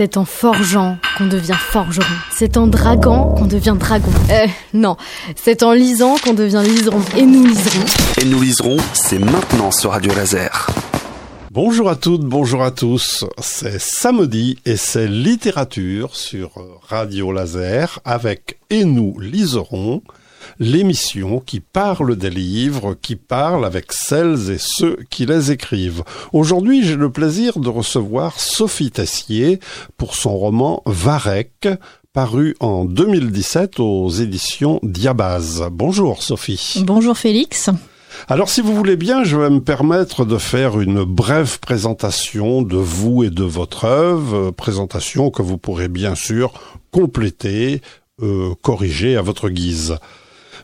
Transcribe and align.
C'est 0.00 0.16
en 0.16 0.24
forgeant 0.24 0.96
qu'on 1.18 1.26
devient 1.26 1.58
forgeron. 1.58 2.14
C'est 2.34 2.56
en 2.56 2.66
draguant 2.66 3.34
qu'on 3.34 3.44
devient 3.44 3.76
dragon. 3.78 4.10
Euh, 4.30 4.46
non, 4.72 4.96
c'est 5.36 5.62
en 5.62 5.72
lisant 5.72 6.16
qu'on 6.24 6.32
devient 6.32 6.62
liseron. 6.64 7.02
Et 7.18 7.26
nous 7.26 7.44
liserons. 7.44 7.84
Et 8.18 8.24
nous 8.24 8.40
liserons, 8.40 8.78
c'est 8.94 9.18
maintenant 9.18 9.70
sur 9.70 9.90
Radio 9.90 10.10
Laser. 10.14 10.68
Bonjour 11.50 11.90
à 11.90 11.96
toutes, 11.96 12.22
bonjour 12.22 12.62
à 12.62 12.70
tous. 12.70 13.26
C'est 13.42 13.78
samedi 13.78 14.58
et 14.64 14.78
c'est 14.78 15.06
littérature 15.06 16.16
sur 16.16 16.52
Radio 16.88 17.30
Laser 17.30 17.98
avec 18.06 18.58
Et 18.70 18.84
nous 18.84 19.20
liserons 19.20 20.00
l'émission 20.58 21.40
qui 21.40 21.60
parle 21.60 22.16
des 22.16 22.30
livres, 22.30 22.94
qui 23.00 23.16
parle 23.16 23.64
avec 23.64 23.92
celles 23.92 24.50
et 24.50 24.58
ceux 24.58 24.98
qui 25.10 25.26
les 25.26 25.52
écrivent. 25.52 26.02
Aujourd'hui, 26.32 26.84
j'ai 26.84 26.96
le 26.96 27.10
plaisir 27.10 27.58
de 27.58 27.68
recevoir 27.68 28.40
Sophie 28.40 28.90
Tessier 28.90 29.60
pour 29.96 30.14
son 30.14 30.36
roman 30.36 30.82
Varek, 30.86 31.68
paru 32.12 32.56
en 32.60 32.84
2017 32.84 33.80
aux 33.80 34.08
éditions 34.08 34.80
Diabase. 34.82 35.68
Bonjour 35.70 36.22
Sophie. 36.22 36.82
Bonjour 36.84 37.16
Félix. 37.16 37.70
Alors 38.28 38.48
si 38.48 38.60
vous 38.60 38.74
voulez 38.74 38.96
bien, 38.96 39.24
je 39.24 39.36
vais 39.36 39.50
me 39.50 39.60
permettre 39.60 40.24
de 40.24 40.38
faire 40.38 40.80
une 40.80 41.04
brève 41.04 41.58
présentation 41.60 42.62
de 42.62 42.76
vous 42.76 43.24
et 43.24 43.30
de 43.30 43.44
votre 43.44 43.84
œuvre, 43.84 44.50
présentation 44.50 45.30
que 45.30 45.42
vous 45.42 45.58
pourrez 45.58 45.88
bien 45.88 46.14
sûr 46.14 46.52
compléter, 46.90 47.80
euh, 48.22 48.54
corriger 48.62 49.16
à 49.16 49.22
votre 49.22 49.48
guise. 49.48 49.96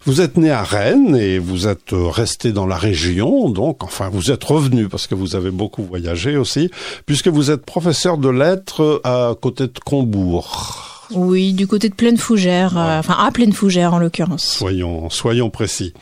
Vous 0.07 0.21
êtes 0.21 0.37
né 0.37 0.51
à 0.51 0.63
Rennes 0.63 1.17
et 1.17 1.41
vous 1.41 1.67
êtes 1.67 1.91
resté 1.93 2.53
dans 2.53 2.67
la 2.67 2.77
région, 2.77 3.51
donc 3.51 3.83
enfin 3.83 4.09
vous 4.09 4.31
êtes 4.31 4.45
revenu 4.45 4.89
parce 4.89 5.09
que 5.09 5.17
vous 5.17 5.35
avez 5.35 5.51
beaucoup 5.51 5.83
voyagé 5.83 6.37
aussi, 6.37 6.71
puisque 7.07 7.27
vous 7.27 7.51
êtes 7.51 7.67
professeur 7.67 8.17
de 8.17 8.29
lettres 8.29 9.01
à 9.03 9.35
côté 9.41 9.65
de 9.65 9.79
Combourg. 9.85 11.09
Oui, 11.11 11.53
du 11.53 11.67
côté 11.67 11.89
de 11.89 11.95
Plaine 11.95 12.19
Fougère, 12.19 12.79
euh, 12.79 13.01
enfin 13.01 13.17
à 13.19 13.31
Plaine 13.33 13.53
Fougère 13.53 13.95
en 13.95 13.99
l'occurrence. 13.99 14.45
Soyons, 14.45 15.11
soyons 15.11 15.51
précis. 15.51 15.93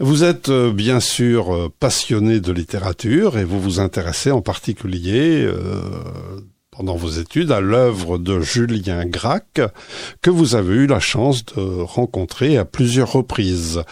Vous 0.00 0.24
êtes 0.24 0.48
euh, 0.48 0.72
bien 0.72 1.00
sûr 1.00 1.54
euh, 1.54 1.68
passionné 1.80 2.40
de 2.40 2.52
littérature 2.52 3.38
et 3.38 3.44
vous 3.44 3.60
vous 3.60 3.80
intéressez 3.80 4.30
en 4.30 4.40
particulier 4.40 5.44
euh, 5.44 5.80
pendant 6.78 6.94
vos 6.94 7.08
études 7.10 7.50
à 7.50 7.60
l'œuvre 7.60 8.18
de 8.18 8.38
Julien 8.38 9.04
Gracq, 9.04 9.60
que 10.22 10.30
vous 10.30 10.54
avez 10.54 10.74
eu 10.76 10.86
la 10.86 11.00
chance 11.00 11.44
de 11.44 11.60
rencontrer 11.60 12.56
à 12.56 12.64
plusieurs 12.64 13.10
reprises. 13.10 13.82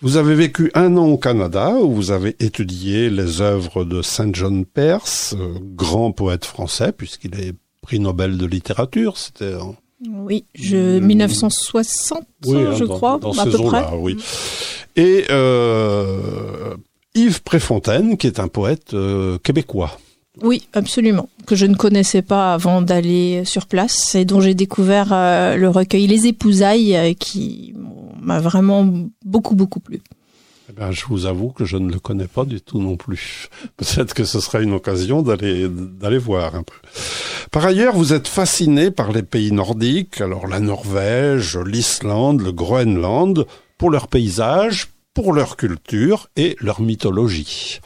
Vous 0.00 0.16
avez 0.16 0.34
vécu 0.34 0.72
un 0.74 0.96
an 0.96 1.06
au 1.06 1.18
Canada 1.18 1.76
où 1.80 1.92
vous 1.94 2.10
avez 2.10 2.34
étudié 2.40 3.10
les 3.10 3.40
œuvres 3.40 3.84
de 3.84 4.02
Saint 4.02 4.30
John 4.32 4.64
Perse, 4.64 5.36
euh, 5.38 5.54
grand 5.62 6.10
poète 6.10 6.44
français 6.44 6.90
puisqu'il 6.90 7.38
est 7.38 7.52
prix 7.80 8.00
Nobel 8.00 8.36
de 8.36 8.46
littérature. 8.46 9.18
C'était 9.18 9.54
en 9.54 9.76
oui, 10.10 10.44
je, 10.56 10.98
1960, 10.98 12.24
oui, 12.46 12.56
hein, 12.56 12.74
je 12.76 12.82
dans, 12.82 12.96
crois, 12.96 13.18
dans 13.18 13.38
à 13.38 13.44
ces 13.44 13.50
peu 13.52 13.58
près. 13.58 13.84
oui. 13.96 14.16
Et 14.96 15.26
euh, 15.30 16.74
Yves 17.14 17.44
Préfontaine, 17.44 18.16
qui 18.16 18.26
est 18.26 18.40
un 18.40 18.48
poète 18.48 18.94
euh, 18.94 19.38
québécois. 19.38 19.96
Oui, 20.40 20.66
absolument. 20.72 21.28
Que 21.46 21.56
je 21.56 21.66
ne 21.66 21.74
connaissais 21.74 22.22
pas 22.22 22.54
avant 22.54 22.80
d'aller 22.80 23.44
sur 23.44 23.66
place 23.66 24.14
et 24.14 24.24
dont 24.24 24.40
j'ai 24.40 24.54
découvert 24.54 25.12
euh, 25.12 25.56
le 25.56 25.68
recueil 25.68 26.06
Les 26.06 26.26
Épousailles 26.26 26.96
euh, 26.96 27.12
qui 27.12 27.74
m'a 28.20 28.40
vraiment 28.40 28.88
beaucoup, 29.24 29.54
beaucoup 29.54 29.80
plu. 29.80 30.00
Eh 30.70 30.72
ben, 30.72 30.90
je 30.90 31.04
vous 31.04 31.26
avoue 31.26 31.50
que 31.50 31.66
je 31.66 31.76
ne 31.76 31.92
le 31.92 31.98
connais 31.98 32.28
pas 32.28 32.46
du 32.46 32.62
tout 32.62 32.80
non 32.80 32.96
plus. 32.96 33.48
Peut-être 33.76 34.14
que 34.14 34.24
ce 34.24 34.40
sera 34.40 34.60
une 34.60 34.72
occasion 34.72 35.20
d'aller 35.20 35.68
d'aller 35.68 36.18
voir 36.18 36.54
un 36.54 36.62
peu. 36.62 36.76
Par 37.50 37.66
ailleurs, 37.66 37.94
vous 37.94 38.14
êtes 38.14 38.28
fasciné 38.28 38.90
par 38.90 39.12
les 39.12 39.22
pays 39.22 39.52
nordiques, 39.52 40.22
alors 40.22 40.46
la 40.46 40.60
Norvège, 40.60 41.58
l'Islande, 41.58 42.40
le 42.40 42.52
Groenland, 42.52 43.44
pour 43.76 43.90
leurs 43.90 44.08
paysages, 44.08 44.88
pour 45.12 45.34
leur 45.34 45.58
culture 45.58 46.30
et 46.36 46.56
leur 46.60 46.80
mythologie. 46.80 47.80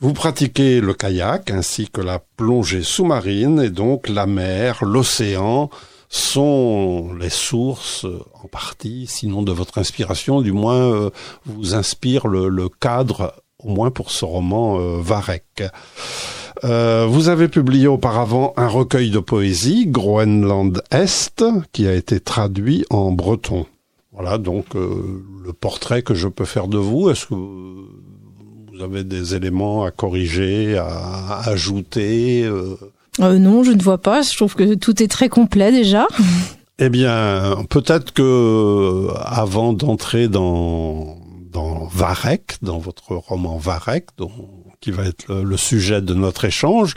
Vous 0.00 0.12
pratiquez 0.12 0.80
le 0.80 0.94
kayak 0.94 1.50
ainsi 1.50 1.88
que 1.88 2.00
la 2.00 2.20
plongée 2.36 2.84
sous-marine 2.84 3.60
et 3.60 3.70
donc 3.70 4.08
la 4.08 4.26
mer, 4.26 4.84
l'océan 4.84 5.70
sont 6.08 7.12
les 7.18 7.30
sources 7.30 8.06
en 8.40 8.46
partie, 8.46 9.08
sinon 9.08 9.42
de 9.42 9.50
votre 9.50 9.78
inspiration, 9.78 10.40
du 10.40 10.52
moins 10.52 10.92
euh, 10.92 11.10
vous 11.46 11.74
inspire 11.74 12.28
le, 12.28 12.68
cadre, 12.68 13.34
au 13.58 13.70
moins 13.70 13.90
pour 13.90 14.12
ce 14.12 14.24
roman 14.24 14.78
euh, 14.78 15.00
Varek. 15.00 15.64
Euh, 16.62 17.04
vous 17.10 17.28
avez 17.28 17.48
publié 17.48 17.88
auparavant 17.88 18.54
un 18.56 18.68
recueil 18.68 19.10
de 19.10 19.18
poésie, 19.18 19.88
Groenland 19.88 20.80
Est, 20.92 21.42
qui 21.72 21.88
a 21.88 21.94
été 21.94 22.20
traduit 22.20 22.84
en 22.90 23.10
breton. 23.10 23.66
Voilà 24.12 24.38
donc 24.38 24.74
le 24.74 25.52
portrait 25.52 26.02
que 26.02 26.14
je 26.14 26.28
peux 26.28 26.44
faire 26.44 26.68
de 26.68 26.78
vous. 26.78 27.10
Est-ce 27.10 27.26
que 27.26 27.34
vous 28.78 28.84
avez 28.84 29.04
des 29.04 29.34
éléments 29.34 29.84
à 29.84 29.90
corriger, 29.90 30.76
à 30.78 31.40
ajouter 31.48 32.44
euh... 32.44 32.76
Euh, 33.20 33.38
Non, 33.38 33.64
je 33.64 33.72
ne 33.72 33.82
vois 33.82 33.98
pas. 33.98 34.22
Je 34.22 34.36
trouve 34.36 34.54
que 34.54 34.74
tout 34.74 35.02
est 35.02 35.08
très 35.08 35.28
complet 35.28 35.72
déjà. 35.72 36.06
Eh 36.80 36.90
bien, 36.90 37.64
peut-être 37.70 38.12
que 38.12 39.08
avant 39.24 39.72
d'entrer 39.72 40.28
dans 40.28 41.18
dans 41.52 41.86
Varek, 41.86 42.58
dans 42.62 42.78
votre 42.78 43.16
roman 43.16 43.56
Varek, 43.56 44.10
dont 44.16 44.30
qui 44.80 44.90
va 44.90 45.04
être 45.04 45.32
le, 45.32 45.56
sujet 45.56 46.00
de 46.00 46.14
notre 46.14 46.44
échange. 46.44 46.94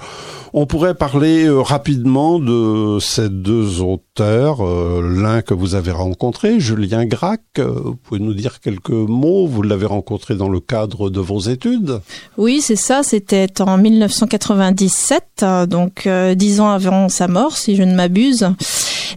On 0.53 0.65
pourrait 0.65 0.93
parler 0.93 1.45
euh, 1.45 1.61
rapidement 1.61 2.37
de 2.37 2.99
ces 2.99 3.29
deux 3.29 3.81
auteurs, 3.81 4.65
euh, 4.65 5.01
l'un 5.01 5.41
que 5.41 5.53
vous 5.53 5.75
avez 5.75 5.91
rencontré, 5.91 6.59
Julien 6.59 7.05
Gracq. 7.05 7.41
Euh, 7.57 7.71
vous 7.83 7.95
pouvez 7.95 8.19
nous 8.19 8.33
dire 8.33 8.59
quelques 8.59 8.89
mots 8.89 9.47
Vous 9.47 9.61
l'avez 9.61 9.85
rencontré 9.85 10.35
dans 10.35 10.49
le 10.49 10.59
cadre 10.59 11.09
de 11.09 11.19
vos 11.19 11.39
études 11.39 12.01
Oui, 12.37 12.61
c'est 12.61 12.75
ça. 12.75 13.01
C'était 13.03 13.61
en 13.61 13.77
1997, 13.77 15.45
donc 15.67 16.05
euh, 16.05 16.35
dix 16.35 16.59
ans 16.59 16.69
avant 16.69 17.09
sa 17.09 17.27
mort, 17.27 17.57
si 17.57 17.75
je 17.75 17.83
ne 17.83 17.95
m'abuse. 17.95 18.47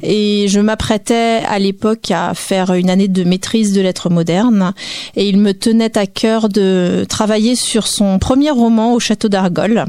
Et 0.02 0.46
je 0.48 0.60
m'apprêtais 0.60 1.42
à 1.46 1.58
l'époque 1.58 2.10
à 2.10 2.34
faire 2.34 2.74
une 2.74 2.90
année 2.90 3.08
de 3.08 3.24
maîtrise 3.24 3.72
de 3.72 3.80
lettres 3.80 4.10
modernes. 4.10 4.72
Et 5.16 5.28
il 5.28 5.38
me 5.38 5.52
tenait 5.52 5.96
à 5.96 6.06
cœur 6.06 6.48
de 6.48 7.04
travailler 7.08 7.56
sur 7.56 7.86
son 7.86 8.18
premier 8.18 8.50
roman 8.50 8.94
au 8.94 9.00
château 9.00 9.28
d'Argol. 9.28 9.84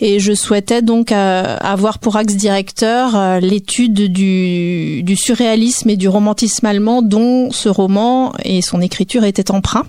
Et 0.00 0.20
je 0.20 0.32
souhaitais 0.32 0.82
donc 0.82 1.12
euh, 1.12 1.56
avoir 1.60 1.98
pour 1.98 2.16
axe 2.16 2.34
directeur 2.34 3.16
euh, 3.16 3.40
l'étude 3.40 4.12
du, 4.12 5.02
du 5.02 5.16
surréalisme 5.16 5.90
et 5.90 5.96
du 5.96 6.08
romantisme 6.08 6.66
allemand 6.66 7.02
dont 7.02 7.50
ce 7.50 7.68
roman 7.68 8.32
et 8.44 8.62
son 8.62 8.80
écriture 8.80 9.24
étaient 9.24 9.50
emprunts. 9.50 9.86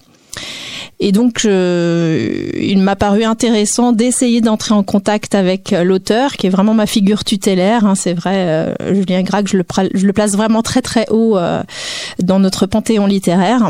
Et 1.01 1.11
donc, 1.11 1.39
je, 1.39 2.51
il 2.59 2.79
m'a 2.79 2.95
paru 2.95 3.23
intéressant 3.23 3.93
d'essayer 3.93 4.41
d'entrer 4.41 4.73
en 4.73 4.83
contact 4.83 5.33
avec 5.33 5.71
l'auteur, 5.71 6.33
qui 6.33 6.47
est 6.47 6.49
vraiment 6.49 6.73
ma 6.73 6.85
figure 6.85 7.23
tutélaire. 7.23 7.85
Hein, 7.85 7.95
c'est 7.95 8.13
vrai, 8.13 8.47
euh, 8.47 8.93
Julien 8.93 9.21
Gracq, 9.21 9.47
je 9.47 9.57
le, 9.57 9.65
je 9.93 10.05
le, 10.05 10.13
place 10.13 10.33
vraiment 10.33 10.61
très 10.61 10.81
très 10.81 11.07
haut 11.09 11.37
euh, 11.37 11.63
dans 12.21 12.39
notre 12.39 12.65
panthéon 12.65 13.05
littéraire. 13.05 13.69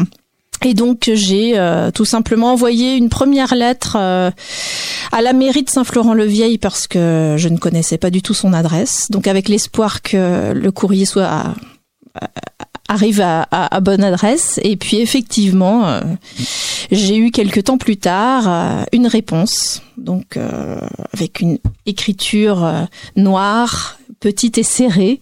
Et 0.66 0.73
donc 0.73 1.09
j'ai 1.13 1.57
euh, 1.57 1.89
tout 1.91 2.06
simplement 2.06 2.51
envoyé 2.51 2.95
une 2.95 3.07
première 3.09 3.56
lettre 3.56 3.95
euh, 3.97 4.29
à 5.12 5.22
la 5.22 5.31
mairie 5.31 5.63
de 5.63 5.69
Saint-Florent-le-Vieil 5.69 6.57
parce 6.57 6.85
que 6.85 7.35
je 7.38 7.47
ne 7.47 7.57
connaissais 7.57 7.97
pas 7.97 8.09
du 8.09 8.22
tout 8.22 8.34
son 8.34 8.51
adresse. 8.51 9.09
Donc 9.09 9.28
avec 9.28 9.47
l'espoir 9.47 10.01
que 10.01 10.51
le 10.51 10.72
courrier 10.72 11.06
soit 11.06 11.28
à, 11.28 11.53
à, 12.19 12.28
arrive 12.89 13.22
à, 13.22 13.47
à, 13.51 13.73
à, 13.73 13.79
bonne 13.79 14.03
adresse. 14.03 14.59
Et 14.63 14.75
puis 14.75 14.97
effectivement, 14.97 15.88
euh, 15.88 16.01
j'ai 16.91 17.16
eu 17.16 17.31
quelques 17.31 17.66
temps 17.66 17.77
plus 17.77 17.97
tard 17.97 18.44
euh, 18.47 18.83
une 18.91 19.07
réponse, 19.07 19.81
donc 19.97 20.35
euh, 20.35 20.79
avec 21.13 21.39
une 21.39 21.59
écriture 21.85 22.88
noire, 23.16 24.00
petite 24.19 24.57
et 24.57 24.63
serrée, 24.63 25.21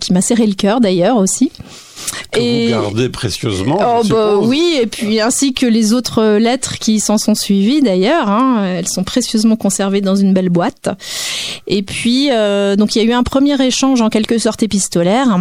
qui 0.00 0.12
m'a 0.12 0.20
serré 0.20 0.46
le 0.46 0.54
cœur 0.54 0.80
d'ailleurs 0.80 1.16
aussi. 1.16 1.50
Que 2.32 2.40
et 2.40 2.66
vous 2.66 2.70
gardez 2.70 3.08
précieusement. 3.08 3.78
Oh 3.80 4.02
bah 4.08 4.36
oui, 4.36 4.78
et 4.80 4.86
puis 4.86 5.20
ainsi 5.20 5.52
que 5.54 5.66
les 5.66 5.92
autres 5.92 6.36
lettres 6.38 6.78
qui 6.78 7.00
s'en 7.00 7.18
sont 7.18 7.34
suivies 7.34 7.82
d'ailleurs, 7.82 8.28
hein, 8.28 8.64
elles 8.64 8.88
sont 8.88 9.04
précieusement 9.04 9.56
conservées 9.56 10.00
dans 10.00 10.16
une 10.16 10.32
belle 10.32 10.48
boîte. 10.48 10.88
Et 11.66 11.82
puis 11.82 12.28
donc 12.76 12.96
il 12.96 12.98
y 12.98 13.00
a 13.00 13.04
eu 13.04 13.12
un 13.12 13.22
premier 13.22 13.60
échange 13.62 14.00
en 14.00 14.08
quelque 14.08 14.38
sorte 14.38 14.62
épistolaire. 14.62 15.38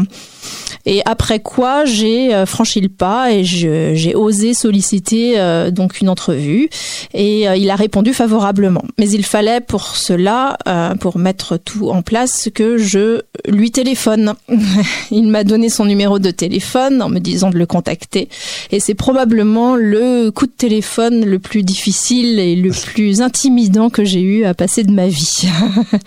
Et 0.88 1.02
après 1.06 1.42
quoi, 1.42 1.84
j'ai 1.84 2.34
euh, 2.34 2.46
franchi 2.46 2.80
le 2.80 2.88
pas 2.88 3.34
et 3.34 3.44
j'ai 3.44 4.16
osé 4.16 4.54
solliciter 4.54 5.34
euh, 5.38 5.70
donc 5.70 6.00
une 6.00 6.08
entrevue 6.08 6.70
et 7.14 7.50
euh, 7.50 7.58
il 7.58 7.70
a 7.70 7.76
répondu 7.76 8.14
favorablement. 8.14 8.84
Mais 8.98 9.10
il 9.10 9.26
fallait 9.26 9.60
pour 9.60 9.98
cela, 9.98 10.58
pour 11.02 11.18
mettre 11.18 11.58
tout 11.58 11.90
en 11.90 12.02
place, 12.02 12.50
que 12.54 12.78
je 12.78 13.22
lui 13.48 13.72
téléphone. 13.72 14.34
il 15.12 15.28
m'a 15.28 15.44
donné 15.44 15.70
son 15.70 15.84
numéro 15.84 16.20
de 16.20 16.32
téléphone 16.32 17.02
en 17.02 17.10
me 17.10 17.20
disant 17.20 17.50
de 17.50 17.58
le 17.58 17.66
contacter 17.66 18.30
et 18.72 18.80
c'est 18.80 18.94
probablement 18.94 19.76
le 19.76 20.30
coup 20.32 20.46
de 20.46 20.52
téléphone 20.52 21.26
le 21.26 21.40
plus 21.40 21.64
difficile 21.64 22.40
et 22.40 22.56
le 22.56 22.72
plus 22.72 23.22
intimidant 23.22 23.90
que 23.90 24.06
j'ai 24.06 24.22
eu 24.22 24.46
à 24.46 24.54
passer 24.54 24.84
de 24.84 24.92
ma 24.92 25.08
vie. 25.08 25.50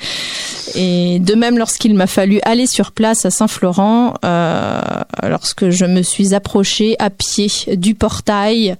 et 0.74 1.18
de 1.18 1.34
même 1.34 1.58
lorsqu'il 1.58 1.94
m'a 1.94 2.06
fallu 2.06 2.40
aller 2.44 2.66
sur 2.66 2.92
place 2.92 3.26
à 3.26 3.30
Saint-Florent, 3.30 4.14
lorsque 5.22 5.70
je 5.70 5.84
me 5.84 6.02
suis 6.02 6.34
approchée 6.34 6.96
à 6.98 7.10
pied 7.10 7.48
du 7.74 7.94
portail 7.94 8.76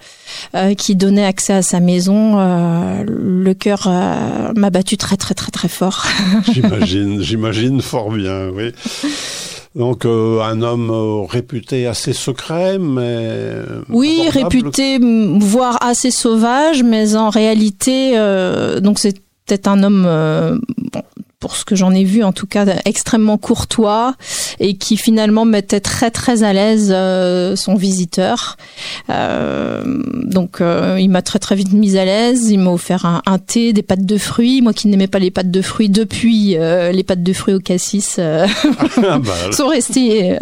euh, 0.55 0.75
qui 0.75 0.97
donnait 0.97 1.25
accès 1.25 1.52
à 1.52 1.62
sa 1.62 1.81
maison, 1.81 2.38
euh, 2.38 3.05
le 3.06 3.55
cœur 3.55 3.88
m'a 4.56 4.70
battu 4.70 4.97
très 4.97 5.17
très 5.17 5.35
très 5.35 5.50
très 5.50 5.69
fort. 5.69 6.05
j'imagine, 6.52 7.20
j'imagine 7.23 7.81
fort 7.81 8.11
bien, 8.11 8.49
oui. 8.49 8.73
Donc 9.76 10.05
un 10.05 10.62
homme 10.62 10.91
réputé 11.29 11.87
assez 11.87 12.12
secret, 12.12 12.79
mais 12.79 13.29
oui, 13.88 14.23
réputé 14.29 14.99
voire 15.38 15.79
assez 15.81 16.11
sauvage, 16.11 16.82
mais 16.82 17.14
en 17.14 17.31
réalité, 17.31 18.17
donc 18.81 18.99
c'est 18.99 19.14
peut-être 19.47 19.69
un 19.69 19.82
homme 19.85 20.61
pour 21.40 21.56
ce 21.56 21.64
que 21.64 21.75
j'en 21.75 21.92
ai 21.92 22.04
vu 22.04 22.22
en 22.22 22.32
tout 22.32 22.46
cas 22.46 22.66
extrêmement 22.84 23.38
courtois 23.38 24.14
et 24.60 24.76
qui 24.76 24.98
finalement 24.98 25.46
mettait 25.46 25.81
très 25.81 26.10
très 26.10 26.42
à 26.42 26.52
l'aise 26.52 26.90
euh, 26.94 27.56
son 27.56 27.75
visiteur. 27.75 28.58
Euh, 29.08 29.82
donc 30.25 30.60
euh, 30.60 30.98
il 31.00 31.08
m'a 31.08 31.22
très 31.22 31.38
très 31.38 31.56
vite 31.56 31.72
mise 31.72 31.96
à 31.96 32.04
l'aise, 32.04 32.50
il 32.50 32.58
m'a 32.58 32.70
offert 32.70 33.06
un, 33.06 33.22
un, 33.25 33.38
thé, 33.38 33.72
des 33.72 33.82
pâtes 33.82 34.04
de 34.04 34.19
fruits, 34.19 34.60
moi 34.60 34.75
qui 34.75 34.88
n'aimais 34.88 35.06
pas 35.06 35.19
les 35.19 35.31
pâtes 35.31 35.50
de 35.50 35.62
fruits 35.62 35.88
depuis 35.88 36.56
les 36.58 37.04
pâtes 37.04 37.22
de 37.22 37.32
fruits 37.32 37.54
au 37.54 37.60
cassis 37.60 38.19
ah, 38.19 38.46
bah, 38.96 39.34
sont 39.52 39.69
restées 39.69 40.37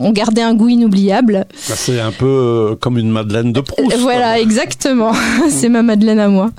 ont 0.00 0.12
gardé 0.12 0.40
un 0.40 0.54
goût 0.54 0.68
inoubliable. 0.68 1.46
Bah, 1.68 1.74
c'est 1.76 2.00
un 2.00 2.12
peu 2.12 2.76
comme 2.80 2.98
une 2.98 3.10
madeleine 3.10 3.52
de 3.52 3.60
Proust. 3.60 3.96
voilà, 3.98 4.40
exactement. 4.40 5.12
c'est 5.50 5.68
ma 5.68 5.82
madeleine 5.82 6.18
à 6.18 6.28
moi. 6.28 6.50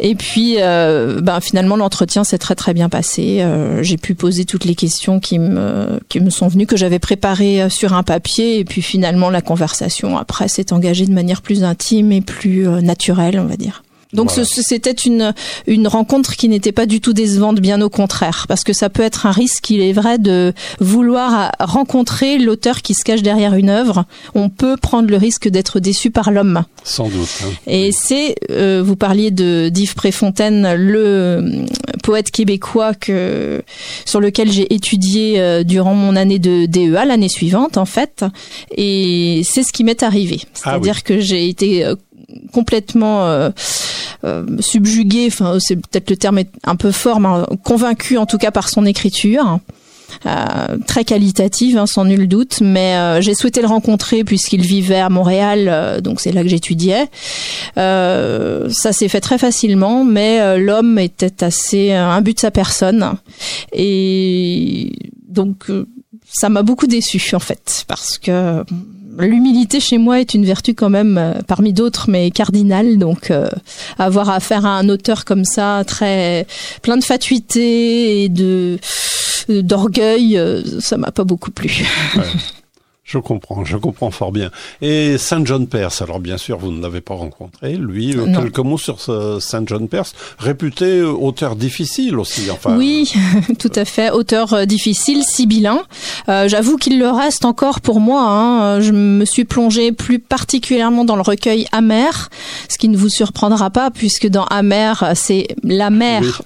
Et 0.00 0.14
puis, 0.14 0.56
euh, 0.58 1.20
ben, 1.20 1.40
finalement, 1.40 1.76
l'entretien 1.76 2.22
s'est 2.22 2.38
très 2.38 2.54
très 2.54 2.72
bien 2.72 2.88
passé. 2.88 3.40
Euh, 3.40 3.82
j'ai 3.82 3.96
pu 3.96 4.14
poser 4.14 4.44
toutes 4.44 4.64
les 4.64 4.74
questions 4.74 5.18
qui 5.18 5.38
me 5.38 6.00
qui 6.08 6.20
me 6.20 6.30
sont 6.30 6.46
venues, 6.46 6.66
que 6.66 6.76
j'avais 6.76 7.00
préparées 7.00 7.62
euh, 7.62 7.68
sur 7.68 7.94
un 7.94 8.04
papier. 8.04 8.58
Et 8.58 8.64
puis 8.64 8.82
finalement, 8.82 9.30
la 9.30 9.42
conversation 9.42 10.16
après 10.16 10.48
s'est 10.48 10.72
engagée 10.72 11.06
de 11.06 11.12
manière 11.12 11.42
plus 11.42 11.64
intime 11.64 12.12
et 12.12 12.20
plus 12.20 12.68
naturelle, 12.68 13.40
on 13.40 13.46
va 13.46 13.56
dire. 13.56 13.82
Donc 14.12 14.30
c'était 14.30 14.92
une 14.92 15.34
une 15.66 15.86
rencontre 15.86 16.36
qui 16.36 16.48
n'était 16.48 16.72
pas 16.72 16.86
du 16.86 17.00
tout 17.00 17.12
décevante, 17.12 17.60
bien 17.60 17.80
au 17.82 17.90
contraire, 17.90 18.46
parce 18.48 18.64
que 18.64 18.72
ça 18.72 18.88
peut 18.88 19.02
être 19.02 19.26
un 19.26 19.32
risque, 19.32 19.68
il 19.70 19.80
est 19.80 19.92
vrai, 19.92 20.18
de 20.18 20.54
vouloir 20.80 21.52
rencontrer 21.60 22.38
l'auteur 22.38 22.82
qui 22.82 22.94
se 22.94 23.04
cache 23.04 23.22
derrière 23.22 23.54
une 23.54 23.68
œuvre. 23.68 24.04
On 24.34 24.48
peut 24.48 24.76
prendre 24.76 25.10
le 25.10 25.16
risque 25.16 25.48
d'être 25.48 25.80
déçu 25.80 26.10
par 26.10 26.30
l'homme. 26.30 26.64
Sans 26.84 27.08
doute. 27.08 27.28
Hein. 27.44 27.50
Et 27.66 27.92
c'est, 27.92 28.36
euh, 28.50 28.82
vous 28.84 28.96
parliez 28.96 29.30
de 29.30 29.68
d'Yves 29.68 29.94
Préfontaine, 29.94 30.74
le 30.74 31.04
euh, 31.06 31.66
poète 32.02 32.30
québécois 32.30 32.94
que 32.94 33.62
sur 34.06 34.20
lequel 34.20 34.50
j'ai 34.50 34.72
étudié 34.72 35.38
euh, 35.38 35.64
durant 35.64 35.94
mon 35.94 36.16
année 36.16 36.38
de 36.38 36.66
DEA 36.66 37.04
l'année 37.04 37.28
suivante, 37.28 37.76
en 37.76 37.84
fait, 37.84 38.24
et 38.74 39.42
c'est 39.44 39.62
ce 39.62 39.72
qui 39.72 39.84
m'est 39.84 40.02
arrivé. 40.02 40.40
Ah 40.44 40.70
C'est-à-dire 40.72 41.02
que 41.02 41.20
j'ai 41.20 41.48
été 41.48 41.84
complètement 42.52 43.26
euh, 43.26 43.50
euh, 44.24 44.44
subjugué, 44.60 45.28
enfin 45.28 45.58
c'est 45.60 45.76
peut-être 45.76 46.10
le 46.10 46.16
terme 46.16 46.38
est 46.38 46.50
un 46.64 46.76
peu 46.76 46.90
fort, 46.90 47.20
mais 47.20 47.28
convaincu 47.62 48.18
en 48.18 48.26
tout 48.26 48.38
cas 48.38 48.50
par 48.50 48.68
son 48.68 48.84
écriture. 48.84 49.60
Euh, 50.26 50.78
très 50.86 51.04
qualitative, 51.04 51.76
hein, 51.76 51.86
sans 51.86 52.06
nul 52.06 52.28
doute, 52.28 52.60
mais 52.62 52.96
euh, 52.96 53.20
j'ai 53.20 53.34
souhaité 53.34 53.60
le 53.60 53.68
rencontrer 53.68 54.24
puisqu'il 54.24 54.62
vivait 54.62 54.98
à 54.98 55.10
Montréal, 55.10 56.00
donc 56.02 56.20
c'est 56.20 56.32
là 56.32 56.42
que 56.42 56.48
j'étudiais. 56.48 57.06
ça 57.76 58.92
s'est 58.92 59.08
fait 59.08 59.20
très 59.20 59.38
facilement, 59.38 60.04
mais 60.04 60.58
l'homme 60.58 60.98
était 60.98 61.44
assez 61.44 61.92
imbu 61.92 62.32
de 62.32 62.40
sa 62.40 62.50
personne, 62.50 63.16
et 63.72 64.92
donc 65.28 65.66
ça 66.24 66.48
m'a 66.48 66.62
beaucoup 66.62 66.86
déçu 66.86 67.20
en 67.34 67.40
fait, 67.40 67.84
parce 67.86 68.18
que 68.18 68.64
l'humilité 69.18 69.80
chez 69.80 69.98
moi 69.98 70.20
est 70.20 70.34
une 70.34 70.44
vertu 70.44 70.74
quand 70.74 70.90
même 70.90 71.18
euh, 71.18 71.34
parmi 71.46 71.72
d'autres, 71.72 72.08
mais 72.08 72.30
cardinale. 72.30 72.98
Donc, 72.98 73.30
euh, 73.30 73.48
avoir 73.98 74.30
affaire 74.30 74.66
à 74.66 74.78
un 74.78 74.88
auteur 74.88 75.24
comme 75.24 75.44
ça, 75.44 75.82
très 75.86 76.46
plein 76.82 76.96
de 76.96 77.04
fatuité 77.04 78.24
et 78.24 78.28
de 78.28 78.78
d'orgueil, 79.48 80.36
euh, 80.36 80.62
ça 80.80 80.98
m'a 80.98 81.10
pas 81.10 81.24
beaucoup 81.24 81.50
plu. 81.50 81.86
Je 83.08 83.16
comprends, 83.16 83.64
je 83.64 83.78
comprends 83.78 84.10
fort 84.10 84.32
bien. 84.32 84.50
Et 84.82 85.16
Saint 85.16 85.42
John 85.42 85.66
Perse, 85.66 86.02
alors 86.02 86.20
bien 86.20 86.36
sûr, 86.36 86.58
vous 86.58 86.70
ne 86.70 86.82
l'avez 86.82 87.00
pas 87.00 87.14
rencontré, 87.14 87.74
lui. 87.74 88.14
Euh, 88.14 88.26
quelques 88.26 88.58
mots 88.58 88.76
sur 88.76 89.00
Saint 89.00 89.62
John 89.64 89.88
Perse, 89.88 90.14
réputé 90.38 90.98
euh, 90.98 91.10
auteur 91.10 91.56
difficile 91.56 92.18
aussi. 92.18 92.50
Enfin, 92.50 92.76
oui, 92.76 93.10
tout 93.58 93.72
à 93.74 93.86
fait, 93.86 94.10
auteur 94.10 94.52
euh, 94.52 94.64
difficile, 94.66 95.24
sibyllin. 95.24 95.80
Euh, 96.28 96.48
J'avoue 96.48 96.76
qu'il 96.76 96.98
le 96.98 97.08
reste 97.08 97.46
encore 97.46 97.80
pour 97.80 98.00
moi. 98.00 98.24
Hein. 98.28 98.80
Je 98.82 98.92
me 98.92 99.24
suis 99.24 99.46
plongée 99.46 99.90
plus 99.90 100.18
particulièrement 100.18 101.06
dans 101.06 101.16
le 101.16 101.22
recueil 101.22 101.66
Amer, 101.72 102.28
ce 102.68 102.76
qui 102.76 102.90
ne 102.90 102.96
vous 102.98 103.08
surprendra 103.08 103.70
pas, 103.70 103.90
puisque 103.90 104.26
dans 104.26 104.44
Amer, 104.44 105.12
c'est 105.14 105.48
la 105.64 105.88
mer 105.88 106.42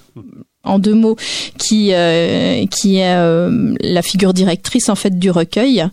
en 0.63 0.79
deux 0.79 0.93
mots, 0.93 1.15
qui 1.57 1.89
euh, 1.93 2.65
qui 2.67 2.97
est 2.97 3.15
euh, 3.15 3.75
la 3.81 4.01
figure 4.01 4.33
directrice 4.33 4.89
en 4.89 4.95
fait 4.95 5.17
du 5.19 5.29
recueil. 5.29 5.85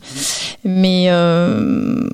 Mais 0.64 1.06
euh, 1.08 2.08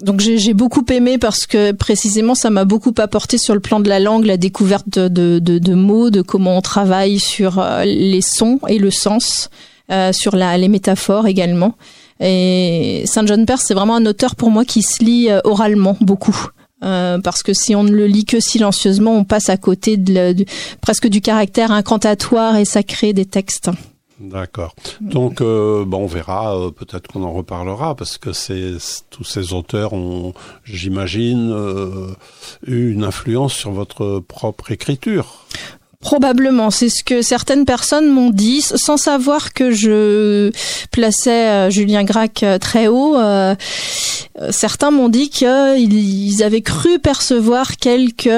donc 0.00 0.20
j'ai 0.20 0.54
beaucoup 0.54 0.84
aimé 0.90 1.18
parce 1.18 1.46
que 1.46 1.72
précisément 1.72 2.34
ça 2.34 2.50
m'a 2.50 2.64
beaucoup 2.64 2.94
apporté 2.98 3.38
sur 3.38 3.54
le 3.54 3.60
plan 3.60 3.80
de 3.80 3.88
la 3.88 4.00
langue, 4.00 4.24
la 4.24 4.36
découverte 4.36 4.88
de, 4.88 5.08
de, 5.08 5.38
de, 5.38 5.58
de 5.58 5.74
mots, 5.74 6.10
de 6.10 6.22
comment 6.22 6.56
on 6.56 6.62
travaille 6.62 7.18
sur 7.18 7.64
les 7.84 8.22
sons 8.22 8.60
et 8.68 8.78
le 8.78 8.90
sens, 8.90 9.50
sur 10.12 10.36
la, 10.36 10.56
les 10.56 10.68
métaphores 10.68 11.26
également. 11.26 11.74
Et 12.20 13.02
Saint 13.06 13.24
John 13.24 13.46
Perse, 13.46 13.64
c'est 13.66 13.74
vraiment 13.74 13.96
un 13.96 14.06
auteur 14.06 14.36
pour 14.36 14.50
moi 14.50 14.64
qui 14.64 14.82
se 14.82 15.02
lit 15.02 15.28
oralement 15.44 15.96
beaucoup. 16.00 16.48
Euh, 16.82 17.18
parce 17.18 17.42
que 17.42 17.52
si 17.52 17.74
on 17.74 17.82
ne 17.82 17.90
le 17.90 18.06
lit 18.06 18.24
que 18.24 18.40
silencieusement, 18.40 19.16
on 19.16 19.24
passe 19.24 19.48
à 19.50 19.56
côté 19.56 19.96
de, 19.96 20.34
presque 20.80 21.08
du 21.08 21.20
caractère 21.20 21.72
incantatoire 21.72 22.56
et 22.56 22.64
sacré 22.64 23.12
des 23.12 23.26
textes. 23.26 23.70
D'accord. 24.18 24.74
Donc, 25.00 25.40
euh, 25.40 25.84
bon, 25.86 26.04
on 26.04 26.06
verra. 26.06 26.54
Euh, 26.54 26.70
peut-être 26.70 27.08
qu'on 27.08 27.22
en 27.22 27.32
reparlera 27.32 27.94
parce 27.94 28.18
que 28.18 28.30
tous 29.10 29.24
ces 29.24 29.52
auteurs 29.54 29.94
ont, 29.94 30.34
j'imagine, 30.64 31.54
eu 32.66 32.92
une 32.92 33.04
influence 33.04 33.54
sur 33.54 33.72
votre 33.72 34.20
propre 34.20 34.72
écriture. 34.72 35.46
Probablement, 36.02 36.70
c'est 36.70 36.88
ce 36.88 37.04
que 37.04 37.20
certaines 37.20 37.66
personnes 37.66 38.08
m'ont 38.08 38.30
dit, 38.30 38.62
sans 38.62 38.96
savoir 38.96 39.52
que 39.52 39.70
je 39.70 40.50
plaçais 40.92 41.48
euh, 41.48 41.68
Julien 41.68 42.04
Gracq 42.04 42.42
euh, 42.42 42.56
très 42.56 42.88
haut. 42.88 43.18
Euh, 43.18 43.54
certains 44.48 44.90
m'ont 44.90 45.10
dit 45.10 45.28
qu'ils 45.28 46.42
avaient 46.42 46.62
cru 46.62 46.98
percevoir 47.00 47.76
quelques 47.76 48.30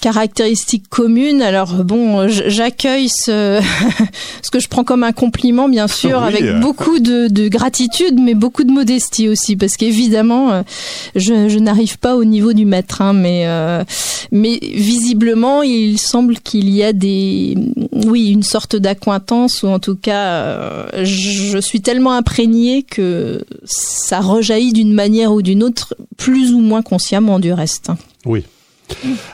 caractéristiques 0.00 0.88
communes. 0.88 1.42
Alors 1.42 1.84
bon, 1.84 2.26
j'accueille 2.26 3.10
ce, 3.10 3.60
ce 4.42 4.50
que 4.50 4.58
je 4.58 4.68
prends 4.68 4.84
comme 4.84 5.04
un 5.04 5.12
compliment, 5.12 5.68
bien 5.68 5.88
sûr, 5.88 6.22
avec 6.22 6.58
beaucoup 6.60 7.00
de, 7.00 7.28
de, 7.28 7.48
gratitude, 7.48 8.18
mais 8.18 8.32
beaucoup 8.32 8.64
de 8.64 8.72
modestie 8.72 9.28
aussi, 9.28 9.56
parce 9.56 9.76
qu'évidemment, 9.76 10.64
je, 11.14 11.50
je 11.50 11.58
n'arrive 11.58 11.98
pas 11.98 12.16
au 12.16 12.24
niveau 12.24 12.54
du 12.54 12.64
maître, 12.64 13.02
hein, 13.02 13.12
mais 13.12 13.46
mais 14.32 14.58
visiblement, 14.62 15.62
il 15.62 15.98
semble 15.98 16.36
qu'il 16.46 16.70
y 16.70 16.84
a 16.84 16.92
des, 16.92 17.56
oui, 17.92 18.30
une 18.30 18.44
sorte 18.44 18.76
d'accointance 18.76 19.64
ou 19.64 19.66
en 19.66 19.80
tout 19.80 19.96
cas, 19.96 20.26
euh, 20.26 21.04
je 21.04 21.58
suis 21.58 21.80
tellement 21.80 22.12
imprégnée 22.12 22.84
que 22.84 23.44
ça 23.64 24.20
rejaillit 24.20 24.72
d'une 24.72 24.92
manière 24.92 25.32
ou 25.32 25.42
d'une 25.42 25.64
autre, 25.64 25.96
plus 26.16 26.54
ou 26.54 26.60
moins 26.60 26.82
consciemment 26.82 27.40
du 27.40 27.52
reste. 27.52 27.90
Oui. 28.24 28.44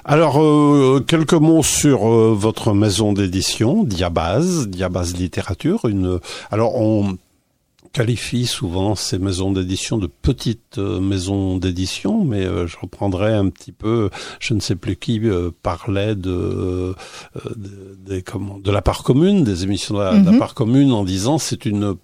Alors, 0.07 0.42
euh, 0.42 1.04
quelques 1.07 1.35
mots 1.35 1.62
sur 1.62 2.09
euh, 2.09 2.35
votre 2.35 2.73
maison 2.73 3.12
d'édition, 3.12 3.85
Diabase, 3.85 4.69
Diabase 4.69 5.14
Littérature. 5.14 5.85
Une, 5.85 6.19
alors, 6.50 6.81
on 6.81 7.19
qualifie 7.92 8.46
souvent 8.46 8.94
ces 8.94 9.18
maisons 9.18 9.52
d'édition 9.52 9.99
de 9.99 10.06
petites 10.06 10.78
euh, 10.78 11.00
maisons 11.00 11.58
d'édition, 11.58 12.25
mais 12.25 12.44
euh, 12.44 12.66
je 12.66 12.76
reprendrai 12.80 13.34
un 13.34 13.49
petit 13.49 13.72
peu, 13.72 14.11
je 14.40 14.54
ne 14.54 14.61
sais 14.61 14.76
plus 14.76 14.96
qui 14.96 15.20
euh, 15.25 15.50
parlait 15.62 16.14
de, 16.14 16.94
de, 17.56 18.20
comment, 18.20 18.58
de 18.58 18.70
la 18.70 18.82
part 18.82 19.02
commune, 19.02 19.44
des 19.44 19.64
émissions 19.64 19.94
de 19.94 20.30
la, 20.30 20.38
part 20.38 20.54
commune, 20.54 20.92
en 20.92 21.04
disant 21.04 21.38
c'est 21.38 21.66
une 21.66 21.96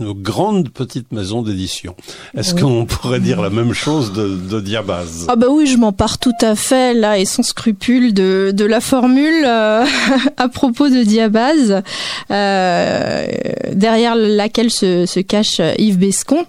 une 0.00 0.12
grande 0.12 0.70
petite 0.70 1.12
maison 1.12 1.42
d'édition. 1.42 1.94
Est-ce 2.36 2.54
qu'on 2.54 2.86
pourrait 2.86 3.20
dire 3.20 3.40
la 3.40 3.50
même 3.50 3.72
chose 3.72 4.12
de, 4.12 4.28
de 4.28 4.60
Diabase? 4.60 5.26
Ah 5.28 5.36
bah 5.36 5.46
oui, 5.50 5.66
je 5.66 5.76
m'en 5.76 5.92
pars 5.92 6.18
tout 6.18 6.32
à 6.40 6.54
fait 6.54 6.94
là 6.94 7.18
et 7.18 7.24
sans 7.24 7.42
scrupule 7.42 8.14
de, 8.14 8.52
de 8.54 8.64
la 8.64 8.80
formule 8.80 9.44
euh, 9.46 9.84
à 10.36 10.48
propos 10.48 10.88
de 10.88 11.02
Diabase, 11.02 11.82
euh, 12.30 13.26
derrière 13.72 14.14
laquelle 14.14 14.70
se, 14.70 15.06
se, 15.06 15.20
cache 15.20 15.60
Yves 15.78 15.98
Bescon. 15.98 16.44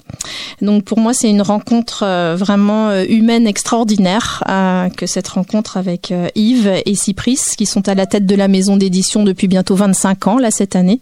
Donc 0.61 0.83
pour 0.83 0.99
moi, 0.99 1.13
c'est 1.13 1.29
une 1.29 1.41
rencontre 1.41 2.03
euh, 2.03 2.35
vraiment 2.37 2.93
humaine 3.03 3.47
extraordinaire 3.47 4.43
euh, 4.49 4.89
que 4.89 5.05
cette 5.05 5.27
rencontre 5.27 5.77
avec 5.77 6.13
Yves 6.35 6.81
et 6.85 6.95
Cypris, 6.95 7.39
qui 7.57 7.65
sont 7.65 7.87
à 7.87 7.95
la 7.95 8.05
tête 8.05 8.25
de 8.25 8.35
la 8.35 8.47
maison 8.47 8.77
d'édition 8.77 9.23
depuis 9.23 9.47
bientôt 9.47 9.75
25 9.75 10.27
ans 10.27 10.37
là 10.37 10.51
cette 10.51 10.75
année, 10.75 10.99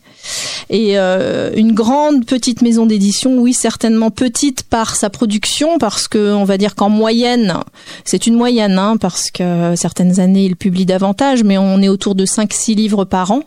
et 0.69 0.97
une 0.97 1.73
grande 1.73 2.04
petite 2.25 2.61
maison 2.61 2.85
d'édition, 2.85 3.37
oui 3.37 3.53
certainement 3.53 4.11
petite 4.11 4.63
par 4.63 4.95
sa 4.95 5.09
production, 5.09 5.77
parce 5.77 6.07
que 6.07 6.33
on 6.33 6.43
va 6.43 6.57
dire 6.57 6.75
qu'en 6.75 6.89
moyenne, 6.89 7.55
c'est 8.03 8.27
une 8.27 8.35
moyenne, 8.35 8.77
hein, 8.77 8.97
parce 8.97 9.31
que 9.31 9.73
certaines 9.75 10.19
années 10.19 10.45
il 10.45 10.55
publie 10.55 10.85
davantage, 10.85 11.43
mais 11.43 11.57
on 11.57 11.81
est 11.81 11.89
autour 11.89 12.15
de 12.15 12.25
5-6 12.25 12.75
livres 12.75 13.05
par 13.05 13.31
an. 13.31 13.41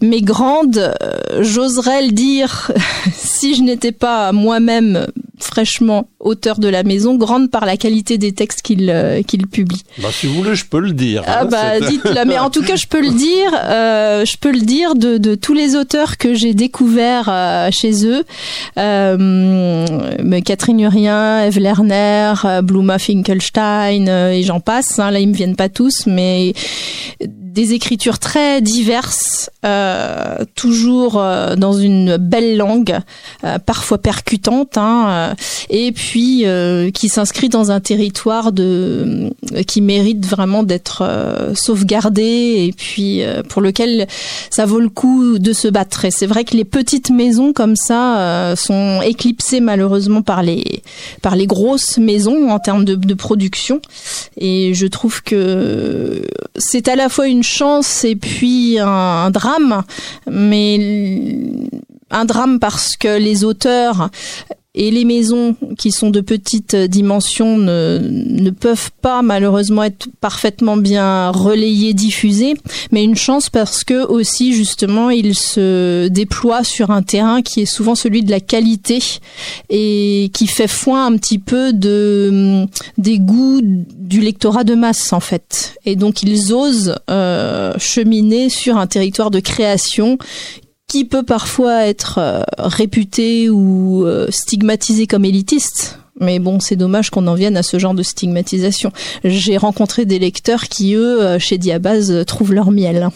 Mais 0.00 0.20
grande, 0.20 0.94
j'oserais 1.40 2.06
le 2.06 2.12
dire, 2.12 2.70
si 3.14 3.54
je 3.54 3.62
n'étais 3.62 3.92
pas 3.92 4.32
moi-même 4.32 5.06
fraîchement 5.44 6.08
auteur 6.20 6.58
de 6.58 6.68
la 6.68 6.82
maison, 6.82 7.16
grande 7.16 7.50
par 7.50 7.66
la 7.66 7.76
qualité 7.76 8.18
des 8.18 8.32
textes 8.32 8.62
qu'il 8.62 8.90
euh, 8.90 9.22
qu'il 9.22 9.46
publie. 9.46 9.82
Bah, 9.98 10.08
si 10.12 10.26
vous 10.26 10.34
voulez, 10.34 10.54
je 10.54 10.64
peux 10.64 10.80
le 10.80 10.92
dire. 10.92 11.22
Ah 11.26 11.40
hein, 11.40 11.44
bah 11.46 11.80
dites-le, 11.80 12.24
mais 12.24 12.38
en 12.38 12.50
tout 12.50 12.62
cas, 12.62 12.76
je 12.76 12.86
peux 12.86 13.00
le 13.00 13.10
dire. 13.16 13.52
Euh, 13.54 14.24
je 14.24 14.36
peux 14.36 14.52
le 14.52 14.60
dire 14.60 14.94
de, 14.94 15.18
de 15.18 15.34
tous 15.34 15.54
les 15.54 15.76
auteurs 15.76 16.16
que 16.16 16.34
j'ai 16.34 16.54
découverts 16.54 17.28
euh, 17.28 17.70
chez 17.70 18.06
eux. 18.06 18.24
Euh, 18.78 19.86
Catherine 20.44 20.80
Urien, 20.80 21.44
Eve 21.44 21.58
Lerner, 21.58 22.34
Bluma 22.62 22.98
Finkelstein 22.98 24.08
et 24.08 24.42
j'en 24.42 24.60
passe. 24.60 24.98
Hein, 24.98 25.10
là, 25.10 25.20
ils 25.20 25.28
me 25.28 25.34
viennent 25.34 25.56
pas 25.56 25.68
tous, 25.68 26.06
mais 26.06 26.52
des 27.52 27.74
écritures 27.74 28.18
très 28.18 28.62
diverses, 28.62 29.50
euh, 29.64 30.38
toujours 30.54 31.20
euh, 31.20 31.54
dans 31.54 31.74
une 31.74 32.16
belle 32.16 32.56
langue, 32.56 32.98
euh, 33.44 33.58
parfois 33.58 33.98
percutante, 33.98 34.78
hein, 34.78 35.34
et 35.68 35.92
puis 35.92 36.44
qui 36.94 37.08
s'inscrit 37.08 37.48
dans 37.48 37.70
un 37.70 37.80
territoire 37.80 38.52
de 38.52 39.30
qui 39.66 39.80
mérite 39.80 40.24
vraiment 40.24 40.62
d'être 40.62 41.02
sauvegardé 41.54 42.66
et 42.66 42.74
puis 42.76 43.22
pour 43.48 43.60
lequel 43.60 44.06
ça 44.50 44.64
vaut 44.64 44.80
le 44.80 44.88
coup 44.88 45.38
de 45.38 45.52
se 45.52 45.68
battre. 45.68 46.04
Et 46.04 46.10
c'est 46.10 46.26
vrai 46.26 46.44
que 46.44 46.56
les 46.56 46.64
petites 46.64 47.10
maisons 47.10 47.52
comme 47.52 47.76
ça 47.76 48.54
sont 48.56 49.00
éclipsées 49.02 49.60
malheureusement 49.60 50.22
par 50.22 50.42
les 50.42 50.82
par 51.20 51.36
les 51.36 51.46
grosses 51.46 51.98
maisons 51.98 52.50
en 52.50 52.58
termes 52.58 52.84
de, 52.84 52.94
de 52.94 53.14
production, 53.14 53.80
et 54.38 54.72
je 54.74 54.86
trouve 54.86 55.22
que 55.22 56.22
c'est 56.56 56.88
à 56.88 56.96
la 56.96 57.08
fois 57.08 57.26
une 57.28 57.41
chance 57.42 58.04
et 58.04 58.16
puis 58.16 58.78
un, 58.78 59.30
drame, 59.30 59.82
mais 60.30 61.38
un 62.10 62.24
drame 62.24 62.58
parce 62.58 62.96
que 62.96 63.18
les 63.18 63.44
auteurs 63.44 64.10
et 64.74 64.90
les 64.90 65.04
maisons 65.04 65.54
qui 65.76 65.92
sont 65.92 66.08
de 66.08 66.22
petite 66.22 66.74
dimension 66.74 67.58
ne, 67.58 68.00
ne, 68.00 68.48
peuvent 68.48 68.90
pas 69.02 69.20
malheureusement 69.20 69.82
être 69.82 70.08
parfaitement 70.22 70.78
bien 70.78 71.30
relayées, 71.30 71.92
diffusées, 71.92 72.54
mais 72.90 73.04
une 73.04 73.14
chance 73.14 73.50
parce 73.50 73.84
que 73.84 74.06
aussi 74.06 74.54
justement 74.54 75.10
ils 75.10 75.34
se 75.34 76.08
déploient 76.08 76.64
sur 76.64 76.90
un 76.90 77.02
terrain 77.02 77.42
qui 77.42 77.60
est 77.60 77.66
souvent 77.66 77.94
celui 77.94 78.22
de 78.22 78.30
la 78.30 78.40
qualité 78.40 78.98
et 79.68 80.30
qui 80.32 80.46
fait 80.46 80.68
foin 80.68 81.04
un 81.04 81.18
petit 81.18 81.38
peu 81.38 81.74
de 81.74 82.66
des 82.96 83.18
goûts 83.18 83.60
du 83.62 84.22
lectorat 84.22 84.64
de 84.64 84.74
masse 84.74 85.12
en 85.12 85.20
fait. 85.20 85.74
Et 85.84 85.96
donc 85.96 86.22
ils 86.22 86.54
osent 86.54 86.94
euh, 87.10 87.74
cheminer 87.78 88.48
sur 88.48 88.78
un 88.78 88.86
territoire 88.86 89.30
de 89.30 89.40
création 89.40 90.16
qui 90.92 91.06
peut 91.06 91.22
parfois 91.22 91.86
être 91.86 92.18
euh, 92.18 92.42
réputé 92.58 93.48
ou 93.48 94.04
euh, 94.04 94.26
stigmatisé 94.28 95.06
comme 95.06 95.24
élitiste. 95.24 95.98
Mais 96.20 96.38
bon, 96.38 96.60
c'est 96.60 96.76
dommage 96.76 97.08
qu'on 97.08 97.26
en 97.28 97.34
vienne 97.34 97.56
à 97.56 97.62
ce 97.62 97.78
genre 97.78 97.94
de 97.94 98.02
stigmatisation. 98.02 98.92
J'ai 99.24 99.56
rencontré 99.56 100.04
des 100.04 100.18
lecteurs 100.18 100.64
qui, 100.64 100.92
eux, 100.92 101.22
euh, 101.22 101.38
chez 101.38 101.56
Diabase, 101.56 102.26
trouvent 102.26 102.52
leur 102.52 102.70
miel. 102.70 103.08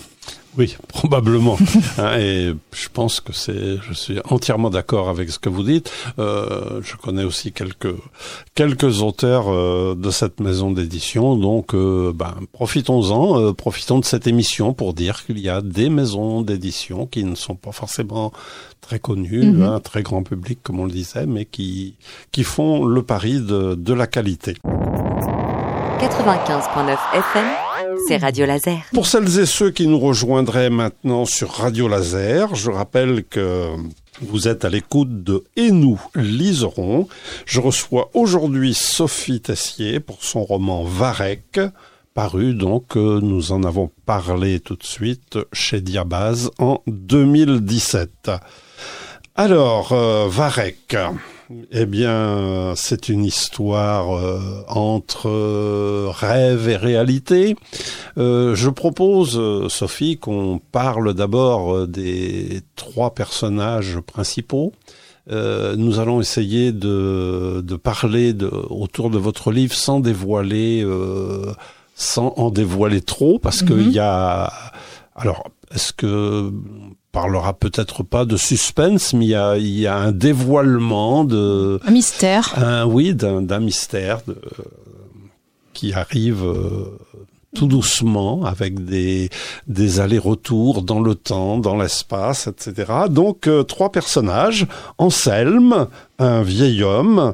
Oui, 0.59 0.77
probablement. 0.89 1.59
Hein, 1.99 2.19
et 2.19 2.55
je 2.73 2.89
pense 2.93 3.21
que 3.21 3.33
c'est, 3.33 3.79
je 3.83 3.93
suis 3.93 4.19
entièrement 4.29 4.71
d'accord 4.71 5.09
avec 5.09 5.31
ce 5.31 5.39
que 5.39 5.49
vous 5.49 5.63
dites. 5.63 5.93
Euh, 6.19 6.81
je 6.83 6.97
connais 6.97 7.25
aussi 7.25 7.53
quelques 7.53 7.95
quelques 8.55 9.03
auteurs 9.03 9.49
euh, 9.49 9.95
de 9.97 10.11
cette 10.11 10.41
maison 10.41 10.71
d'édition, 10.71 11.37
donc 11.37 11.75
euh, 11.75 12.13
ben, 12.15 12.35
profitons-en, 12.53 13.41
euh, 13.41 13.53
profitons 13.53 13.99
de 13.99 14.05
cette 14.05 14.27
émission 14.27 14.73
pour 14.73 14.95
dire 14.95 15.25
qu'il 15.25 15.39
y 15.39 15.49
a 15.49 15.61
des 15.61 15.91
maisons 15.91 16.43
d'édition 16.43 17.07
qui 17.07 17.25
ne 17.25 17.35
sont 17.35 17.55
pas 17.55 17.73
forcément 17.73 18.33
très 18.81 18.99
connues, 18.99 19.43
un 19.43 19.53
mhm. 19.53 19.63
hein, 19.63 19.81
très 19.81 20.03
grand 20.03 20.23
public 20.23 20.61
comme 20.63 20.81
on 20.81 20.85
le 20.85 20.93
disait, 20.93 21.27
mais 21.27 21.45
qui 21.45 21.97
qui 22.33 22.45
font 22.45 22.85
le 22.85 23.03
pari 23.03 23.41
de 23.41 23.75
de 23.75 23.93
la 23.93 24.07
qualité. 24.07 24.55
95.9 26.01 26.97
FM 27.15 27.66
c'est 28.09 28.17
Radio 28.19 28.47
Laser. 28.47 28.83
Pour 28.93 29.07
celles 29.07 29.39
et 29.39 29.47
ceux 29.47 29.71
qui 29.71 29.87
nous 29.87 29.99
rejoindraient 29.99 30.71
maintenant 30.71 31.25
sur 31.25 31.51
Radio 31.51 31.89
Laser, 31.89 32.55
je 32.55 32.71
rappelle 32.71 33.25
que 33.25 33.69
vous 34.21 34.49
êtes 34.49 34.65
à 34.65 34.69
l'écoute 34.69 35.23
de 35.23 35.45
Et 35.57 35.71
nous 35.71 36.01
liserons. 36.15 37.09
Je 37.45 37.61
reçois 37.61 38.11
aujourd'hui 38.15 38.75
Sophie 38.75 39.41
Tessier 39.41 40.01
pour 40.01 40.25
son 40.25 40.45
roman 40.45 40.85
Varek, 40.85 41.61
paru 42.15 42.55
donc, 42.55 42.97
nous 42.97 43.53
en 43.53 43.63
avons 43.63 43.91
parlé 44.07 44.61
tout 44.61 44.77
de 44.77 44.85
suite 44.85 45.39
chez 45.53 45.81
Diabase 45.81 46.51
en 46.59 46.83
2017. 46.87 48.31
Alors, 49.39 49.93
euh, 49.93 50.29
Varek. 50.31 50.97
Eh 51.71 51.85
bien, 51.85 52.73
c'est 52.75 53.11
une 53.11 53.23
histoire 53.23 54.17
euh, 54.17 54.65
entre 54.67 55.29
euh, 55.29 56.09
rêve 56.11 56.71
et 56.71 56.77
réalité. 56.77 57.55
Je 58.17 58.69
propose, 58.71 59.39
Sophie, 59.69 60.17
qu'on 60.17 60.59
parle 60.73 61.13
d'abord 61.13 61.87
des 61.87 62.63
trois 62.77 63.15
personnages 63.15 64.01
principaux. 64.01 64.73
nous 65.31 66.01
allons 66.01 66.23
essayer 66.23 66.73
de, 66.73 67.61
de 67.63 67.77
parler 67.77 68.33
de, 68.33 68.47
autour 68.47 69.11
de 69.11 69.19
votre 69.19 69.53
livre 69.53 69.75
sans 69.75 70.01
dévoiler, 70.01 70.85
sans 71.95 72.33
en 72.39 72.51
dévoiler 72.51 73.03
trop, 73.03 73.39
parce 73.39 73.63
qu'il 73.63 73.89
mhm. 73.89 73.91
y 73.91 73.99
a 73.99 74.51
alors, 75.17 75.45
est-ce 75.75 75.95
que 75.95 76.53
parlera 77.17 77.55
peut-être 77.55 78.03
pas 78.03 78.27
de 78.27 78.37
suspense, 78.37 79.15
mais 79.15 79.25
il 79.25 79.31
y 79.31 79.35
a, 79.35 79.57
il 79.57 79.81
y 79.81 79.87
a 79.87 79.97
un 79.97 80.13
dévoilement 80.13 81.25
de 81.25 81.81
un 81.87 81.91
mystère. 81.91 82.53
Un, 82.59 82.85
oui, 82.85 83.15
d'un 83.15 83.59
mystère 83.61 84.21
de, 84.27 84.37
qui 85.73 85.95
arrive 85.95 86.45
euh, 86.45 86.99
tout 87.55 87.69
doucement 87.69 88.45
avec 88.45 88.85
des 88.85 89.31
des 89.67 89.99
allers-retours 90.01 90.83
dans 90.83 91.01
le 91.01 91.15
temps, 91.15 91.57
dans 91.57 91.79
l'espace, 91.79 92.49
etc. 92.49 92.93
Donc 93.09 93.47
euh, 93.47 93.63
trois 93.63 93.91
personnages 93.91 94.67
Anselme, 94.99 95.89
un 96.19 96.43
vieil 96.43 96.83
homme. 96.83 97.33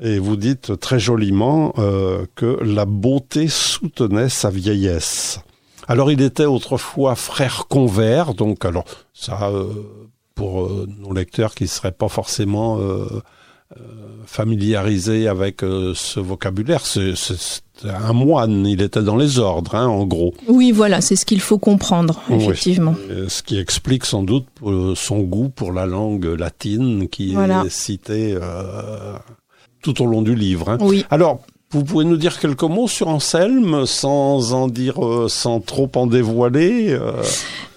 Et 0.00 0.18
vous 0.18 0.36
dites 0.36 0.80
très 0.80 0.98
joliment 0.98 1.74
euh, 1.76 2.24
que 2.34 2.58
la 2.64 2.86
beauté 2.86 3.48
soutenait 3.48 4.30
sa 4.30 4.48
vieillesse. 4.48 5.40
Alors 5.92 6.10
il 6.10 6.22
était 6.22 6.46
autrefois 6.46 7.16
frère 7.16 7.66
convert, 7.68 8.32
donc 8.32 8.64
alors 8.64 8.86
ça 9.12 9.50
euh, 9.50 9.66
pour 10.34 10.62
euh, 10.62 10.88
nos 10.98 11.12
lecteurs 11.12 11.54
qui 11.54 11.68
seraient 11.68 11.92
pas 11.92 12.08
forcément 12.08 12.78
euh, 12.78 13.20
familiarisés 14.24 15.28
avec 15.28 15.60
ce 15.60 16.18
vocabulaire, 16.18 16.86
c'est 16.86 17.12
un 17.84 18.14
moine, 18.14 18.66
il 18.66 18.80
était 18.80 19.02
dans 19.02 19.16
les 19.16 19.38
ordres, 19.38 19.74
hein, 19.74 19.86
en 19.86 20.06
gros. 20.06 20.32
Oui, 20.48 20.72
voilà, 20.72 21.02
c'est 21.02 21.16
ce 21.16 21.26
qu'il 21.26 21.40
faut 21.40 21.58
comprendre, 21.58 22.22
effectivement. 22.30 22.94
Ce 23.28 23.42
qui 23.42 23.58
explique 23.58 24.06
sans 24.06 24.22
doute 24.22 24.46
son 24.94 25.20
goût 25.20 25.48
pour 25.48 25.72
la 25.72 25.86
langue 25.86 26.26
latine 26.26 27.08
qui 27.08 27.34
est 27.34 27.70
citée 27.70 28.36
tout 29.82 30.00
au 30.02 30.06
long 30.06 30.22
du 30.22 30.34
livre. 30.34 30.70
Hein. 30.70 30.78
Oui. 30.80 31.04
Alors, 31.10 31.40
vous 31.72 31.84
pouvez 31.84 32.04
nous 32.04 32.18
dire 32.18 32.38
quelques 32.38 32.62
mots 32.62 32.88
sur 32.88 33.08
Anselme 33.08 33.86
sans 33.86 34.52
en 34.52 34.68
dire, 34.68 35.04
euh, 35.04 35.28
sans 35.28 35.60
trop 35.60 35.90
en 35.94 36.06
dévoiler 36.06 36.90
euh. 36.90 37.12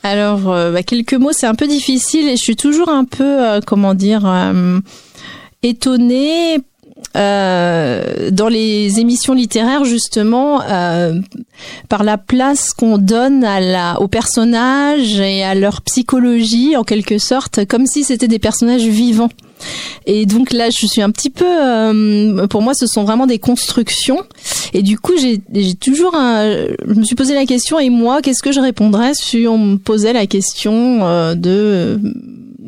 Alors, 0.04 0.52
euh, 0.52 0.72
bah, 0.72 0.84
quelques 0.84 1.14
mots, 1.14 1.32
c'est 1.32 1.48
un 1.48 1.56
peu 1.56 1.68
difficile 1.68 2.28
et 2.28 2.36
je 2.36 2.42
suis 2.42 2.58
toujours 2.58 2.90
un 2.90 3.06
peu, 3.06 3.60
comment 3.66 3.94
dire, 3.94 4.30
étonnée 5.64 6.60
euh, 7.16 8.30
dans 8.32 8.48
les 8.48 9.00
émissions 9.00 9.34
littéraires 9.34 9.86
justement 9.86 10.62
euh, 10.62 11.20
par 11.90 12.04
la 12.04 12.18
place 12.18 12.74
qu'on 12.74 12.98
donne 12.98 13.44
à 13.44 13.60
la, 13.60 14.02
aux 14.02 14.08
personnages 14.08 15.20
et 15.20 15.44
à 15.44 15.56
leur 15.56 15.82
psychologie 15.82 16.76
en 16.78 16.84
quelque 16.84 17.18
sorte, 17.18 17.66
comme 17.66 17.86
si 17.86 18.04
c'était 18.04 18.28
des 18.28 18.40
personnages 18.40 18.86
vivants. 18.86 19.30
Et 20.06 20.26
donc 20.26 20.52
là, 20.52 20.70
je 20.70 20.86
suis 20.86 21.02
un 21.02 21.12
petit 21.12 21.30
peu, 21.30 21.46
euh, 21.46 22.48
pour 22.48 22.62
moi, 22.62 22.74
ce 22.74 22.88
sont 22.88 23.04
vraiment 23.04 23.28
des 23.28 23.40
constructions. 23.40 24.22
Et 24.74 24.82
du 24.82 25.00
coup, 25.00 25.14
j'ai 25.18 25.40
toujours, 25.76 26.16
un, 26.16 26.68
je 26.88 26.94
me 26.94 27.04
suis 27.04 27.16
posé 27.16 27.34
la 27.34 27.46
question. 27.46 27.80
Et 27.80 27.90
moi, 27.90 28.22
qu'est-ce 28.22 28.44
que 28.44 28.52
je 28.52 28.60
répondrais 28.60 29.14
si 29.14 29.48
on 29.48 29.58
me 29.58 29.78
posait 29.78 30.14
la 30.14 30.28
question 30.28 31.06
euh, 31.06 31.36
de 31.36 32.00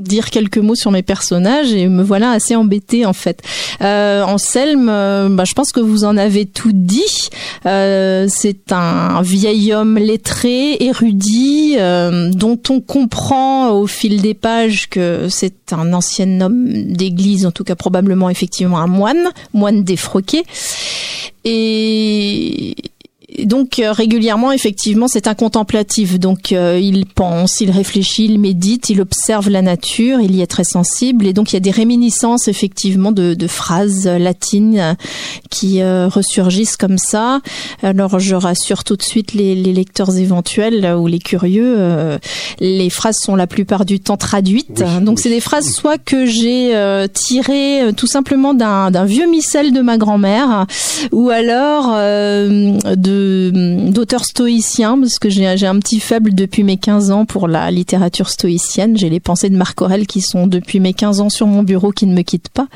dire 0.08 0.30
quelques 0.30 0.58
mots 0.58 0.76
sur 0.76 0.92
mes 0.92 1.04
personnages 1.04 1.74
et 1.74 1.88
me 1.88 2.04
voilà 2.04 2.32
assez 2.32 2.56
embêtée 2.56 3.06
en 3.06 3.14
fait. 3.14 3.42
Euh, 3.82 4.24
Anselme, 4.24 4.90
euh, 4.90 5.30
bah, 5.30 5.44
je 5.46 5.54
pense 5.54 5.72
que 5.72 5.80
vous 5.80 6.04
en 6.04 6.18
avez 6.18 6.46
tout 6.46 6.72
dit. 6.74 7.30
Euh, 7.66 8.28
c'est 8.30 8.72
un 8.72 9.22
vieil 9.22 9.74
homme 9.74 9.98
lettré, 9.98 10.78
érudit, 10.80 11.76
euh, 11.78 12.32
dont 12.32 12.60
on 12.70 12.80
comprend 12.80 13.72
au 13.72 13.88
fil 13.88 14.22
des 14.22 14.34
pages 14.34 14.90
que 14.90 15.28
c'est 15.30 15.74
un 15.74 15.94
ancien 15.94 16.42
homme 16.42 16.94
d'église, 16.94 17.46
en 17.46 17.52
tout 17.52 17.64
cas 17.64 17.76
probablement 17.76 18.30
effectivement 18.30 18.80
un 18.80 18.88
moine, 18.88 19.32
moine 19.54 19.84
défroqué. 19.84 20.44
Et 21.44 22.76
donc 23.46 23.80
euh, 23.80 23.92
régulièrement, 23.92 24.52
effectivement, 24.52 25.08
c'est 25.08 25.28
un 25.28 25.36
contemplatif. 25.36 26.20
Donc 26.20 26.52
euh, 26.52 26.80
il 26.82 27.06
pense, 27.06 27.62
il 27.62 27.72
réfléchit, 27.72 28.26
il 28.26 28.40
médite, 28.40 28.90
il 28.90 29.02
observe 29.02 29.50
la 29.50 29.62
nature, 29.62 30.20
il 30.22 30.36
y 30.36 30.42
est 30.42 30.48
très 30.48 30.64
sensible. 30.64 31.28
Et 31.28 31.34
donc 31.34 31.52
il 31.52 31.56
y 31.56 31.58
a 31.58 31.62
des 31.62 31.72
réminiscences 31.72 32.48
effectivement 32.48 33.12
de, 33.12 33.34
de 33.34 33.48
phrases 33.48 34.08
latines 34.08 34.96
qui 35.50 35.82
euh, 35.82 36.08
ressurgissent 36.08 36.78
comme 36.78 36.98
ça. 36.98 37.42
Alors 37.84 38.20
je 38.20 38.36
rassure 38.36 38.84
tout 38.84 38.96
de 38.96 39.04
suite 39.04 39.34
les, 39.34 39.56
les 39.56 39.74
lecteurs 39.74 40.18
éventuels 40.18 40.96
ou 40.98 41.08
les 41.08 41.20
curieux. 41.20 42.18
les 42.60 42.90
phrases 42.90 43.18
sont 43.18 43.36
la 43.36 43.48
plupart 43.48 43.86
du 43.86 44.00
temps 44.00 44.18
traduites. 44.18 44.84
donc 45.02 45.20
c'est 45.20 45.30
des 45.30 45.42
phrases 45.42 45.70
soit 45.70 45.98
que 45.98 46.26
j'ai 46.26 46.74
tirées 47.14 47.94
tout 47.96 48.08
simplement 48.08 48.54
d'un 48.54 49.06
vieux 49.06 49.30
missel 49.30 49.74
de 49.74 49.82
ma 49.82 49.98
grand-mère, 49.98 50.66
ou 51.12 51.30
alors 51.30 51.94
de 51.96 53.27
d'auteurs 53.92 54.26
stoïciens 54.26 55.00
parce 55.00 55.20
que 55.20 55.30
j'ai 55.30 55.46
un 55.48 55.80
petit 55.80 56.00
faible 56.00 56.34
depuis 56.34 56.64
mes 56.64 56.78
15 56.78 57.12
ans 57.12 57.26
pour 57.26 57.48
la 57.48 57.72
littérature 57.72 58.30
stoïcienne. 58.30 58.98
J'ai 58.98 59.10
les 59.10 59.20
pensées 59.20 59.50
de 59.50 59.58
Marc 59.58 59.82
Aurèle 59.82 60.08
qui 60.08 60.22
sont 60.22 60.48
depuis 60.48 60.80
mes 60.80 60.94
15 60.94 61.22
ans 61.22 61.30
sur 61.30 61.48
mon 61.48 61.64
bureau 61.64 61.92
qui 61.92 62.06
ne 62.06 62.14
me 62.14 62.22
quittent 62.22 62.50
pas. 62.50 62.68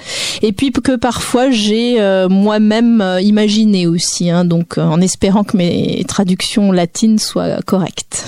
Et 0.41 0.51
puis 0.51 0.71
que 0.71 0.95
parfois 0.95 1.51
j'ai 1.51 2.01
euh, 2.01 2.29
moi-même 2.29 3.01
euh, 3.01 3.21
imaginé 3.21 3.87
aussi, 3.87 4.29
hein, 4.29 4.45
donc 4.45 4.77
euh, 4.77 4.83
en 4.83 5.01
espérant 5.01 5.43
que 5.43 5.57
mes 5.57 6.03
traductions 6.07 6.71
latines 6.71 7.19
soient 7.19 7.61
correctes. 7.61 8.25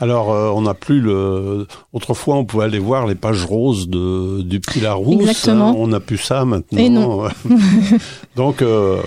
Alors 0.00 0.28
on 0.28 0.62
n'a 0.62 0.74
plus 0.74 1.00
le. 1.00 1.66
Autrefois 1.92 2.36
on 2.36 2.44
pouvait 2.44 2.64
aller 2.64 2.78
voir 2.78 3.06
les 3.06 3.14
pages 3.14 3.44
roses 3.44 3.88
de 3.88 4.42
du 4.42 4.60
Pilarousse. 4.60 5.20
Exactement. 5.20 5.74
on 5.76 5.88
n'a 5.88 6.00
plus 6.00 6.18
ça 6.18 6.44
maintenant. 6.44 6.78
Et 6.78 6.88
non. 6.88 7.24
donc 8.36 8.62
euh, 8.62 9.00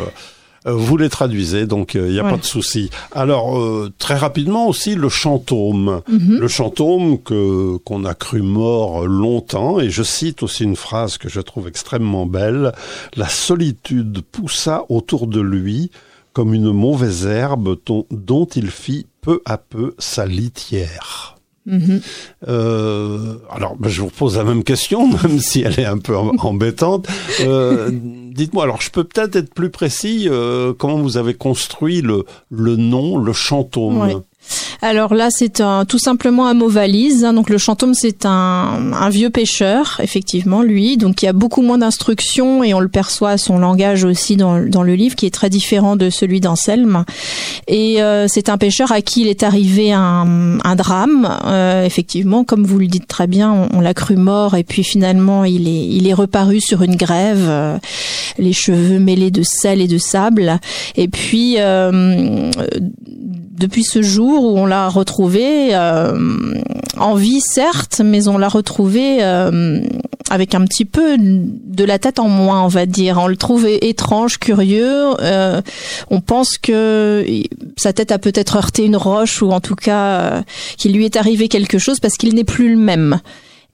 vous 0.73 0.97
les 0.97 1.09
traduisez, 1.09 1.67
donc 1.67 1.93
il 1.93 2.01
euh, 2.01 2.11
n'y 2.11 2.19
a 2.19 2.23
pas 2.23 2.37
de 2.37 2.43
souci. 2.45 2.89
Alors 3.11 3.59
euh, 3.59 3.91
très 3.99 4.15
rapidement 4.15 4.67
aussi 4.67 4.95
le 4.95 5.09
chantôme, 5.09 6.01
Mhm. 6.09 6.37
le 6.39 6.47
chantôme 6.47 7.19
que 7.21 7.77
qu'on 7.85 8.03
a 8.05 8.13
cru 8.15 8.41
mort 8.41 9.05
longtemps. 9.05 9.79
Et 9.79 9.89
je 9.89 10.01
cite 10.03 10.41
aussi 10.43 10.63
une 10.63 10.75
phrase 10.75 11.17
que 11.17 11.29
je 11.29 11.39
trouve 11.41 11.67
extrêmement 11.67 12.25
belle 12.25 12.71
la 13.15 13.27
solitude 13.29 14.21
poussa 14.31 14.83
autour 14.89 15.27
de 15.27 15.39
lui 15.41 15.91
comme 16.33 16.53
une 16.53 16.71
mauvaise 16.73 17.25
herbe 17.27 17.77
dont, 18.11 18.47
il 18.55 18.69
fit 18.69 19.07
peu 19.21 19.41
à 19.45 19.57
peu 19.57 19.93
sa 19.99 20.25
litière. 20.25 21.37
Mhm. 21.65 22.01
Euh, 22.47 23.35
alors, 23.49 23.75
ben, 23.77 23.89
je 23.89 24.01
vous 24.01 24.09
pose 24.09 24.37
la 24.37 24.43
même 24.43 24.63
question, 24.63 25.07
même 25.23 25.39
si 25.39 25.61
elle 25.61 25.79
est 25.79 25.85
un 25.85 25.97
peu 25.97 26.15
em- 26.15 26.33
embêtante. 26.39 27.07
Euh, 27.41 27.89
Dites-moi, 28.35 28.65
alors 28.65 28.81
je 28.81 28.91
peux 28.91 29.05
peut-être 29.05 29.37
être 29.37 29.53
plus 29.53 29.69
précis, 29.69 30.27
euh, 30.29 30.73
comment 30.77 30.97
vous 30.97 31.15
avez 31.15 31.35
construit 31.35 32.01
le, 32.01 32.25
le 32.49 32.75
nom, 32.75 33.17
le 33.17 33.31
chantôme. 33.31 34.23
Alors 34.81 35.13
là, 35.13 35.29
c'est 35.31 35.61
tout 35.87 35.99
simplement 35.99 36.47
un 36.47 36.53
mot 36.53 36.67
valise. 36.67 37.23
hein. 37.23 37.33
Donc 37.33 37.49
le 37.49 37.57
chantôme, 37.57 37.93
c'est 37.93 38.25
un, 38.25 38.91
un 38.93 39.09
vieux 39.09 39.29
pêcheur, 39.29 39.99
effectivement, 40.03 40.61
lui. 40.61 40.97
Donc 40.97 41.21
il 41.21 41.25
y 41.25 41.29
a 41.29 41.33
beaucoup 41.33 41.61
moins 41.61 41.77
d'instructions 41.77 42.63
et 42.63 42.73
on 42.73 42.79
le 42.79 42.87
perçoit 42.87 43.31
à 43.31 43.37
son 43.37 43.57
langage 43.57 44.03
aussi 44.03 44.35
dans, 44.37 44.59
dans 44.59 44.83
le 44.83 44.95
livre, 44.95 45.15
qui 45.15 45.25
est 45.25 45.33
très 45.33 45.49
différent 45.49 45.95
de 45.95 46.09
celui 46.09 46.39
d'Anselme. 46.39 47.05
Et 47.67 48.01
euh, 48.01 48.27
c'est 48.27 48.49
un 48.49 48.57
pêcheur 48.57 48.91
à 48.91 49.01
qui 49.01 49.21
il 49.21 49.27
est 49.27 49.43
arrivé 49.43 49.91
un, 49.93 50.59
un 50.63 50.75
drame. 50.75 51.37
Euh, 51.45 51.85
effectivement, 51.85 52.43
comme 52.43 52.63
vous 52.65 52.77
le 52.77 52.87
dites 52.87 53.07
très 53.07 53.27
bien, 53.27 53.51
on, 53.51 53.77
on 53.77 53.81
l'a 53.81 53.93
cru 53.93 54.15
mort 54.15 54.55
et 54.55 54.63
puis 54.63 54.83
finalement, 54.83 55.45
il 55.45 55.67
est, 55.67 55.87
il 55.87 56.07
est 56.07 56.13
reparu 56.13 56.59
sur 56.61 56.83
une 56.83 56.95
grève, 56.95 57.45
euh, 57.47 57.77
les 58.37 58.53
cheveux 58.53 58.99
mêlés 58.99 59.31
de 59.31 59.43
sel 59.43 59.81
et 59.81 59.87
de 59.87 59.97
sable. 59.97 60.59
Et 60.95 61.07
puis 61.07 61.55
euh, 61.59 62.51
depuis 63.57 63.83
ce 63.83 64.01
jour 64.01 64.43
où 64.43 64.57
on 64.57 64.65
l'a 64.65 64.89
retrouvé 64.89 65.69
euh, 65.75 66.53
en 66.97 67.15
vie 67.15 67.41
certes, 67.41 68.01
mais 68.03 68.27
on 68.27 68.37
l'a 68.37 68.49
retrouvé 68.49 69.23
euh, 69.23 69.81
avec 70.29 70.55
un 70.55 70.65
petit 70.65 70.85
peu 70.85 71.15
de 71.17 71.83
la 71.83 71.99
tête 71.99 72.19
en 72.19 72.27
moins, 72.27 72.63
on 72.63 72.67
va 72.67 72.85
dire. 72.85 73.17
On 73.19 73.27
le 73.27 73.37
trouve 73.37 73.67
étrange, 73.67 74.39
curieux. 74.39 75.13
euh, 75.21 75.61
on 76.09 76.21
pense 76.21 76.57
que 76.57 77.25
sa 77.77 77.93
tête 77.93 78.11
a 78.11 78.19
peut-être 78.19 78.57
heurté 78.57 78.85
une 78.85 78.97
roche 78.97 79.41
ou 79.41 79.51
en 79.51 79.61
tout 79.61 79.75
cas 79.75 80.19
euh, 80.19 80.41
qu'il 80.77 80.93
lui 80.93 81.05
est 81.05 81.15
arrivé 81.15 81.47
quelque 81.47 81.77
chose 81.77 81.99
parce 81.99 82.15
qu'il 82.15 82.35
n'est 82.35 82.43
plus 82.43 82.69
le 82.69 82.77
même. 82.79 83.19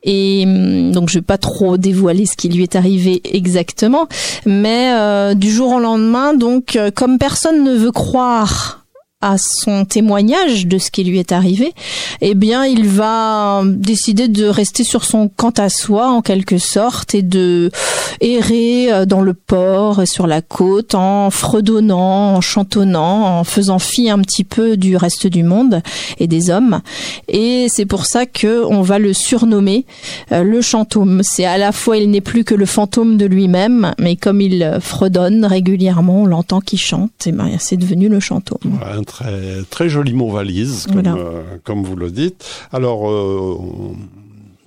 Et 0.04 0.44
hum, 0.46 0.92
donc 0.92 1.10
je 1.10 1.20
vais 1.20 1.24
pas 1.24 1.38
trop 1.38 1.78
dévoiler 1.78 2.26
ce 2.26 2.36
qui 2.36 2.50
lui 2.50 2.64
est 2.64 2.76
arrivé 2.76 3.22
exactement, 3.24 4.08
mais 4.46 4.94
euh, 4.96 5.34
du 5.34 5.52
jour 5.52 5.74
au 5.74 5.80
lendemain, 5.80 6.34
donc 6.34 6.76
euh, 6.76 6.92
comme 6.92 7.18
personne 7.18 7.64
ne 7.64 7.74
veut 7.76 7.92
croire 7.92 8.81
à 9.22 9.38
son 9.38 9.86
témoignage 9.86 10.68
de 10.68 10.78
ce 10.78 10.92
qui 10.92 11.04
lui 11.04 11.20
est 11.20 11.32
arrivé, 11.32 11.74
eh 12.22 12.34
bien, 12.34 12.66
il 12.66 12.88
va 12.88 13.64
décider 13.66 14.28
de 14.28 14.46
rester 14.46 14.84
sur 14.84 15.04
son 15.04 15.30
quant 15.30 15.54
à 15.58 15.70
soi, 15.70 16.10
en 16.10 16.22
quelque 16.22 16.58
sorte, 16.58 17.16
et 17.16 17.22
de 17.22 17.72
errer 18.20 18.92
euh, 18.92 19.06
dans 19.06 19.22
le 19.22 19.34
port, 19.34 20.02
et 20.02 20.06
sur 20.06 20.28
la 20.28 20.42
côte, 20.42 20.96
en 20.96 21.30
fredonnant, 21.30 22.36
en 22.36 22.42
chantonnant, 22.42 23.40
en 23.40 23.44
faisant 23.44 23.80
fi 23.80 24.10
un 24.10 24.20
petit 24.20 24.44
peu 24.44 24.78
du 24.78 24.96
reste 24.98 25.28
du 25.28 25.44
monde 25.44 25.82
et 26.20 26.28
des 26.28 26.50
hommes. 26.50 26.82
Et 27.28 27.68
c'est 27.70 27.86
pour 27.86 28.06
ça 28.06 28.26
que 28.26 28.64
on 28.66 28.82
va 28.82 29.00
le 29.00 29.14
surnommer 29.14 29.86
euh, 30.32 30.44
le 30.44 30.62
chantôme. 30.62 31.22
C'est 31.24 31.46
à 31.46 31.58
la 31.58 31.72
fois, 31.72 31.98
il 31.98 32.10
n'est 32.10 32.22
plus 32.22 32.44
que 32.44 32.56
le 32.56 32.66
fantôme 32.66 33.18
de 33.18 33.26
lui-même, 33.26 33.94
mais 34.00 34.16
comme 34.16 34.42
il 34.42 34.80
fredonne 34.82 35.46
régulièrement, 35.46 36.22
on 36.22 36.26
l'entend 36.26 36.62
qui 36.62 36.78
chante, 36.78 37.28
et 37.28 37.32
ben, 37.32 37.50
c'est 37.60 37.78
devenu 37.78 38.10
le 38.10 38.20
chantôme. 38.20 38.80
Très, 39.12 39.62
très 39.70 39.90
joli 39.90 40.14
mot 40.14 40.30
valise, 40.32 40.86
comme, 40.88 41.02
Voilà. 41.04 41.16
euh, 41.16 41.42
comme 41.64 41.84
vous 41.84 41.96
le 41.96 42.10
dites. 42.12 42.44
Alors, 42.72 43.10
euh, 43.10 43.58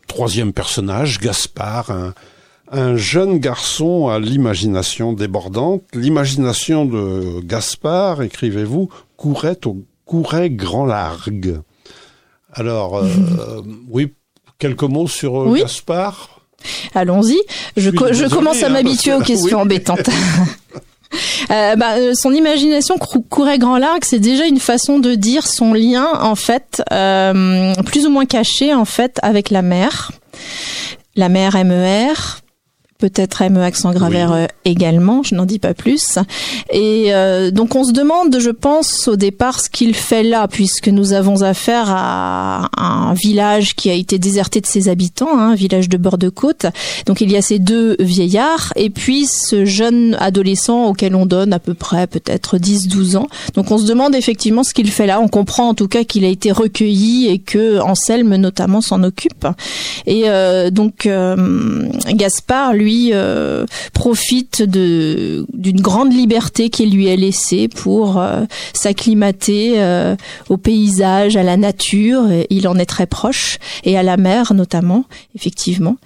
troisième 0.06 0.52
personnage, 0.52 1.18
Gaspard, 1.18 1.90
un, 1.90 2.14
un 2.70 2.96
jeune 2.96 3.38
garçon 3.38 4.08
à 4.08 4.18
l'imagination 4.18 5.12
débordante. 5.12 5.82
L'imagination 5.94 6.84
de 6.84 7.40
Gaspard, 7.42 8.22
écrivez-vous, 8.22 8.88
courait 9.16 9.58
au 9.66 9.78
courait 10.04 10.50
grand 10.50 10.84
largue. 10.84 11.60
Alors, 12.52 12.98
euh, 12.98 13.08
oui, 13.88 14.12
quelques 14.58 14.82
mots 14.84 15.08
sur 15.08 15.40
euh, 15.42 15.46
Oui. 15.48 15.60
Gaspard? 15.60 16.40
Allons-y. 16.94 17.38
Je, 17.76 17.90
désolé, 17.90 18.28
commence 18.30 18.62
à 18.62 18.66
hein, 18.66 18.70
m'habituer 18.70 19.12
aux 19.14 19.20
que- 19.20 19.24
questions 19.32 19.58
oui. 19.58 19.62
embêtantes. 19.62 20.08
Euh, 21.50 21.76
bah, 21.76 21.96
euh, 21.98 22.14
son 22.14 22.32
imagination 22.32 22.96
courait 22.98 23.58
grand 23.58 23.76
largue, 23.76 24.02
c'est 24.04 24.18
déjà 24.18 24.46
une 24.46 24.58
façon 24.58 24.98
de 24.98 25.14
dire 25.14 25.46
son 25.46 25.74
lien 25.74 26.06
en 26.20 26.34
fait, 26.34 26.82
euh, 26.90 27.74
plus 27.84 28.06
ou 28.06 28.10
moins 28.10 28.24
caché 28.24 28.72
en 28.74 28.86
fait 28.86 29.18
avec 29.22 29.50
la 29.50 29.62
mer. 29.62 30.12
La 31.16 31.28
mer 31.28 31.62
MER, 31.64 32.14
peut-être 32.98 33.42
ME 33.48 33.60
accent 33.62 33.92
graveur 33.92 34.30
Oui. 34.32 34.38
euh, 34.42 34.46
également, 34.64 35.22
je 35.22 35.34
n'en 35.34 35.44
dis 35.44 35.58
pas 35.58 35.74
plus. 35.74 36.18
Et 36.70 37.06
euh, 37.14 37.50
donc 37.50 37.74
on 37.74 37.84
se 37.84 37.92
demande, 37.92 38.38
je 38.38 38.50
pense, 38.50 39.08
au 39.08 39.16
départ 39.16 39.60
ce 39.60 39.68
qu'il 39.68 39.94
fait 39.94 40.22
là, 40.22 40.48
puisque 40.48 40.88
nous 40.88 41.12
avons 41.12 41.42
affaire 41.42 41.86
à 41.88 42.70
un 42.76 43.14
village 43.14 43.74
qui 43.74 43.90
a 43.90 43.94
été 43.94 44.18
déserté 44.18 44.60
de 44.60 44.66
ses 44.66 44.88
habitants, 44.88 45.28
hein, 45.32 45.50
un 45.50 45.54
village 45.54 45.88
de 45.88 45.96
bord 45.96 46.18
de 46.18 46.28
côte. 46.28 46.66
Donc 47.06 47.20
il 47.20 47.30
y 47.30 47.36
a 47.36 47.42
ces 47.42 47.58
deux 47.58 47.96
vieillards 47.98 48.72
et 48.76 48.90
puis 48.90 49.26
ce 49.26 49.64
jeune 49.64 50.16
adolescent 50.20 50.86
auquel 50.86 51.14
on 51.14 51.26
donne 51.26 51.52
à 51.52 51.58
peu 51.58 51.74
près 51.74 52.06
peut-être 52.06 52.58
10-12 52.58 53.16
ans. 53.16 53.26
Donc 53.54 53.70
on 53.70 53.78
se 53.78 53.86
demande 53.86 54.14
effectivement 54.14 54.62
ce 54.64 54.72
qu'il 54.72 54.90
fait 54.90 55.06
là. 55.06 55.20
On 55.20 55.28
comprend 55.28 55.68
en 55.68 55.74
tout 55.74 55.88
cas 55.88 56.04
qu'il 56.04 56.24
a 56.24 56.28
été 56.28 56.52
recueilli 56.52 57.28
et 57.28 57.38
que 57.38 57.80
Anselme 57.80 58.36
notamment 58.36 58.80
s'en 58.80 59.02
occupe. 59.02 59.46
Et 60.06 60.22
euh, 60.26 60.70
donc 60.70 61.06
euh, 61.06 61.88
Gaspard, 62.12 62.72
lui, 62.74 62.83
lui 62.84 63.10
euh, 63.12 63.64
profite 63.92 64.62
de 64.62 65.46
d'une 65.52 65.80
grande 65.80 66.12
liberté 66.12 66.68
qui 66.68 66.86
lui 66.86 67.06
est 67.06 67.16
laissée 67.16 67.68
pour 67.68 68.18
euh, 68.18 68.44
s'acclimater 68.74 69.74
euh, 69.76 70.16
au 70.48 70.56
paysage, 70.56 71.36
à 71.36 71.42
la 71.42 71.56
nature. 71.56 72.24
Il 72.50 72.68
en 72.68 72.76
est 72.76 72.86
très 72.86 73.06
proche 73.06 73.58
et 73.84 73.96
à 73.96 74.02
la 74.02 74.16
mer 74.16 74.52
notamment, 74.54 75.04
effectivement. 75.34 75.96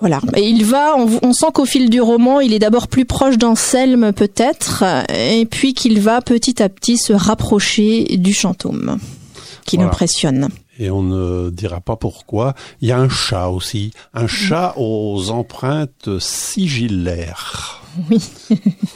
Voilà. 0.00 0.20
Et 0.34 0.48
il 0.48 0.64
va, 0.64 0.96
on, 0.98 1.08
on 1.22 1.32
sent 1.32 1.46
qu'au 1.54 1.64
fil 1.64 1.88
du 1.88 2.00
roman, 2.00 2.40
il 2.40 2.52
est 2.52 2.58
d'abord 2.58 2.88
plus 2.88 3.04
proche 3.04 3.38
d'Anselme 3.38 4.12
peut-être, 4.12 4.82
et 5.16 5.46
puis 5.46 5.74
qu'il 5.74 6.00
va 6.00 6.20
petit 6.20 6.60
à 6.60 6.68
petit 6.68 6.96
se 6.96 7.12
rapprocher 7.12 8.16
du 8.16 8.32
chantôme, 8.34 8.98
qui 9.64 9.78
Voilà. 9.78 10.48
Et 10.82 10.90
on 10.90 11.04
ne 11.04 11.50
dira 11.50 11.80
pas 11.80 11.94
pourquoi. 11.94 12.54
Il 12.80 12.88
y 12.88 12.92
a 12.92 12.98
un 12.98 13.08
chat 13.08 13.46
aussi. 13.50 13.92
Un 14.14 14.26
chat 14.26 14.74
aux 14.76 15.30
empreintes 15.30 16.18
sigillaires. 16.18 17.81
Oui. 18.10 18.20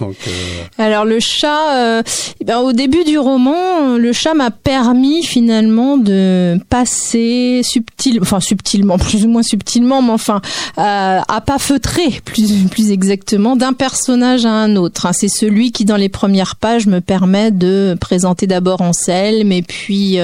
Donc, 0.01 0.17
euh, 0.27 0.65
Alors 0.79 1.05
le 1.05 1.21
chat, 1.21 1.75
euh, 1.77 2.03
ben, 2.45 2.59
au 2.59 2.73
début 2.73 3.05
du 3.05 3.19
roman, 3.19 3.97
le 3.97 4.13
chat 4.13 4.35
m'a 4.35 4.51
permis 4.51 5.23
finalement 5.23 5.97
de 5.99 6.59
passer 6.69 7.61
subtil, 7.63 8.19
enfin 8.23 8.41
subtilement, 8.41 8.99
plus 8.99 9.25
ou 9.25 9.29
moins 9.29 9.43
subtilement, 9.43 10.03
mais 10.03 10.13
enfin 10.13 10.41
euh, 10.79 11.21
à 11.27 11.41
pas 11.41 11.59
feutrer 11.59 12.21
plus 12.25 12.65
plus 12.71 12.91
exactement 12.91 13.57
d'un 13.57 13.73
personnage 13.73 14.47
à 14.47 14.51
un 14.51 14.77
autre. 14.77 15.07
hein. 15.07 15.13
C'est 15.13 15.29
celui 15.29 15.73
qui 15.73 15.85
dans 15.85 15.97
les 15.97 16.09
premières 16.09 16.57
pages 16.57 16.87
me 16.87 17.01
permet 17.01 17.51
de 17.51 17.97
présenter 18.01 18.47
d'abord 18.47 18.81
Anselme 18.81 19.53
et 19.53 19.63
puis 19.63 20.19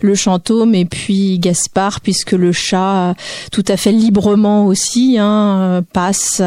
le 0.00 0.14
chantôme 0.14 0.74
et 0.74 0.84
puis 0.84 1.38
Gaspard, 1.38 2.00
puisque 2.00 2.32
le 2.32 2.52
chat 2.52 3.14
tout 3.52 3.64
à 3.68 3.76
fait 3.76 3.92
librement 3.92 4.66
aussi 4.66 5.16
hein, 5.18 5.82
passe 5.92 6.42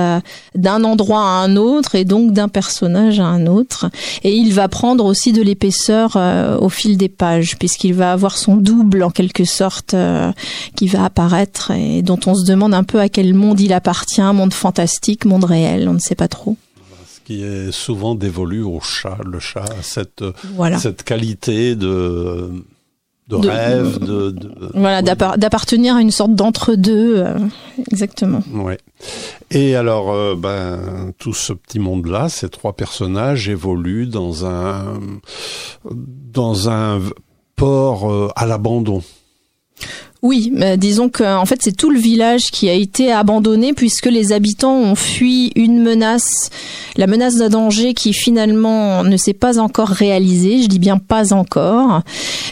d'un 0.55 0.83
endroit 0.83 1.21
à 1.21 1.43
un 1.43 1.55
autre 1.55 1.60
et 1.95 2.05
donc 2.05 2.33
d'un 2.33 2.47
personnage 2.47 3.19
à 3.19 3.25
un 3.25 3.47
autre. 3.47 3.87
Et 4.23 4.33
il 4.33 4.53
va 4.53 4.67
prendre 4.67 5.05
aussi 5.05 5.31
de 5.33 5.41
l'épaisseur 5.41 6.13
euh, 6.15 6.57
au 6.57 6.69
fil 6.69 6.97
des 6.97 7.09
pages, 7.09 7.57
puisqu'il 7.57 7.93
va 7.93 8.11
avoir 8.11 8.37
son 8.37 8.55
double 8.55 9.03
en 9.03 9.09
quelque 9.11 9.45
sorte 9.45 9.93
euh, 9.93 10.31
qui 10.75 10.87
va 10.87 11.05
apparaître 11.05 11.71
et 11.71 12.01
dont 12.01 12.19
on 12.25 12.35
se 12.35 12.45
demande 12.45 12.73
un 12.73 12.83
peu 12.83 12.99
à 12.99 13.09
quel 13.09 13.33
monde 13.33 13.59
il 13.59 13.73
appartient, 13.73 14.21
monde 14.21 14.53
fantastique, 14.53 15.25
monde 15.25 15.45
réel, 15.45 15.87
on 15.89 15.93
ne 15.93 15.99
sait 15.99 16.15
pas 16.15 16.27
trop. 16.27 16.55
ce 17.07 17.19
qui 17.25 17.43
est 17.43 17.71
souvent 17.71 18.15
dévolu 18.15 18.61
au 18.63 18.79
chat. 18.81 19.17
Le 19.25 19.39
chat 19.39 19.63
a 19.63 19.81
cette, 19.81 20.23
Voilà. 20.55 20.79
cette 20.79 21.03
qualité 21.03 21.75
de, 21.75 22.49
de, 23.39 23.43
De- 23.43 23.49
rêve, 23.49 23.99
de, 23.99 24.31
de- 24.31 24.51
Voilà, 24.73 25.01
d'appartenir 25.01 25.95
à 25.95 26.01
une 26.01 26.11
sorte 26.11 26.33
d'entre-deux, 26.35 27.17
euh, 27.17 27.37
exactement. 27.91 28.41
Ouais. 28.53 28.77
Et 29.49 29.75
alors, 29.75 30.11
euh, 30.11 30.35
ben, 30.37 31.11
tout 31.17 31.33
ce 31.33 31.53
petit 31.53 31.79
monde-là, 31.79 32.29
ces 32.29 32.49
trois 32.49 32.73
personnages 32.73 33.49
évoluent 33.49 34.07
dans 34.07 34.45
un 34.45 34.99
dans 35.91 36.69
un 36.69 36.99
port 37.55 38.11
euh, 38.11 38.29
à 38.35 38.45
l'abandon. 38.45 39.01
Oui, 40.21 40.51
mais 40.53 40.77
disons 40.77 41.09
que 41.09 41.23
en 41.23 41.47
fait 41.47 41.63
c'est 41.63 41.75
tout 41.75 41.89
le 41.89 41.97
village 41.97 42.51
qui 42.51 42.69
a 42.69 42.73
été 42.73 43.11
abandonné 43.11 43.73
puisque 43.73 44.05
les 44.05 44.33
habitants 44.33 44.75
ont 44.77 44.93
fui 44.93 45.51
une 45.55 45.81
menace, 45.81 46.51
la 46.95 47.07
menace 47.07 47.37
d'un 47.37 47.49
danger 47.49 47.95
qui 47.95 48.13
finalement 48.13 49.03
ne 49.03 49.17
s'est 49.17 49.33
pas 49.33 49.57
encore 49.57 49.87
réalisée. 49.87 50.61
Je 50.61 50.67
dis 50.67 50.77
bien 50.77 50.99
pas 50.99 51.33
encore. 51.33 52.01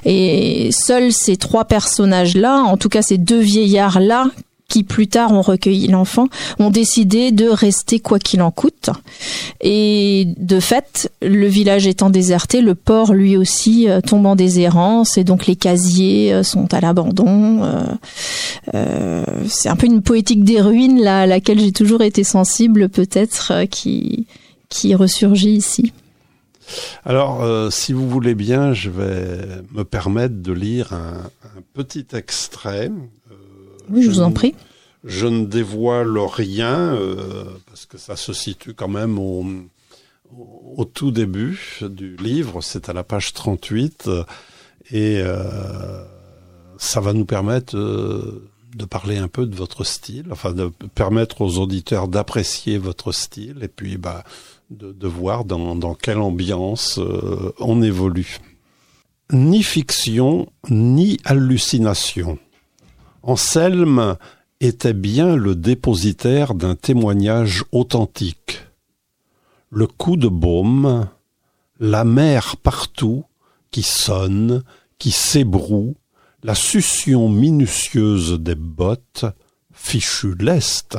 Et 0.04 0.72
seuls 0.72 1.14
ces 1.14 1.38
trois 1.38 1.66
personnages-là, 1.66 2.64
en 2.64 2.76
tout 2.76 2.90
cas 2.90 3.04
ces 3.04 3.20
deux 3.20 3.40
vieillards-là, 3.40 4.32
qui 4.70 4.84
plus 4.84 5.08
tard 5.08 5.34
ont 5.34 5.42
recueilli 5.42 5.88
l'enfant, 5.88 6.28
ont 6.60 6.70
décidé 6.70 7.32
de 7.32 7.50
rester 7.50 8.00
quoi 8.00 8.20
qu'il 8.20 8.42
en 8.42 8.52
coûte. 8.52 8.92
Et 9.60 10.28
de 10.38 10.60
fait, 10.60 11.12
le 11.22 11.48
village 11.48 11.88
étant 11.88 12.10
déserté, 12.10 12.62
le 12.62 12.76
port 12.76 13.14
lui 13.14 13.36
aussi 13.36 13.90
euh, 13.90 14.00
tombe 14.00 14.26
en 14.26 14.36
déshérence 14.36 15.18
et 15.18 15.24
donc 15.24 15.48
les 15.48 15.56
casiers 15.56 16.32
euh, 16.34 16.44
sont 16.44 16.74
à 16.74 16.80
l'abandon. 16.80 17.64
Euh, 17.64 17.84
euh, 18.76 19.26
c'est 19.48 19.70
un 19.70 19.76
peu 19.76 19.88
une 19.88 20.02
poétique 20.02 20.44
des 20.44 20.62
ruines 20.62 21.02
là, 21.02 21.22
à 21.22 21.26
laquelle 21.26 21.60
j'ai 21.60 21.72
toujours 21.72 22.04
été 22.04 22.24
sensible 22.24 22.90
peut-être 22.90 23.52
euh, 23.52 23.66
qui 23.66 24.28
qui 24.70 24.94
ressurgit 24.94 25.56
ici. 25.56 25.92
Alors, 27.04 27.44
si 27.72 27.92
vous 27.92 28.08
voulez 28.08 28.36
bien, 28.36 28.74
je 28.74 28.92
vais 28.92 29.64
me 29.74 29.84
permettre 29.84 30.36
de 30.36 30.54
lire 30.54 30.94
un, 30.94 31.24
un 31.58 31.62
petit 31.74 32.06
extrait. 32.14 32.92
Oui, 33.89 34.04
je 34.04 34.10
vous 34.10 34.21
en 34.21 34.32
prie. 34.32 34.56
Je 35.04 35.28
ne 35.28 35.45
dévoile 35.45 36.17
rien 36.17 36.93
euh, 36.93 37.45
parce 37.67 37.86
que 37.86 37.97
ça 37.97 38.15
se 38.15 38.34
situe 38.34 38.73
quand 38.73 38.89
même 38.89 39.17
au, 39.17 39.45
au 40.75 40.86
tout 40.86 41.12
début 41.12 41.80
du 41.82 42.17
livre. 42.17 42.62
C'est 42.62 42.89
à 42.89 42.93
la 42.93 43.04
page 43.04 43.34
38 43.34 44.08
euh, 44.08 44.23
et 44.91 45.19
euh, 45.21 46.04
ça 46.78 46.99
va 46.99 47.13
nous 47.13 47.25
permettre 47.25 47.78
euh, 47.78 48.49
de 48.75 48.86
parler 48.86 49.17
un 49.17 49.28
peu 49.28 49.45
de 49.45 49.56
votre 49.56 49.84
style, 49.84 50.28
enfin 50.32 50.54
de 50.54 50.71
permettre 50.95 51.41
aux 51.41 51.58
auditeurs 51.58 52.08
d'apprécier 52.08 52.78
votre 52.78 53.12
style 53.12 53.58
et 53.62 53.67
puis 53.67 53.97
bah, 53.97 54.23
de, 54.69 54.91
de 54.91 55.08
voir 55.08 55.45
dans, 55.45 55.75
dans 55.75 55.93
quelle 55.93 56.19
ambiance 56.19 56.99
euh, 56.99 57.54
on 57.60 57.82
évolue. 57.82 58.38
Ni 59.32 59.62
fiction, 59.62 60.52
ni 60.69 61.19
hallucination. 61.23 62.39
Anselme 63.22 64.18
était 64.62 64.94
bien 64.94 65.36
le 65.36 65.56
dépositaire 65.56 66.54
d'un 66.54 66.76
témoignage 66.76 67.64
authentique. 67.72 68.66
Le 69.70 69.88
coup 69.88 70.18
de 70.18 70.28
baume, 70.28 71.08
la 71.80 72.04
mer 72.04 72.58
partout 72.58 73.26
qui 73.72 73.84
sonne, 73.84 74.64
qui 74.98 75.12
s'ébroue, 75.12 75.96
la 76.44 76.56
succion 76.56 77.30
minutieuse 77.30 78.40
des 78.40 78.56
bottes, 78.56 79.26
fichu 79.72 80.36
lest, 80.40 80.98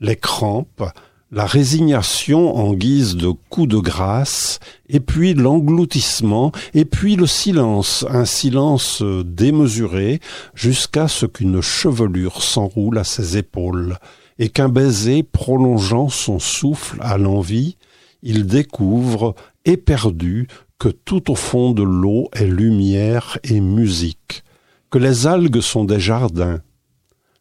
les 0.00 0.16
crampes, 0.16 0.84
la 1.30 1.44
résignation 1.44 2.56
en 2.56 2.72
guise 2.72 3.14
de 3.16 3.28
coup 3.50 3.66
de 3.66 3.76
grâce, 3.76 4.60
et 4.88 5.00
puis 5.00 5.34
l'engloutissement, 5.34 6.52
et 6.72 6.86
puis 6.86 7.16
le 7.16 7.26
silence, 7.26 8.06
un 8.08 8.24
silence 8.24 9.02
démesuré, 9.02 10.20
jusqu'à 10.54 11.06
ce 11.06 11.26
qu'une 11.26 11.60
chevelure 11.60 12.42
s'enroule 12.42 12.98
à 12.98 13.04
ses 13.04 13.36
épaules, 13.36 13.98
et 14.38 14.48
qu'un 14.48 14.70
baiser 14.70 15.22
prolongeant 15.22 16.08
son 16.08 16.38
souffle 16.38 16.98
à 17.02 17.18
l'envie, 17.18 17.76
il 18.22 18.46
découvre, 18.46 19.34
éperdu, 19.64 20.48
que 20.78 20.88
tout 20.88 21.30
au 21.30 21.34
fond 21.34 21.72
de 21.72 21.82
l'eau 21.82 22.28
est 22.32 22.46
lumière 22.46 23.38
et 23.44 23.60
musique, 23.60 24.44
que 24.90 24.98
les 24.98 25.26
algues 25.26 25.60
sont 25.60 25.84
des 25.84 26.00
jardins, 26.00 26.60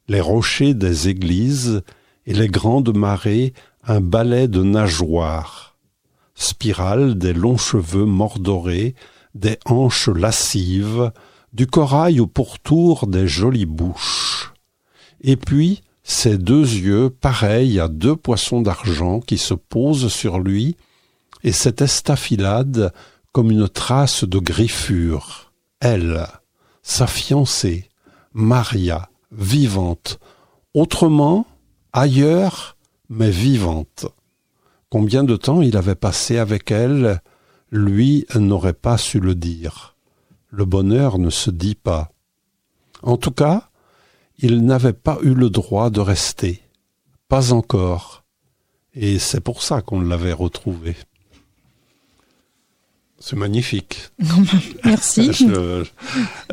les 0.10 0.22
rochers 0.22 0.74
des 0.74 1.08
églises, 1.08 1.84
et 2.28 2.34
les 2.34 2.50
grandes 2.50 2.96
marées 2.96 3.54
un 3.88 4.02
balai 4.02 4.50
de 4.50 4.62
nageoires, 4.64 5.78
spirale 6.36 7.18
des 7.18 7.34
longs 7.34 7.58
cheveux 7.58 8.06
mordorés, 8.06 8.96
des 9.34 9.58
hanches 9.66 10.10
lascives, 10.10 11.12
du 11.54 11.68
corail 11.68 12.20
au 12.20 12.28
pourtour 12.28 13.08
des 13.08 13.28
jolies 13.28 13.66
bouches. 13.66 14.54
Et 15.22 15.38
puis, 15.38 15.84
ses 16.04 16.38
deux 16.38 16.64
yeux 16.64 17.10
pareils 17.10 17.80
à 17.80 17.88
deux 17.88 18.16
poissons 18.16 18.62
d'argent 18.62 19.22
qui 19.22 19.38
se 19.38 19.54
posent 19.54 20.12
sur 20.12 20.40
lui, 20.40 20.76
et 21.44 21.54
cette 21.54 21.82
estafilade 21.82 22.92
comme 23.32 23.52
une 23.52 23.70
trace 23.70 24.26
de 24.26 24.40
griffure. 24.40 25.54
Elle, 25.80 26.28
sa 26.82 27.08
fiancée, 27.08 27.90
Maria, 28.34 29.10
vivante, 29.32 30.20
autrement, 30.74 31.46
ailleurs, 31.94 32.77
mais 33.10 33.30
vivante. 33.30 34.06
Combien 34.90 35.24
de 35.24 35.36
temps 35.36 35.62
il 35.62 35.78
avait 35.78 35.96
passé 35.96 36.38
avec 36.38 36.72
elle, 36.72 37.22
lui 37.72 38.26
n'aurait 38.36 38.74
pas 38.74 38.98
su 38.98 39.20
le 39.20 39.36
dire. 39.36 39.96
Le 40.50 40.66
bonheur 40.66 41.20
ne 41.20 41.30
se 41.30 41.50
dit 41.50 41.76
pas. 41.76 42.12
En 43.04 43.18
tout 43.18 43.32
cas, 43.32 43.70
il 44.38 44.66
n'avait 44.66 44.94
pas 44.94 45.18
eu 45.22 45.34
le 45.34 45.50
droit 45.50 45.90
de 45.90 46.00
rester. 46.00 46.62
Pas 47.28 47.52
encore. 47.52 48.24
Et 48.94 49.20
c'est 49.20 49.42
pour 49.42 49.62
ça 49.62 49.82
qu'on 49.82 50.02
l'avait 50.02 50.34
retrouvé. 50.34 50.96
C'est 53.20 53.36
magnifique. 53.36 54.10
Merci. 54.86 55.34
Je- 55.34 55.84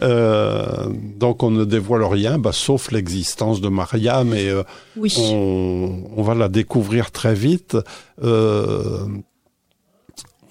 euh, 0.03 0.89
donc 1.19 1.43
on 1.43 1.51
ne 1.51 1.65
dévoile 1.65 2.05
rien, 2.05 2.39
bah, 2.39 2.53
sauf 2.53 2.91
l'existence 2.91 3.61
de 3.61 3.69
Maria, 3.69 4.25
mais 4.25 4.49
euh, 4.49 4.63
Oui. 4.97 5.15
on, 5.19 6.05
on 6.17 6.23
va 6.23 6.35
la 6.35 6.49
découvrir 6.49 7.11
très 7.11 7.35
vite. 7.35 7.77
Euh, 8.23 9.07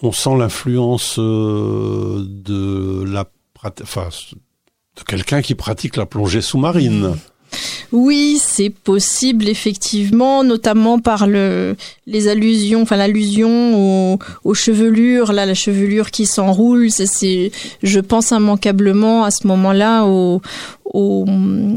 on 0.01 0.11
sent 0.11 0.37
l'influence 0.37 1.17
de 1.17 3.03
la, 3.05 3.25
enfin, 3.81 4.09
de 4.97 5.01
quelqu'un 5.03 5.41
qui 5.41 5.55
pratique 5.55 5.95
la 5.95 6.05
plongée 6.05 6.41
sous-marine. 6.41 7.15
Oui, 7.93 8.39
c'est 8.43 8.71
possible 8.71 9.47
effectivement, 9.47 10.43
notamment 10.43 10.97
par 10.97 11.27
le 11.27 11.75
les 12.07 12.27
allusions, 12.27 12.81
enfin 12.81 12.97
l'allusion 12.97 14.13
aux, 14.13 14.19
aux, 14.43 14.53
chevelures, 14.55 15.31
là 15.31 15.45
la 15.45 15.53
chevelure 15.53 16.09
qui 16.09 16.25
s'enroule, 16.25 16.89
c'est 16.89 17.51
je 17.83 17.99
pense 17.99 18.31
immanquablement 18.31 19.23
à 19.23 19.29
ce 19.29 19.45
moment-là 19.45 20.05
au, 20.05 20.41
au, 20.85 21.25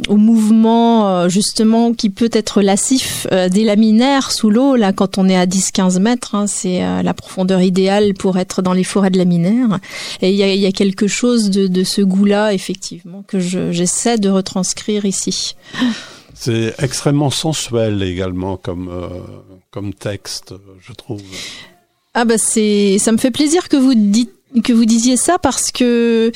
au, 0.09 0.17
mouvement 0.17 1.09
euh, 1.09 1.29
justement 1.29 1.93
qui 1.93 2.11
peut 2.11 2.31
être 2.33 2.61
lassif 2.61 3.27
euh, 3.31 3.49
des 3.49 3.65
laminaires 3.65 4.33
sous 4.33 4.51
l'eau 4.51 4.75
là 4.75 4.93
quand 4.93 5.19
on 5.19 5.29
est 5.29 5.37
à 5.37 5.47
10-15 5.47 6.01
mètres, 6.01 6.35
hein, 6.35 6.47
c'est 6.47 6.83
euh, 6.83 7.03
la 7.03 7.15
profondeur 7.15 7.61
idéale 7.63 8.15
pour 8.15 8.39
être 8.39 8.63
dans 8.63 8.73
les 8.73 8.85
forêts 8.85 9.11
de 9.11 9.19
laminaires 9.19 9.79
et 10.23 10.31
il 10.31 10.37
y 10.37 10.43
a, 10.43 10.55
y 10.55 10.67
a, 10.67 10.73
quelque 10.73 11.07
chose 11.07 11.51
de, 11.51 11.67
de 11.67 11.85
ce 11.85 12.01
goût-là 12.01 12.53
effectivement 12.53 13.23
que 13.27 13.39
j'essaie 13.39 14.19
de 14.19 14.29
retranscrire 14.29 15.05
ici. 15.05 15.55
C'est 16.39 16.75
extrêmement 16.79 17.31
sensuel 17.31 18.03
également 18.03 18.57
comme, 18.57 18.89
euh, 18.89 19.09
comme 19.71 19.95
texte, 19.95 20.55
je 20.81 20.93
trouve. 20.93 21.23
Ah 22.15 22.25
bah 22.25 22.39
ça 22.39 23.13
me 23.13 23.19
fait 23.19 23.31
plaisir 23.31 23.69
que 23.69 23.77
vous 23.77 23.95
dites, 23.95 24.33
que 24.63 24.73
vous 24.73 24.85
disiez 24.85 25.17
ça 25.17 25.39
parce 25.39 25.71
que 25.71 26.31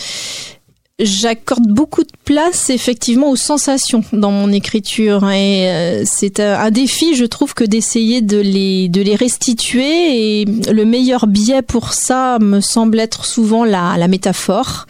j'accorde 0.98 1.66
beaucoup 1.66 2.02
de 2.02 2.12
place 2.24 2.70
effectivement 2.70 3.30
aux 3.30 3.36
sensations 3.36 4.04
dans 4.12 4.30
mon 4.30 4.52
écriture. 4.52 5.28
Et 5.30 5.68
euh, 5.70 6.02
c'est 6.04 6.40
un 6.40 6.70
défi 6.70 7.14
je 7.14 7.24
trouve 7.24 7.54
que 7.54 7.64
d'essayer 7.64 8.20
de 8.20 8.38
les 8.38 8.88
de 8.88 9.00
les 9.00 9.16
restituer. 9.16 10.40
Et 10.40 10.44
le 10.44 10.84
meilleur 10.84 11.26
biais 11.26 11.62
pour 11.62 11.92
ça 11.92 12.38
me 12.40 12.60
semble 12.60 13.00
être 13.00 13.24
souvent 13.24 13.64
la, 13.64 13.96
la 13.96 14.08
métaphore. 14.08 14.86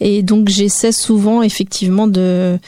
Et 0.00 0.22
donc 0.22 0.48
j'essaie 0.48 0.92
souvent 0.92 1.42
effectivement 1.42 2.06
de 2.06 2.58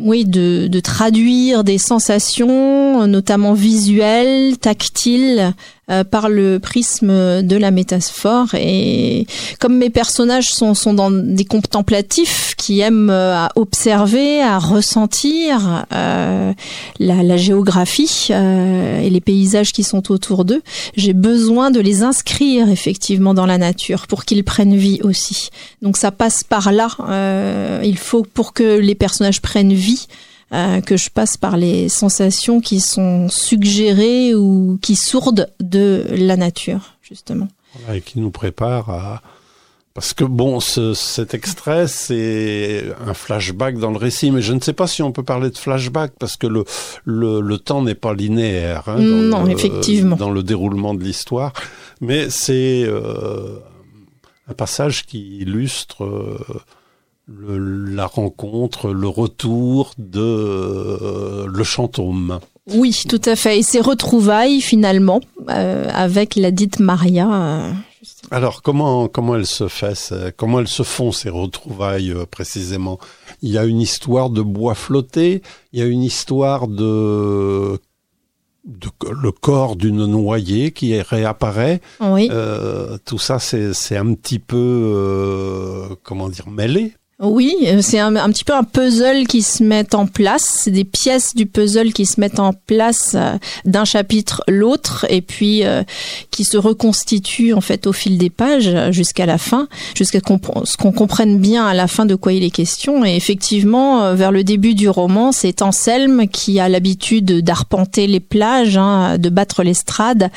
oui, 0.00 0.24
de, 0.24 0.66
de, 0.68 0.80
traduire 0.80 1.64
des 1.64 1.78
sensations, 1.78 3.06
notamment 3.06 3.54
visuelles, 3.54 4.58
tactiles, 4.58 5.54
euh, 5.90 6.04
par 6.04 6.28
le 6.28 6.58
prisme 6.58 7.42
de 7.42 7.56
la 7.56 7.70
métaphore. 7.70 8.54
Et 8.54 9.26
comme 9.58 9.76
mes 9.76 9.90
personnages 9.90 10.50
sont, 10.50 10.74
sont 10.74 10.94
dans 10.94 11.10
des 11.10 11.44
contemplatifs 11.44 12.54
qui 12.58 12.80
aiment 12.80 13.08
euh, 13.08 13.34
à 13.34 13.50
observer, 13.54 14.42
à 14.42 14.58
ressentir 14.58 15.86
euh, 15.94 16.52
la, 16.98 17.22
la, 17.22 17.36
géographie 17.36 18.28
euh, 18.30 19.00
et 19.00 19.08
les 19.08 19.20
paysages 19.20 19.72
qui 19.72 19.84
sont 19.84 20.12
autour 20.12 20.44
d'eux, 20.44 20.60
j'ai 20.96 21.14
besoin 21.14 21.70
de 21.70 21.80
les 21.80 22.02
inscrire 22.02 22.68
effectivement 22.68 23.32
dans 23.32 23.46
la 23.46 23.56
nature 23.56 24.06
pour 24.06 24.24
qu'ils 24.24 24.44
prennent 24.44 24.76
vie 24.76 25.00
aussi. 25.02 25.48
Donc 25.80 25.96
ça 25.96 26.10
passe 26.10 26.44
par 26.44 26.72
là. 26.72 26.88
Il 27.82 27.96
faut 27.96 28.22
pour 28.22 28.52
que 28.52 28.78
les 28.78 28.94
personnages 28.94 29.40
prennent 29.40 29.72
vie. 29.72 30.06
Euh, 30.50 30.80
que 30.80 30.96
je 30.96 31.10
passe 31.10 31.36
par 31.36 31.58
les 31.58 31.90
sensations 31.90 32.62
qui 32.62 32.80
sont 32.80 33.28
suggérées 33.28 34.34
ou 34.34 34.78
qui 34.80 34.96
sourdent 34.96 35.52
de 35.60 36.06
la 36.08 36.38
nature, 36.38 36.94
justement. 37.02 37.48
Voilà, 37.74 37.98
et 37.98 38.00
qui 38.00 38.18
nous 38.18 38.30
prépare 38.30 38.88
à... 38.88 39.22
Parce 39.92 40.14
que 40.14 40.24
bon, 40.24 40.60
ce, 40.60 40.94
cet 40.94 41.34
extrait, 41.34 41.86
c'est 41.86 42.84
un 43.06 43.12
flashback 43.12 43.76
dans 43.76 43.90
le 43.90 43.98
récit, 43.98 44.30
mais 44.30 44.40
je 44.40 44.54
ne 44.54 44.60
sais 44.60 44.72
pas 44.72 44.86
si 44.86 45.02
on 45.02 45.12
peut 45.12 45.22
parler 45.22 45.50
de 45.50 45.58
flashback 45.58 46.12
parce 46.18 46.38
que 46.38 46.46
le, 46.46 46.64
le, 47.04 47.40
le 47.42 47.58
temps 47.58 47.82
n'est 47.82 47.94
pas 47.94 48.14
linéaire. 48.14 48.84
Hein, 48.86 49.00
non, 49.00 49.44
le, 49.44 49.50
effectivement. 49.50 50.16
Dans 50.16 50.30
le 50.30 50.42
déroulement 50.42 50.94
de 50.94 51.02
l'histoire, 51.02 51.52
mais 52.00 52.30
c'est 52.30 52.84
euh, 52.84 53.58
un 54.48 54.54
passage 54.54 55.04
qui 55.04 55.38
illustre 55.40 56.04
euh, 56.04 56.38
le, 57.28 57.58
la 57.94 58.06
rencontre, 58.06 58.90
le 58.90 59.08
retour 59.08 59.92
de 59.98 60.20
euh, 60.20 61.46
le 61.46 61.64
chantôme. 61.64 62.40
Oui, 62.74 62.98
tout 63.08 63.20
à 63.24 63.36
fait. 63.36 63.58
Et 63.58 63.62
ces 63.62 63.80
retrouvailles 63.80 64.60
finalement 64.60 65.20
euh, 65.48 65.88
avec 65.92 66.36
la 66.36 66.50
dite 66.50 66.80
Maria. 66.80 67.28
Euh, 67.32 67.72
Alors 68.30 68.62
comment 68.62 69.08
comment 69.08 69.36
elle 69.36 69.46
se 69.46 69.68
fait 69.68 70.12
Comment 70.36 70.60
elles 70.60 70.68
se 70.68 70.82
font 70.82 71.12
ces 71.12 71.30
retrouvailles 71.30 72.10
euh, 72.10 72.26
précisément? 72.26 72.98
Il 73.42 73.50
y 73.50 73.58
a 73.58 73.64
une 73.64 73.80
histoire 73.80 74.30
de 74.30 74.42
bois 74.42 74.74
flotté. 74.74 75.42
Il 75.72 75.80
y 75.80 75.82
a 75.82 75.86
une 75.86 76.02
histoire 76.02 76.66
de 76.68 77.78
de, 78.64 78.88
le 79.10 79.32
corps 79.32 79.76
d'une 79.76 80.04
noyée 80.06 80.72
qui 80.72 81.00
réapparaît. 81.00 81.80
Oui. 82.00 82.28
Euh, 82.30 82.98
tout 83.04 83.18
ça, 83.18 83.38
c'est 83.38 83.96
un 83.96 84.12
petit 84.14 84.38
peu, 84.38 84.56
euh, 84.56 85.88
comment 86.02 86.28
dire, 86.28 86.48
mêlé. 86.48 86.92
Oui, 87.20 87.56
c'est 87.80 87.98
un, 87.98 88.12
petit 88.30 88.44
peu 88.44 88.54
un 88.54 88.62
puzzle 88.62 89.26
qui 89.26 89.42
se 89.42 89.64
met 89.64 89.92
en 89.92 90.06
place. 90.06 90.60
C'est 90.62 90.70
des 90.70 90.84
pièces 90.84 91.34
du 91.34 91.46
puzzle 91.46 91.92
qui 91.92 92.06
se 92.06 92.20
mettent 92.20 92.38
en 92.38 92.52
place 92.52 93.16
euh, 93.16 93.36
d'un 93.64 93.84
chapitre 93.84 94.44
l'autre 94.46 95.04
et 95.08 95.20
puis 95.20 95.64
euh, 95.64 95.82
qui 96.38 96.44
se 96.44 96.56
reconstituent 96.56 97.54
en 97.54 97.60
fait 97.60 97.88
au 97.88 97.92
fil 97.92 98.16
des 98.16 98.30
pages 98.30 98.92
jusqu'à 98.92 99.26
la 99.26 99.38
fin, 99.38 99.66
jusqu'à 99.96 100.20
ce 100.20 100.76
qu'on 100.76 100.92
comprenne 100.92 101.40
bien 101.40 101.66
à 101.66 101.74
la 101.74 101.88
fin 101.88 102.06
de 102.06 102.14
quoi 102.14 102.32
il 102.32 102.44
est 102.44 102.50
question. 102.50 103.04
Et 103.04 103.16
effectivement, 103.16 104.04
euh, 104.04 104.14
vers 104.14 104.30
le 104.30 104.44
début 104.44 104.74
du 104.74 104.88
roman, 104.88 105.32
c'est 105.32 105.62
Anselme 105.62 106.28
qui 106.28 106.60
a 106.60 106.68
l'habitude 106.68 107.40
d'arpenter 107.42 108.06
les 108.06 108.20
plages, 108.20 108.76
hein, 108.76 109.18
de 109.18 109.28
battre 109.30 109.64
l'estrade 109.64 110.30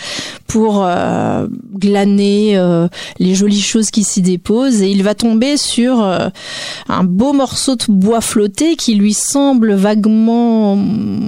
pour 0.48 0.84
euh, 0.84 1.46
glaner 1.76 2.58
euh, 2.58 2.88
les 3.20 3.36
jolies 3.36 3.62
choses 3.62 3.92
qui 3.92 4.04
s'y 4.04 4.24
déposent. 4.24 4.82
Et 4.82 4.90
il 4.90 5.04
va 5.04 5.14
tomber 5.14 5.56
sur 5.58 6.02
un 6.90 7.04
beau 7.04 7.34
morceau 7.34 7.76
de 7.76 7.86
bois 7.90 8.22
flotté 8.22 8.76
qui 8.76 8.96
lui 8.96 9.14
semble 9.14 9.74
vaguement 9.74 10.78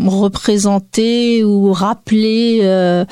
représenter 0.06 1.44
ou 1.44 1.72
rappeler 1.72 2.60
euh, 2.64 3.06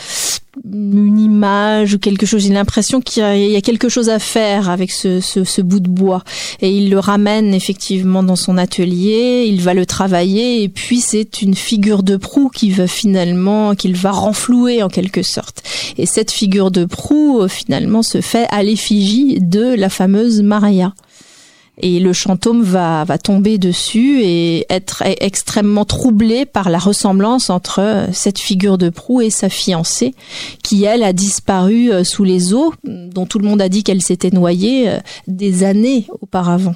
une 0.65 1.19
image 1.19 1.93
ou 1.93 1.99
quelque 1.99 2.25
chose. 2.25 2.43
J'ai 2.43 2.53
l'impression 2.53 3.01
qu'il 3.01 3.23
y, 3.23 3.55
a 3.55 3.61
quelque 3.61 3.89
chose 3.89 4.09
à 4.09 4.19
faire 4.19 4.69
avec 4.69 4.91
ce, 4.91 5.19
ce, 5.19 5.43
ce, 5.43 5.61
bout 5.61 5.79
de 5.79 5.89
bois. 5.89 6.23
Et 6.61 6.71
il 6.71 6.89
le 6.89 6.99
ramène 6.99 7.53
effectivement 7.53 8.23
dans 8.23 8.35
son 8.35 8.57
atelier, 8.57 9.45
il 9.47 9.61
va 9.61 9.73
le 9.73 9.85
travailler 9.85 10.63
et 10.63 10.69
puis 10.69 10.99
c'est 10.99 11.41
une 11.41 11.55
figure 11.55 12.03
de 12.03 12.17
proue 12.17 12.49
qui 12.49 12.71
va 12.71 12.87
finalement, 12.87 13.75
qu'il 13.75 13.95
va 13.95 14.11
renflouer 14.11 14.83
en 14.83 14.89
quelque 14.89 15.23
sorte. 15.23 15.63
Et 15.97 16.05
cette 16.05 16.31
figure 16.31 16.71
de 16.71 16.85
proue 16.85 17.47
finalement 17.47 18.03
se 18.03 18.21
fait 18.21 18.47
à 18.49 18.63
l'effigie 18.63 19.39
de 19.39 19.73
la 19.75 19.89
fameuse 19.89 20.41
Maria 20.41 20.93
et 21.77 21.99
le 21.99 22.13
chantôme 22.13 22.61
va, 22.61 23.03
va 23.05 23.17
tomber 23.17 23.57
dessus 23.57 24.21
et 24.21 24.65
être 24.69 25.03
extrêmement 25.05 25.85
troublé 25.85 26.45
par 26.45 26.69
la 26.69 26.77
ressemblance 26.77 27.49
entre 27.49 28.07
cette 28.13 28.39
figure 28.39 28.77
de 28.77 28.89
proue 28.89 29.21
et 29.21 29.29
sa 29.29 29.49
fiancée 29.49 30.13
qui 30.63 30.83
elle 30.83 31.03
a 31.03 31.13
disparu 31.13 31.91
euh, 31.91 32.03
sous 32.03 32.23
les 32.23 32.53
eaux 32.53 32.73
dont 32.83 33.25
tout 33.25 33.39
le 33.39 33.47
monde 33.47 33.61
a 33.61 33.69
dit 33.69 33.83
qu'elle 33.83 34.01
s'était 34.01 34.31
noyée 34.31 34.89
euh, 34.89 34.97
des 35.27 35.63
années 35.63 36.07
auparavant. 36.21 36.75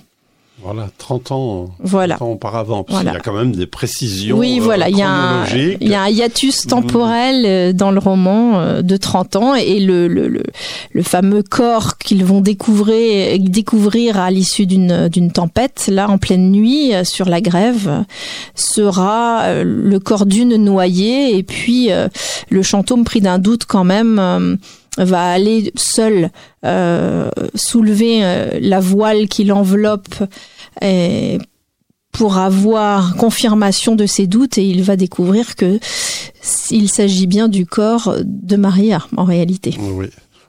Voilà, 0.65 0.89
30 0.97 1.31
ans, 1.31 1.69
voilà. 1.79 2.15
30 2.15 2.27
ans 2.27 2.31
auparavant. 2.31 2.83
Parce 2.83 3.03
voilà. 3.03 3.13
Y 3.13 3.17
a 3.17 3.19
quand 3.19 3.33
même 3.33 3.51
des 3.51 3.67
précisions. 3.67 4.35
Oui, 4.35 4.59
voilà, 4.59 4.89
il 4.89 4.97
y, 4.97 5.01
a 5.03 5.09
un, 5.09 5.45
il 5.45 5.87
y 5.87 5.93
a 5.93 6.01
un 6.01 6.09
hiatus 6.09 6.65
temporel 6.65 7.69
mmh. 7.69 7.73
dans 7.73 7.91
le 7.91 7.99
roman 7.99 8.81
de 8.81 8.97
30 8.97 9.35
ans 9.35 9.55
et 9.55 9.79
le, 9.79 10.07
le, 10.07 10.27
le, 10.27 10.43
le 10.91 11.03
fameux 11.03 11.43
corps 11.43 11.97
qu'ils 11.97 12.25
vont 12.25 12.41
découvrir, 12.41 13.37
découvrir 13.39 14.19
à 14.19 14.31
l'issue 14.31 14.65
d'une, 14.65 15.31
tempête, 15.31 15.87
là, 15.87 16.09
en 16.09 16.17
pleine 16.17 16.51
nuit, 16.51 16.93
sur 17.03 17.29
la 17.29 17.41
grève, 17.41 18.03
sera 18.55 19.63
le 19.63 19.99
corps 19.99 20.25
d'une 20.25 20.55
noyée 20.55 21.37
et 21.37 21.43
puis 21.43 21.89
le 22.49 22.61
chantôme 22.63 23.03
pris 23.03 23.21
d'un 23.21 23.37
doute 23.37 23.65
quand 23.65 23.83
même 23.83 24.57
va 24.97 25.31
aller 25.31 25.71
seul 25.75 26.29
euh, 26.65 27.29
soulever 27.53 28.19
euh, 28.23 28.57
la 28.61 28.79
voile 28.79 29.27
qui 29.27 29.43
l'enveloppe 29.43 30.15
pour 32.11 32.37
avoir 32.37 33.15
confirmation 33.17 33.95
de 33.95 34.05
ses 34.05 34.25
doutes 34.27 34.57
et 34.57 34.65
il 34.65 34.83
va 34.83 34.95
découvrir 34.95 35.55
que 35.55 35.79
il 36.71 36.89
s'agit 36.89 37.27
bien 37.27 37.47
du 37.49 37.65
corps 37.65 38.15
de 38.23 38.55
Maria 38.55 39.05
en 39.17 39.25
réalité. 39.25 39.75
Oui. 39.79 40.07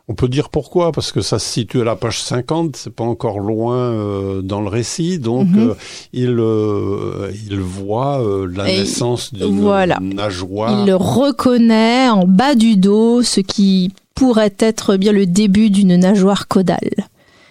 On 0.09 0.15
peut 0.15 0.29
dire 0.29 0.51
pourquoi, 0.51 0.93
parce 0.93 1.11
que 1.11 1.21
ça 1.21 1.41
se 1.41 1.49
situe 1.49 1.81
à 1.81 1.85
la 1.85 1.97
page 1.97 2.21
50, 2.23 2.77
c'est 2.77 2.95
pas 2.95 3.03
encore 3.03 3.41
loin 3.41 3.77
euh, 3.77 4.41
dans 4.41 4.61
le 4.61 4.69
récit, 4.69 5.19
donc 5.19 5.49
mm 5.49 5.57
-hmm. 5.57 5.69
euh, 5.71 5.75
il, 6.13 6.37
euh, 6.39 7.33
il 7.51 7.59
voit 7.59 8.23
la 8.49 8.71
Et 8.71 8.79
naissance 8.79 9.35
d'une 9.35 9.61
voilà. 9.61 9.99
nageoire. 10.01 10.87
Il 10.87 10.95
reconnaît 10.95 12.09
en 12.09 12.25
bas 12.25 12.55
du 12.55 12.77
dos, 12.77 13.25
ce 13.25 13.41
qui 13.41 13.91
pourrait 14.15 14.55
être 14.61 14.97
bien 14.97 15.13
le 15.13 15.27
début 15.27 15.71
d'une 15.71 15.97
nageoire 15.97 16.47
caudale. 16.47 16.95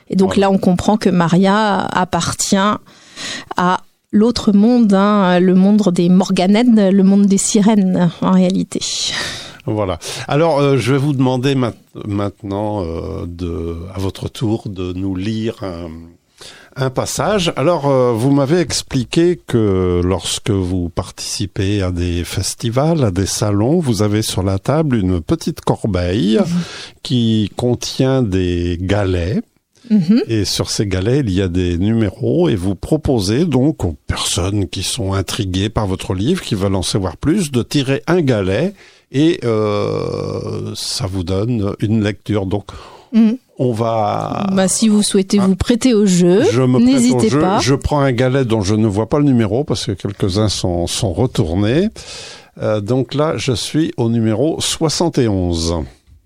Et 0.10 0.15
donc 0.15 0.36
voilà. 0.36 0.48
là, 0.48 0.52
on 0.52 0.58
comprend 0.58 0.98
que 0.98 1.10
Maria 1.10 1.80
appartient 1.80 2.56
à 3.58 3.82
l'autre 4.12 4.52
monde, 4.54 4.94
hein, 4.94 5.39
le 5.39 5.56
monde 5.56 5.82
des 5.91 6.10
Morganèdes, 6.10 6.91
le 6.94 7.04
monde 7.04 7.26
des 7.26 7.38
sirènes 7.38 8.12
en 8.22 8.32
réalité. 8.32 8.82
Voilà. 9.65 9.98
Alors, 10.28 10.60
euh, 10.60 10.78
je 10.78 10.91
vais 10.94 11.00
vous 11.00 11.13
demander 11.13 11.56
ma 11.56 11.74
maintenant 12.06 12.84
euh, 12.84 13.26
de, 13.28 13.78
à 13.96 14.00
votre 14.00 14.30
tour 14.30 14.70
de 14.70 14.94
nous 14.94 15.15
lire 15.15 15.56
un, 15.63 15.88
un 16.76 16.89
passage. 16.91 17.52
Alors, 17.56 17.88
euh, 17.88 18.12
vous 18.13 18.30
m'avez 18.32 18.60
expliqué 18.60 19.39
que 19.48 20.02
lorsque 20.04 20.52
vous 20.52 20.89
participez 20.89 21.82
à 21.82 21.89
des 21.91 22.24
festivals, 22.24 23.04
à 23.04 23.10
des 23.12 23.26
salons, 23.26 23.80
vous 23.80 24.04
avez 24.04 24.22
sur 24.22 24.44
la 24.44 24.60
table 24.60 24.98
une 24.98 25.20
petite 25.20 25.62
corbeille 25.62 26.38
Mhm. 26.38 26.46
qui 27.02 27.52
contient 27.58 28.22
des 28.22 28.78
galets. 28.80 29.41
Mhm. 29.89 30.24
Et 30.28 30.45
sur 30.45 30.69
ces 30.69 30.88
galets, 30.88 31.21
il 31.26 31.32
y 31.32 31.41
a 31.41 31.48
des 31.48 31.78
numéros 31.78 32.50
et 32.50 32.56
vous 32.56 32.76
proposez 32.76 33.45
donc 33.45 33.84
aux 33.86 33.95
personnes 34.08 34.67
qui 34.67 34.84
sont 34.84 35.13
intriguées 35.13 35.69
par 35.69 35.86
votre 35.88 36.13
livre, 36.13 36.41
qui 36.41 36.56
veulent 36.56 36.76
en 36.76 36.82
savoir 36.82 37.17
plus, 37.17 37.52
de 37.52 37.62
tirer 37.63 38.02
un 38.08 38.21
galet 38.21 38.74
et 39.12 39.39
euh, 39.43 40.71
ça 40.76 41.06
vous 41.08 41.24
donne 41.24 41.74
une 41.80 42.04
lecture. 42.04 42.45
Donc, 42.45 42.65
Mhm. 43.13 43.38
on 43.60 43.71
va... 43.71 44.48
Bah, 44.54 44.67
si 44.67 44.89
vous 44.89 45.04
souhaitez 45.04 45.38
Ah. 45.39 45.45
vous 45.48 45.56
prêter 45.56 45.93
au 45.93 46.06
jeu, 46.06 46.43
Je 46.52 46.62
n'hésitez 46.63 47.30
pas. 47.30 47.60
Je 47.60 47.76
prends 47.76 48.00
un 48.02 48.12
galet 48.12 48.43
dont 48.43 48.62
je 48.62 48.76
ne 48.76 48.88
vois 48.88 49.08
pas 49.08 49.19
le 49.19 49.26
numéro 49.26 49.63
parce 49.63 49.86
que 49.86 49.91
quelques-uns 49.93 50.50
sont, 50.50 50.88
sont 50.88 51.13
retournés. 51.13 51.89
Euh, 52.62 52.82
donc 52.82 53.13
là, 53.13 53.34
je 53.38 53.52
suis 53.54 53.93
au 53.98 54.10
numéro 54.10 54.60
71. 54.60 55.76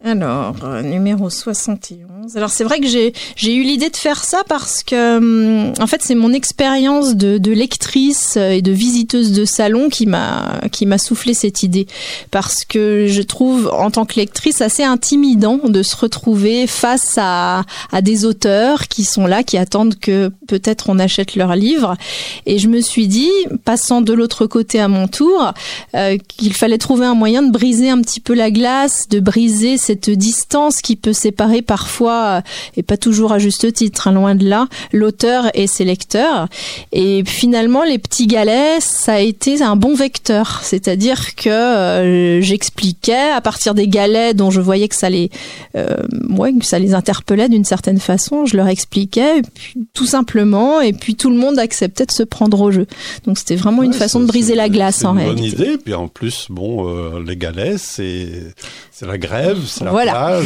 Alors, 0.02 0.56
euh, 0.64 0.82
numéro 0.82 1.30
71. 1.30 2.38
Alors, 2.38 2.52
c'est 2.52 2.64
vrai 2.64 2.80
que 2.80 2.88
j'ai, 2.88 3.12
j'ai 3.36 3.54
eu 3.54 3.64
l'idée 3.64 3.90
de 3.90 3.98
faire 3.98 4.24
ça 4.24 4.44
parce 4.48 4.82
que, 4.82 5.18
hum, 5.18 5.74
en 5.78 5.88
fait, 5.88 6.02
c'est 6.02 6.16
mon 6.16 6.32
expérience 6.32 7.16
de, 7.16 7.38
de 7.38 7.52
lectrice 7.52 8.36
euh, 8.38 8.52
et 8.52 8.62
de 8.62 8.72
visiteuse 8.72 9.34
de 9.34 9.44
salon 9.44 9.90
qui 9.90 10.06
m'a, 10.06 10.62
qui 10.72 10.86
m'a 10.86 10.98
soufflé 10.98 11.34
cette 11.34 11.64
idée. 11.64 11.86
Parce 12.32 12.64
que 12.64 13.08
je 13.10 13.22
trouve, 13.22 13.70
en 13.74 13.92
tant 13.92 14.06
que 14.06 14.16
lectrice, 14.16 14.62
assez 14.62 14.84
intimidant 14.84 15.58
de 15.66 15.84
se 15.84 15.98
retrouver 15.98 16.66
face 16.66 17.16
à, 17.18 17.64
à 17.92 18.02
des 18.02 18.24
auteurs 18.24 18.88
qui 18.88 19.04
sont 19.04 19.28
là, 19.28 19.44
qui 19.44 19.58
attendent 19.58 20.00
que 20.00 20.32
peut-être 20.48 20.90
on 20.90 20.98
achète 20.98 21.36
leur 21.36 21.58
livre. 21.58 21.98
Et 22.46 22.58
je 22.58 22.70
me 22.70 22.80
suis 22.80 23.10
dit, 23.10 23.30
passant 23.66 24.00
de 24.02 24.14
l'autre 24.14 24.46
côté 24.46 24.80
à 24.80 24.88
mon 24.88 25.10
tour, 25.10 25.54
euh, 25.94 26.18
qu'il 26.38 26.54
fallait 26.54 26.78
trouver 26.78 27.06
un 27.06 27.16
moyen 27.16 27.44
de 27.44 27.52
briser 27.52 27.90
un 27.90 28.02
petit 28.02 28.22
peu 28.22 28.34
la 28.34 28.50
glace, 28.50 29.10
de 29.10 29.20
briser 29.20 29.78
cette 29.90 30.12
distance 30.12 30.84
qui 30.84 30.96
peut 30.96 31.14
séparer 31.14 31.64
parfois, 31.64 32.44
et 32.78 32.84
pas 32.84 32.96
toujours 32.96 33.32
à 33.32 33.40
juste 33.40 33.74
titre, 33.74 34.08
hein, 34.08 34.12
loin 34.12 34.36
de 34.36 34.48
là, 34.48 34.68
l'auteur 34.94 35.50
et 35.56 35.66
ses 35.66 35.84
lecteurs. 35.84 36.48
Et 36.92 37.24
finalement, 37.26 37.84
les 37.84 37.98
petits 37.98 38.28
galets, 38.28 38.82
ça 38.82 39.14
a 39.14 39.20
été 39.20 39.64
un 39.64 39.76
bon 39.76 39.96
vecteur. 39.96 40.60
C'est-à-dire 40.64 41.34
que 41.36 41.50
euh, 41.50 42.42
j'expliquais 42.42 43.32
à 43.36 43.42
partir 43.42 43.74
des 43.74 43.88
galets 43.88 44.36
dont 44.36 44.52
je 44.52 44.62
voyais 44.62 44.88
que 44.88 44.96
ça 44.96 45.10
les, 45.10 45.32
euh, 45.76 45.98
ouais, 46.30 46.54
que 46.54 46.66
ça 46.66 46.78
les 46.78 46.94
interpellait 46.94 47.50
d'une 47.50 47.66
certaine 47.66 48.00
façon, 48.00 48.46
je 48.46 48.56
leur 48.58 48.68
expliquais, 48.68 49.42
puis, 49.56 49.88
tout 49.94 50.06
simplement, 50.06 50.82
et 50.82 50.94
puis 50.94 51.16
tout 51.16 51.32
le 51.32 51.38
monde 51.38 51.58
acceptait 51.58 52.06
de 52.06 52.12
se 52.12 52.22
prendre 52.22 52.62
au 52.62 52.70
jeu. 52.70 52.86
Donc 53.26 53.40
c'était 53.40 53.56
vraiment 53.56 53.82
une 53.82 53.94
façon 53.94 54.20
de 54.20 54.28
briser 54.28 54.54
la 54.54 54.70
glace 54.70 55.04
en 55.04 55.18
une 55.18 55.26
bonne 55.26 55.36
réalité. 55.36 55.64
idée. 55.64 55.78
Puis 55.80 55.96
en 55.96 56.08
plus, 56.08 56.46
bon, 56.52 56.88
euh, 56.88 57.24
les 57.26 57.36
galets, 57.36 57.80
c'est 57.80 58.54
c'est 59.00 59.06
la 59.08 59.18
grève, 59.18 59.66
c'est 59.66 59.86
la 59.86 59.92
Voilà. 59.92 60.12
plage. 60.12 60.46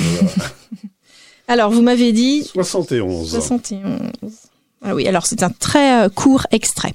Alors 1.47 1.71
vous 1.71 1.81
m'avez 1.81 2.11
dit 2.11 2.43
71. 2.53 3.31
71. 3.31 3.81
Ah 4.85 4.93
oui, 4.93 5.07
alors 5.07 5.25
c'est 5.25 5.41
un 5.41 5.49
très 5.49 6.03
euh, 6.05 6.09
court 6.09 6.45
extrait. 6.51 6.93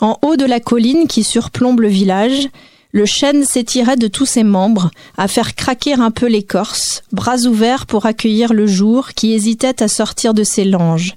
En 0.00 0.18
haut 0.22 0.34
de 0.36 0.44
la 0.44 0.58
colline 0.58 1.06
qui 1.06 1.22
surplombe 1.22 1.80
le 1.80 1.88
village, 1.88 2.48
le 2.90 3.06
chêne 3.06 3.44
s'étirait 3.44 3.96
de 3.96 4.08
tous 4.08 4.26
ses 4.26 4.42
membres, 4.42 4.90
à 5.16 5.28
faire 5.28 5.54
craquer 5.54 5.92
un 5.94 6.10
peu 6.10 6.26
l'écorce, 6.26 7.02
bras 7.12 7.38
ouverts 7.46 7.86
pour 7.86 8.06
accueillir 8.06 8.52
le 8.52 8.66
jour 8.66 9.10
qui 9.10 9.34
hésitait 9.34 9.82
à 9.82 9.88
sortir 9.88 10.34
de 10.34 10.42
ses 10.42 10.64
langes. 10.64 11.14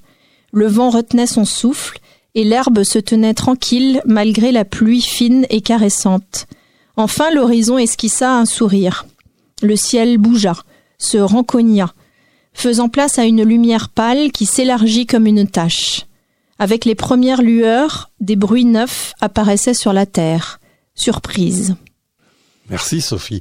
Le 0.52 0.66
vent 0.68 0.90
retenait 0.90 1.26
son 1.26 1.44
souffle, 1.44 1.98
et 2.36 2.44
l'herbe 2.44 2.84
se 2.84 2.98
tenait 3.00 3.34
tranquille 3.34 4.00
malgré 4.04 4.52
la 4.52 4.64
pluie 4.64 5.02
fine 5.02 5.44
et 5.50 5.60
caressante. 5.60 6.46
Enfin 6.96 7.30
l'horizon 7.32 7.78
esquissa 7.78 8.32
un 8.36 8.44
sourire. 8.46 9.06
Le 9.62 9.76
ciel 9.76 10.18
bougea, 10.18 10.54
se 10.98 11.18
rencogna, 11.18 11.92
faisant 12.52 12.88
place 12.88 13.18
à 13.18 13.24
une 13.24 13.42
lumière 13.42 13.88
pâle 13.88 14.32
qui 14.32 14.46
s'élargit 14.46 15.06
comme 15.06 15.26
une 15.26 15.46
tache. 15.46 16.06
Avec 16.58 16.84
les 16.84 16.94
premières 16.94 17.42
lueurs, 17.42 18.10
des 18.20 18.36
bruits 18.36 18.66
neufs 18.66 19.14
apparaissaient 19.20 19.74
sur 19.74 19.92
la 19.92 20.06
terre. 20.06 20.60
Surprise. 20.94 21.74
Merci 22.68 23.00
Sophie. 23.00 23.40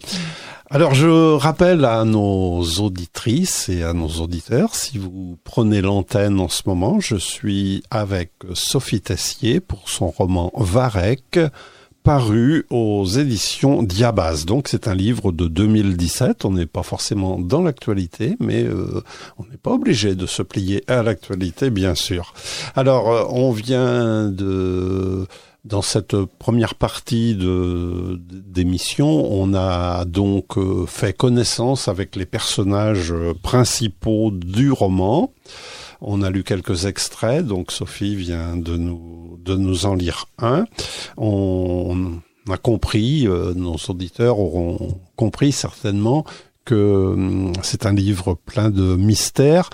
Alors 0.71 0.93
je 0.93 1.33
rappelle 1.33 1.83
à 1.83 2.05
nos 2.05 2.61
auditrices 2.61 3.69
et 3.69 3.83
à 3.83 3.93
nos 3.93 4.07
auditeurs, 4.07 4.75
si 4.75 4.99
vous 4.99 5.37
prenez 5.43 5.81
l'antenne 5.81 6.39
en 6.39 6.47
ce 6.47 6.61
moment, 6.67 6.99
je 6.99 7.15
suis 7.15 7.83
avec 7.89 8.31
Sophie 8.53 9.01
Tessier 9.01 9.59
pour 9.59 9.89
son 9.89 10.09
roman 10.09 10.51
Varek, 10.55 11.39
paru 12.03 12.65
aux 12.69 13.05
éditions 13.05 13.83
Diabase. 13.83 14.45
Donc 14.45 14.67
c'est 14.67 14.87
un 14.87 14.95
livre 14.95 15.31
de 15.31 15.47
2017, 15.47 16.45
on 16.45 16.51
n'est 16.51 16.65
pas 16.65 16.83
forcément 16.83 17.39
dans 17.39 17.61
l'actualité, 17.61 18.35
mais 18.39 18.63
euh, 18.63 19.01
on 19.37 19.43
n'est 19.43 19.57
pas 19.57 19.71
obligé 19.71 20.15
de 20.15 20.25
se 20.25 20.41
plier 20.41 20.83
à 20.87 21.03
l'actualité, 21.03 21.69
bien 21.69 21.95
sûr. 21.95 22.33
Alors 22.75 23.09
euh, 23.09 23.23
on 23.29 23.51
vient 23.51 24.29
de 24.29 25.27
dans 25.65 25.81
cette 25.81 26.15
première 26.39 26.73
partie 26.73 27.35
de 27.35 28.19
d'émission, 28.19 29.07
on 29.07 29.53
a 29.53 30.05
donc 30.05 30.57
euh, 30.57 30.85
fait 30.85 31.13
connaissance 31.13 31.89
avec 31.89 32.15
les 32.15 32.25
personnages 32.25 33.13
principaux 33.43 34.31
du 34.31 34.71
roman. 34.71 35.31
On 36.01 36.21
a 36.21 36.29
lu 36.29 36.43
quelques 36.43 36.85
extraits, 36.85 37.45
donc 37.45 37.71
Sophie 37.71 38.15
vient 38.15 38.55
de 38.55 38.77
nous 38.77 39.37
de 39.43 39.55
nous 39.55 39.85
en 39.85 39.95
lire 39.95 40.25
un. 40.37 40.65
On, 41.17 42.19
a 42.49 42.57
compris, 42.57 43.27
euh, 43.27 43.53
nos 43.53 43.75
auditeurs 43.89 44.39
auront 44.39 44.99
compris 45.15 45.51
certainement 45.51 46.23
que 46.65 47.13
hum, 47.13 47.53
c'est 47.61 47.85
un 47.85 47.93
livre 47.93 48.33
plein 48.33 48.69
de 48.69 48.95
mystères, 48.95 49.69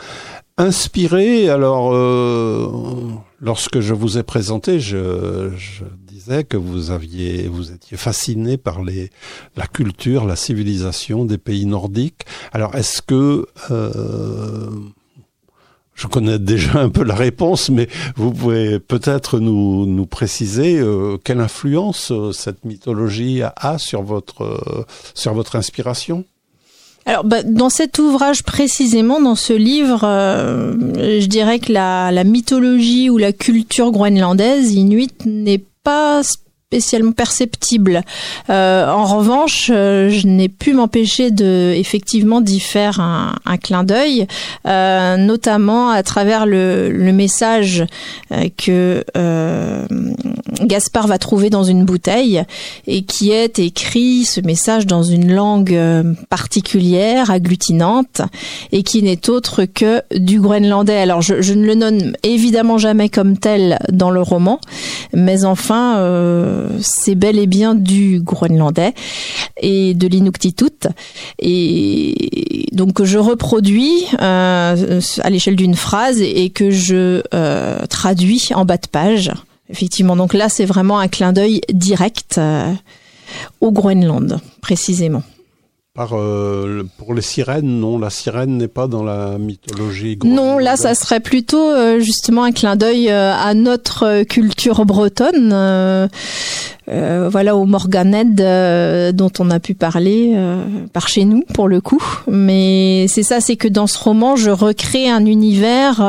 inspiré. 0.58 1.50
Alors, 1.50 1.94
euh, 1.94 2.70
lorsque 3.40 3.80
je 3.80 3.94
vous 3.94 4.18
ai 4.18 4.24
présenté, 4.24 4.80
je, 4.80 5.52
disais 6.08 6.44
que 6.44 6.58
vous 6.58 6.92
aviez, 6.92 7.48
vous 7.48 7.72
étiez 7.72 7.98
fasciné 7.98 8.58
par 8.58 8.82
les, 8.82 9.10
la 9.56 9.68
culture, 9.68 10.26
la 10.26 10.36
civilisation 10.36 11.26
des 11.26 11.38
pays 11.38 11.66
nordiques. 11.66 12.22
Alors, 12.54 12.76
est-ce 12.76 13.02
que 13.02 13.46
euh, 13.72 14.70
je 15.96 16.08
connais 16.08 16.38
déjà 16.40 16.80
un 16.80 16.90
peu 16.90 17.04
la 17.04 17.16
réponse, 17.16 17.70
mais 17.70 17.88
vous 18.16 18.32
pouvez 18.32 18.80
peut-être 18.80 19.40
nous, 19.40 20.06
préciser 20.06 20.78
euh, 20.78 21.18
quelle 21.24 21.40
influence 21.40 22.12
euh, 22.12 22.32
cette 22.32 22.64
mythologie 22.64 23.42
a, 23.42 23.78
sur 23.78 24.04
votre 24.04 24.44
euh, 24.44 24.86
sur 25.14 25.34
votre 25.34 25.56
inspiration? 25.56 26.26
Alors, 27.06 27.24
bah, 27.24 27.44
dans 27.44 27.70
cet 27.70 27.98
ouvrage 28.00 28.44
précisément, 28.44 29.22
dans 29.22 29.36
ce 29.36 29.54
livre, 29.54 30.00
je 30.02 31.26
dirais 31.28 31.60
que 31.60 31.72
la, 31.72 32.12
la 32.12 32.24
mythologie 32.24 33.12
ou 33.12 33.20
la 33.20 33.32
culture 33.32 33.92
groenlandaise 33.92 34.74
inuite 34.74 35.24
n'est 35.26 35.64
pas 35.84 36.24
spécialement 36.72 37.12
perceptible. 37.12 38.02
Euh, 38.50 38.90
en 38.90 39.06
revanche, 39.06 39.70
euh, 39.72 40.10
je 40.10 40.26
n'ai 40.26 40.50
pu 40.50 40.74
m'empêcher 40.74 41.30
de 41.30 41.74
effectivement 41.76 42.42
d'y 42.42 42.60
faire 42.60 43.00
un, 43.00 43.36
un 43.46 43.58
clin 43.58 43.84
d'œil, 43.84 44.26
euh, 44.68 45.16
notamment 45.16 45.90
à 45.90 46.02
travers 46.02 46.48
le, 46.48 46.90
le 46.90 47.14
message 47.14 47.86
euh, 48.32 48.50
que 48.58 49.06
euh, 49.16 49.86
Gaspard 50.62 51.06
va 51.06 51.20
trouver 51.20 51.52
dans 51.52 51.64
une 51.64 51.86
bouteille 51.86 52.42
et 52.88 53.04
qui 53.04 53.32
est 53.32 53.60
écrit 53.60 54.26
ce 54.26 54.42
message 54.42 54.88
dans 54.88 55.04
une 55.04 55.32
langue 55.32 55.74
euh, 55.74 56.16
particulière, 56.30 57.30
agglutinante, 57.30 58.22
et 58.72 58.82
qui 58.82 59.04
n'est 59.04 59.30
autre 59.30 59.66
que 59.66 60.02
du 60.18 60.40
groenlandais. 60.42 60.98
Alors 60.98 61.22
je, 61.22 61.44
je 61.44 61.54
ne 61.54 61.64
le 61.64 61.76
nomme 61.76 62.14
évidemment 62.24 62.80
jamais 62.80 63.10
comme 63.10 63.38
tel 63.38 63.78
dans 63.92 64.10
le 64.10 64.24
roman, 64.24 64.60
mais 65.14 65.46
enfin 65.46 65.98
c'est 66.82 67.16
bel 67.16 67.40
et 67.40 67.48
bien 67.48 67.76
du 67.76 68.20
groenlandais 68.22 68.94
et 69.62 69.94
de 69.94 70.08
l'inuktitut. 70.08 70.88
Et 71.40 72.68
donc 72.72 72.94
que 72.94 73.06
je 73.06 73.18
reproduis 73.18 74.06
euh, 74.22 75.02
à 75.22 75.30
l'échelle 75.30 75.56
d'une 75.56 75.76
phrase 75.76 76.22
et 76.22 76.50
que 76.50 76.72
je 76.72 77.22
euh, 77.34 77.86
traduis 77.88 78.50
en 78.54 78.66
bas 78.66 78.78
de 78.78 78.88
page. 78.88 79.32
Effectivement, 79.70 80.16
donc 80.16 80.34
là 80.34 80.50
c'est 80.50 80.66
vraiment 80.66 81.00
un 81.00 81.08
clin 81.08 81.34
d'œil 81.34 81.62
direct 81.72 82.38
euh, 82.38 82.72
au 83.62 83.72
Groenland, 83.72 84.40
précisément. 84.62 85.24
Par 85.96 86.10
euh, 86.12 86.84
pour 86.98 87.14
les 87.14 87.22
sirènes, 87.22 87.80
non, 87.80 87.98
la 87.98 88.10
sirène 88.10 88.58
n'est 88.58 88.68
pas 88.68 88.88
dans 88.88 89.02
la 89.02 89.38
mythologie. 89.38 90.20
Non, 90.26 90.60
là, 90.60 90.76
ça 90.76 90.94
serait 90.94 91.22
plutôt 91.22 91.72
euh, 91.72 92.00
justement 92.02 92.44
un 92.44 92.52
clin 92.52 92.76
d'œil 92.76 93.10
euh, 93.10 93.34
à 93.34 93.54
notre 93.54 94.24
culture 94.24 94.86
bretonne. 94.86 95.56
voilà 96.88 97.56
au 97.56 97.66
Morganed 97.66 98.36
dont 99.16 99.32
on 99.40 99.50
a 99.50 99.60
pu 99.60 99.74
parler 99.74 100.36
par 100.92 101.08
chez 101.08 101.24
nous 101.24 101.44
pour 101.54 101.70
le 101.70 101.80
coup. 101.80 102.04
Mais 102.28 103.06
c'est 103.08 103.24
ça, 103.24 103.40
c'est 103.40 103.56
que 103.56 103.70
dans 103.70 103.88
ce 103.88 103.98
roman, 103.98 104.36
je 104.36 104.52
recrée 104.52 105.10
un 105.10 105.26
univers 105.26 106.04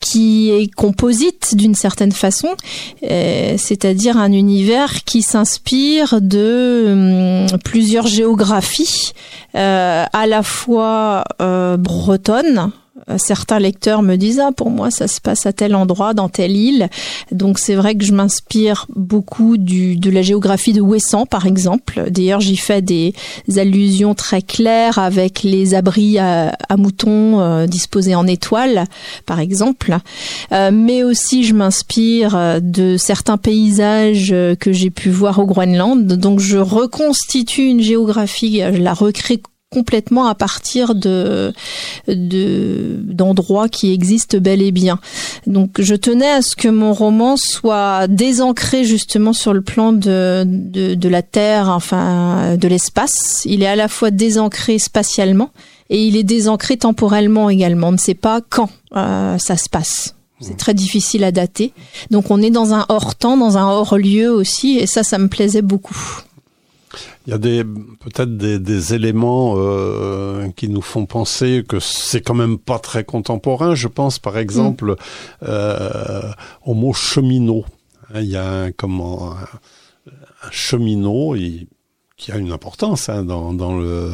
qui 0.00 0.50
est 0.50 0.72
composite 0.72 1.56
d'une 1.56 1.74
certaine 1.74 2.12
façon, 2.12 2.48
c'est-à-dire 3.02 4.16
un 4.16 4.30
univers 4.30 5.02
qui 5.04 5.22
s'inspire 5.22 6.20
de 6.20 7.46
hum, 7.52 7.58
plusieurs 7.64 8.06
géographies, 8.06 8.75
euh, 9.54 10.04
à 10.12 10.26
la 10.26 10.42
fois 10.42 11.24
euh, 11.40 11.76
bretonnes, 11.76 12.70
certains 13.18 13.58
lecteurs 13.58 14.02
me 14.02 14.16
disent 14.16 14.40
ah 14.40 14.52
pour 14.52 14.70
moi 14.70 14.90
ça 14.90 15.08
se 15.08 15.20
passe 15.20 15.46
à 15.46 15.52
tel 15.52 15.74
endroit 15.74 16.14
dans 16.14 16.28
telle 16.28 16.56
île. 16.56 16.88
Donc 17.32 17.58
c'est 17.58 17.74
vrai 17.74 17.94
que 17.94 18.04
je 18.04 18.12
m'inspire 18.12 18.86
beaucoup 18.94 19.56
du 19.56 19.96
de 19.96 20.10
la 20.10 20.22
géographie 20.22 20.72
de 20.72 20.80
Ouessant 20.80 21.26
par 21.26 21.46
exemple. 21.46 22.04
D'ailleurs 22.10 22.40
j'y 22.40 22.56
fais 22.56 22.82
des 22.82 23.14
allusions 23.56 24.14
très 24.14 24.42
claires 24.42 24.98
avec 24.98 25.42
les 25.42 25.74
abris 25.74 26.18
à, 26.18 26.56
moutons 26.76 27.40
euh, 27.40 27.66
disposés 27.66 28.14
en 28.14 28.26
étoiles 28.26 28.84
par 29.24 29.40
exemple. 29.40 29.96
Euh, 30.52 30.70
mais 30.72 31.02
aussi 31.02 31.44
je 31.44 31.54
m'inspire 31.54 32.60
de 32.60 32.96
certains 32.96 33.36
paysages 33.36 34.34
que 34.60 34.72
j'ai 34.72 34.90
pu 34.90 35.10
voir 35.10 35.38
au 35.38 35.46
Groenland. 35.46 36.06
Donc 36.06 36.40
je 36.40 36.58
reconstitue 36.58 37.66
une 37.66 37.80
géographie 37.80 38.62
je 38.72 38.82
la 38.82 38.94
recrée 38.94 39.40
complètement 39.70 40.26
à 40.26 40.34
partir 40.34 40.94
de 40.94 41.52
d'endroits 42.08 43.68
qui 43.68 43.92
existent 43.92 44.38
bel 44.38 44.62
et 44.62 44.72
bien. 44.72 44.98
Donc 45.46 45.80
je 45.80 45.94
tenais 45.94 46.30
à 46.30 46.42
ce 46.42 46.54
que 46.56 46.68
mon 46.68 46.92
roman 46.92 47.36
soit 47.36 48.06
désancré 48.06 48.84
justement 48.84 49.32
sur 49.32 49.52
le 49.52 49.62
plan 49.62 49.92
de, 49.92 50.44
de, 50.46 51.08
la 51.08 51.22
Terre, 51.22 51.68
enfin 51.68 52.56
de 52.56 52.68
l'espace. 52.68 53.42
Il 53.44 53.62
est 53.62 53.66
à 53.66 53.76
la 53.76 53.88
fois 53.88 54.10
désancré 54.10 54.78
spatialement 54.78 55.50
et 55.90 56.02
il 56.04 56.16
est 56.16 56.24
désancré 56.24 56.76
temporellement 56.76 57.50
également. 57.50 57.88
On 57.88 57.92
ne 57.92 57.96
sait 57.96 58.14
pas 58.14 58.40
quand 58.48 58.70
euh, 58.96 59.38
ça 59.38 59.56
se 59.56 59.68
passe. 59.68 60.14
C'est 60.40 60.56
très 60.56 60.74
difficile 60.74 61.24
à 61.24 61.32
dater. 61.32 61.72
Donc 62.10 62.30
on 62.30 62.42
est 62.42 62.50
dans 62.50 62.74
un 62.74 62.84
hors 62.88 63.14
temps, 63.14 63.36
dans 63.36 63.56
un 63.56 63.66
hors 63.66 63.96
lieu 63.96 64.30
aussi, 64.30 64.78
et 64.78 64.86
ça, 64.86 65.02
ça 65.02 65.18
me 65.18 65.28
plaisait 65.28 65.62
beaucoup. 65.62 65.96
Il 67.26 67.30
y 67.30 67.32
a 67.32 67.38
des 67.38 67.64
peut-être 67.64 68.36
des, 68.36 68.58
des, 68.60 68.94
éléments 68.94 69.54
euh, 69.56 70.48
qui 70.50 70.68
nous 70.68 70.82
font 70.82 71.06
penser 71.06 71.64
que 71.68 71.80
c'est 71.80 72.20
quand 72.20 72.34
même 72.34 72.56
pas 72.56 72.78
très 72.78 73.02
contemporain. 73.02 73.74
Je 73.74 73.88
pense 73.88 74.18
par 74.20 74.38
exemple 74.38 74.94
euh, 75.42 76.30
au 76.64 76.74
mot 76.74 76.92
cheminot. 76.92 77.64
Hein, 78.14 78.20
il 78.20 78.28
y 78.28 78.36
a 78.36 78.48
un, 78.48 78.72
comment 78.72 79.32
un, 79.32 80.50
cheminot 80.52 81.34
qui 82.16 82.30
a 82.30 82.36
une 82.36 82.52
importance 82.52 83.08
hein, 83.08 83.24
dans, 83.24 83.52
dans 83.52 83.76
le 83.76 84.10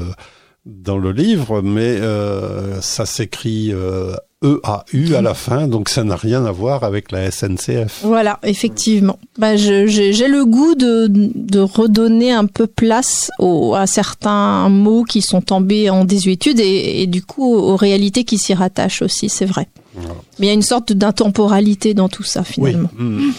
dans 0.64 0.98
le 0.98 1.12
livre, 1.12 1.60
mais 1.62 2.00
euh, 2.00 2.80
ça 2.80 3.06
s'écrit 3.06 3.72
euh, 3.72 4.14
EAU 4.42 5.14
à 5.14 5.22
la 5.22 5.34
fin, 5.34 5.68
donc 5.68 5.88
ça 5.88 6.04
n'a 6.04 6.16
rien 6.16 6.44
à 6.44 6.52
voir 6.52 6.84
avec 6.84 7.12
la 7.12 7.30
SNCF. 7.30 8.00
Voilà, 8.02 8.38
effectivement. 8.42 9.18
Bah, 9.38 9.56
j'ai 9.56 10.28
le 10.28 10.44
goût 10.44 10.74
de, 10.74 11.08
de, 11.08 11.60
redonner 11.60 12.32
un 12.32 12.46
peu 12.46 12.66
place 12.66 13.30
à 13.40 13.86
certains 13.86 14.68
mots 14.68 15.04
qui 15.04 15.22
sont 15.22 15.40
tombés 15.40 15.90
en 15.90 16.04
désuétude 16.04 16.60
et, 16.60 17.02
et 17.02 17.06
du 17.06 17.22
coup 17.22 17.54
aux 17.54 17.76
réalités 17.76 18.24
qui 18.24 18.38
s'y 18.38 18.54
rattachent 18.54 19.02
aussi, 19.02 19.28
c'est 19.28 19.46
vrai. 19.46 19.68
Mais 20.38 20.46
il 20.46 20.48
y 20.48 20.50
a 20.50 20.54
une 20.54 20.62
sorte 20.62 20.92
d'intemporalité 20.92 21.94
dans 21.94 22.08
tout 22.08 22.22
ça 22.22 22.44
finalement. 22.44 22.88
Oui. 22.98 23.04
Hmm. 23.04 23.32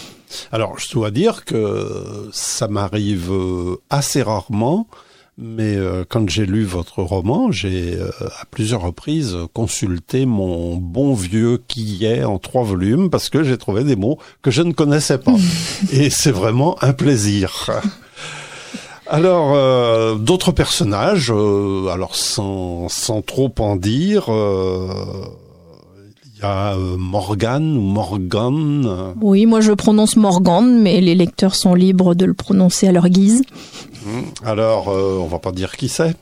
Alors, 0.52 0.78
je 0.78 0.90
dois 0.92 1.10
dire 1.10 1.44
que 1.44 2.28
ça 2.32 2.68
m'arrive 2.68 3.30
euh, 3.30 3.76
assez 3.90 4.22
rarement 4.22 4.86
mais 5.36 5.74
euh, 5.74 6.04
quand 6.08 6.30
j'ai 6.30 6.46
lu 6.46 6.62
votre 6.64 7.02
roman, 7.02 7.50
j'ai 7.50 7.96
euh, 7.96 8.08
à 8.40 8.44
plusieurs 8.50 8.82
reprises 8.82 9.36
consulté 9.52 10.26
mon 10.26 10.76
bon 10.76 11.14
vieux 11.14 11.60
qui 11.66 12.04
est 12.04 12.22
en 12.22 12.38
trois 12.38 12.62
volumes 12.62 13.10
parce 13.10 13.30
que 13.30 13.42
j'ai 13.42 13.58
trouvé 13.58 13.82
des 13.82 13.96
mots 13.96 14.18
que 14.42 14.52
je 14.52 14.62
ne 14.62 14.72
connaissais 14.72 15.18
pas. 15.18 15.34
Et 15.92 16.08
c'est 16.08 16.30
vraiment 16.30 16.76
un 16.82 16.92
plaisir. 16.92 17.72
Alors, 19.06 19.52
euh, 19.54 20.14
d'autres 20.14 20.52
personnages, 20.52 21.30
alors 21.30 22.16
sans, 22.16 22.88
sans 22.88 23.20
trop 23.20 23.52
en 23.58 23.76
dire, 23.76 24.30
il 24.30 26.40
y 26.40 26.42
a 26.42 26.74
Morgan 26.96 27.76
ou 27.76 27.82
Morgan. 27.82 29.12
Oui, 29.20 29.44
moi 29.44 29.60
je 29.60 29.72
prononce 29.72 30.16
Morgan, 30.16 30.80
mais 30.80 31.02
les 31.02 31.14
lecteurs 31.14 31.54
sont 31.54 31.74
libres 31.74 32.14
de 32.14 32.24
le 32.24 32.32
prononcer 32.32 32.88
à 32.88 32.92
leur 32.92 33.10
guise. 33.10 33.42
Mmh. 34.04 34.46
Alors, 34.46 34.88
euh, 34.88 35.18
on 35.20 35.26
va 35.26 35.38
pas 35.38 35.52
dire 35.52 35.76
qui 35.76 35.88
c'est, 35.88 36.14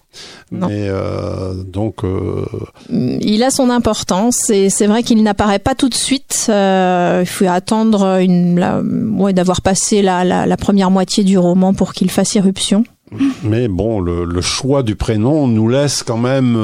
mais 0.50 0.86
euh, 0.88 1.54
donc. 1.54 2.04
Euh, 2.04 2.44
il 2.90 3.42
a 3.42 3.50
son 3.50 3.70
importance 3.70 4.50
et 4.50 4.70
c'est 4.70 4.86
vrai 4.86 5.02
qu'il 5.02 5.22
n'apparaît 5.22 5.58
pas 5.58 5.74
tout 5.74 5.88
de 5.88 5.94
suite. 5.94 6.46
il 6.48 7.26
faut 7.26 7.46
attendre 7.48 8.20
une, 8.20 9.16
ouais, 9.18 9.32
d'avoir 9.32 9.62
passé 9.62 10.02
la, 10.02 10.24
la, 10.24 10.56
première 10.56 10.90
moitié 10.90 11.24
du 11.24 11.38
roman 11.38 11.74
pour 11.74 11.92
qu'il 11.92 12.10
fasse 12.10 12.34
irruption. 12.34 12.84
Mais 13.42 13.68
bon, 13.68 14.00
le, 14.00 14.24
le, 14.24 14.40
choix 14.40 14.82
du 14.82 14.94
prénom 14.94 15.46
nous 15.46 15.68
laisse 15.68 16.02
quand 16.02 16.16
même. 16.16 16.56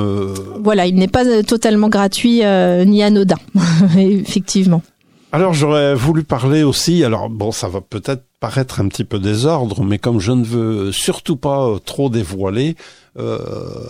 Voilà, 0.63 0.87
il 0.87 0.95
n'est 0.95 1.09
pas 1.09 1.43
totalement 1.43 1.89
gratuit 1.89 2.43
ni 2.87 3.03
anodin, 3.03 3.39
effectivement. 3.97 4.83
Alors 5.31 5.53
j'aurais 5.53 5.95
voulu 5.95 6.25
parler 6.25 6.63
aussi, 6.63 7.05
alors 7.05 7.29
bon 7.29 7.53
ça 7.53 7.69
va 7.69 7.83
peut-être 7.83 8.25
paraître 8.41 8.81
un 8.81 8.89
petit 8.89 9.05
peu 9.05 9.19
désordre, 9.19 9.83
mais 9.83 9.99
comme 9.99 10.21
je 10.21 10.33
ne 10.33 10.45
veux 10.45 10.93
surtout 10.93 11.37
pas 11.37 11.79
trop 11.85 12.09
dévoiler, 12.09 12.77
euh, 13.19 13.87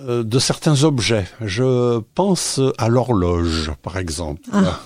euh, 0.00 0.22
de 0.22 0.38
certains 0.38 0.84
objets. 0.84 1.26
Je 1.40 2.00
pense 2.14 2.60
à 2.78 2.88
l'horloge, 2.88 3.72
par 3.82 3.98
exemple. 3.98 4.42
Ah. 4.52 4.80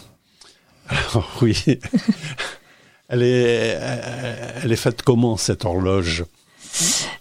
Alors 0.88 1.30
oui, 1.40 1.64
elle 3.09 3.22
est, 3.22 3.78
elle 4.62 4.72
est 4.72 4.76
faite 4.76 5.03
comment 5.03 5.36
cette 5.36 5.64
horloge? 5.64 6.24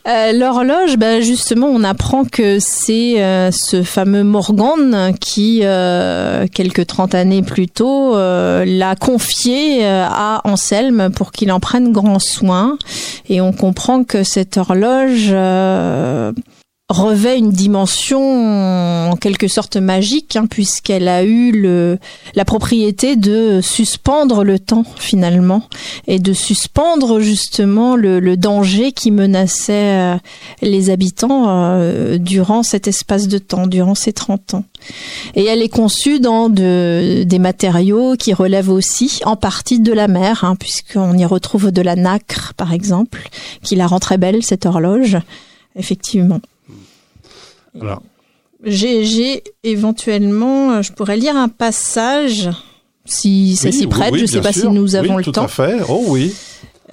Euh, 0.08 0.32
l'horloge, 0.34 0.98
ben 0.98 1.22
justement, 1.22 1.68
on 1.68 1.84
apprend 1.84 2.26
que 2.26 2.58
c'est 2.60 3.22
euh, 3.22 3.52
ce 3.52 3.84
fameux 3.84 4.24
Morgan 4.24 5.14
qui, 5.20 5.62
euh, 5.64 6.48
quelques 6.52 6.88
trente 6.88 7.14
années 7.14 7.44
plus 7.44 7.68
tôt, 7.68 8.16
l'a 8.16 8.96
confié 8.96 9.86
à 9.86 10.42
Anselme 10.44 11.12
pour 11.12 11.32
qu'il 11.32 11.52
en 11.52 11.60
prenne 11.60 11.92
grand 11.92 12.20
soin. 12.20 12.78
Et 13.30 13.42
on 13.42 13.52
comprend 13.52 14.04
que 14.04 14.24
cette 14.24 14.58
horloge 14.58 15.34
revêt 16.92 17.38
une 17.38 17.52
dimension 17.52 19.10
en 19.10 19.16
quelque 19.16 19.48
sorte 19.48 19.78
magique, 19.78 20.36
hein, 20.36 20.46
puisqu'elle 20.46 21.08
a 21.08 21.24
eu 21.24 21.52
le, 21.52 21.98
la 22.36 22.46
propriété 22.46 23.16
de 23.16 23.60
suspendre 23.62 24.44
le 24.44 24.60
temps 24.60 24.84
finalement, 24.98 25.64
et 26.08 26.20
de 26.20 26.34
suspendre 26.34 27.20
justement 27.20 27.96
le, 27.96 28.20
le 28.20 28.38
danger 28.38 28.92
qui 28.92 29.12
menaçait 29.12 29.98
euh, 29.98 30.16
les 30.62 30.90
habitants 30.90 31.46
euh, 31.48 32.18
durant 32.18 32.64
cet 32.64 32.88
espace 32.88 33.28
de 33.28 33.38
temps, 33.38 33.68
durant 33.68 33.96
ces 33.96 34.14
30 34.14 34.56
ans. 34.56 34.64
Et 35.36 35.46
elle 35.46 35.62
est 35.62 35.70
conçue 35.70 36.20
dans 36.20 36.50
de, 36.50 37.24
des 37.24 37.40
matériaux 37.40 38.16
qui 38.18 38.34
relèvent 38.34 38.70
aussi 38.70 39.22
en 39.26 39.36
partie 39.36 39.80
de 39.80 39.94
la 39.94 40.08
mer, 40.08 40.44
hein, 40.44 40.56
puisqu'on 40.56 41.18
y 41.18 41.26
retrouve 41.26 41.72
de 41.72 41.82
la 41.82 41.96
nacre 41.96 42.54
par 42.56 42.74
exemple, 42.74 43.30
qui 43.64 43.76
la 43.76 43.88
rend 43.88 44.00
très 44.00 44.18
belle 44.18 44.44
cette 44.44 44.66
horloge, 44.66 45.18
effectivement. 45.76 46.40
J'ai 48.64 49.44
éventuellement, 49.64 50.72
euh, 50.72 50.82
je 50.82 50.92
pourrais 50.92 51.18
lire 51.18 51.36
un 51.36 51.50
passage, 51.50 52.50
si 53.06 53.56
ça 53.56 53.72
s'y 53.72 53.88
prête, 53.88 54.16
je 54.16 54.22
ne 54.22 54.28
sais 54.28 54.42
pas 54.42 54.54
si 54.54 54.68
nous 54.68 54.96
avons 54.96 55.18
le 55.18 55.24
tout 55.24 55.32
temps. 55.32 55.42
Tout 55.42 55.46
à 55.46 55.50
fait, 55.50 55.78
oh 55.90 56.04
oui. 56.08 56.34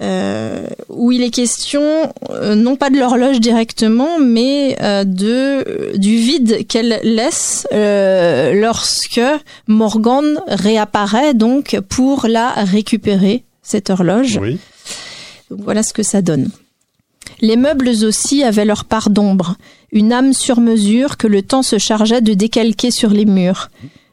Euh, 0.01 0.65
où 0.89 1.11
il 1.11 1.25
est 1.25 1.31
question 1.31 1.83
euh, 2.31 2.55
non 2.55 2.77
pas 2.77 2.89
de 2.89 2.97
l'horloge 2.97 3.41
directement, 3.41 4.21
mais 4.21 4.77
de 5.05 5.97
du 5.97 6.17
vide 6.17 6.69
qu'elle 6.69 7.01
laisse 7.03 7.67
lorsque 7.73 9.21
Morgan 9.67 10.41
réapparaît 10.47 11.35
donc 11.35 11.79
pour 11.89 12.29
la 12.29 12.51
récupérer 12.51 13.43
cette 13.63 13.91
horloge. 13.91 14.39
Oui. 14.41 14.59
Donc 15.51 15.61
voilà 15.63 15.83
ce 15.83 15.93
que 15.93 16.05
ça 16.05 16.23
donne. 16.23 16.49
Les 17.41 17.57
meubles 17.57 17.91
aussi 18.05 18.43
avaient 18.43 18.65
leur 18.65 18.85
part 18.85 19.11
d'ombre, 19.11 19.57
une 19.93 20.13
âme 20.13 20.33
sur 20.33 20.61
mesure 20.61 21.17
que 21.17 21.27
le 21.27 21.43
temps 21.43 21.63
se 21.63 21.79
chargeait 21.79 22.21
de 22.21 22.35
décalquer 22.35 22.91
sur 22.91 23.11
les 23.11 23.25
murs. 23.25 23.71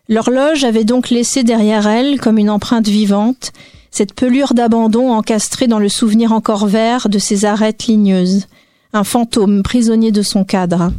L'horloge 0.07 0.63
avait 0.63 0.83
donc 0.83 1.09
laissé 1.09 1.43
derrière 1.43 1.87
elle, 1.87 2.19
comme 2.19 2.37
une 2.37 2.49
empreinte 2.49 2.87
vivante, 2.87 3.51
cette 3.89 4.13
pelure 4.13 4.53
d'abandon 4.53 5.11
encastrée 5.11 5.67
dans 5.67 5.79
le 5.79 5.89
souvenir 5.89 6.31
encore 6.33 6.67
vert 6.67 7.09
de 7.09 7.17
ses 7.17 7.45
arêtes 7.45 7.87
ligneuses. 7.87 8.47
un 8.93 9.03
fantôme 9.03 9.61
prisonnier 9.61 10.13
de 10.13 10.21
son 10.21 10.45
cadre, 10.45 10.93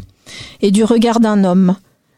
et 0.61 0.71
du 0.71 0.85
regard 0.85 1.19
d'un 1.19 1.45
homme. 1.45 1.77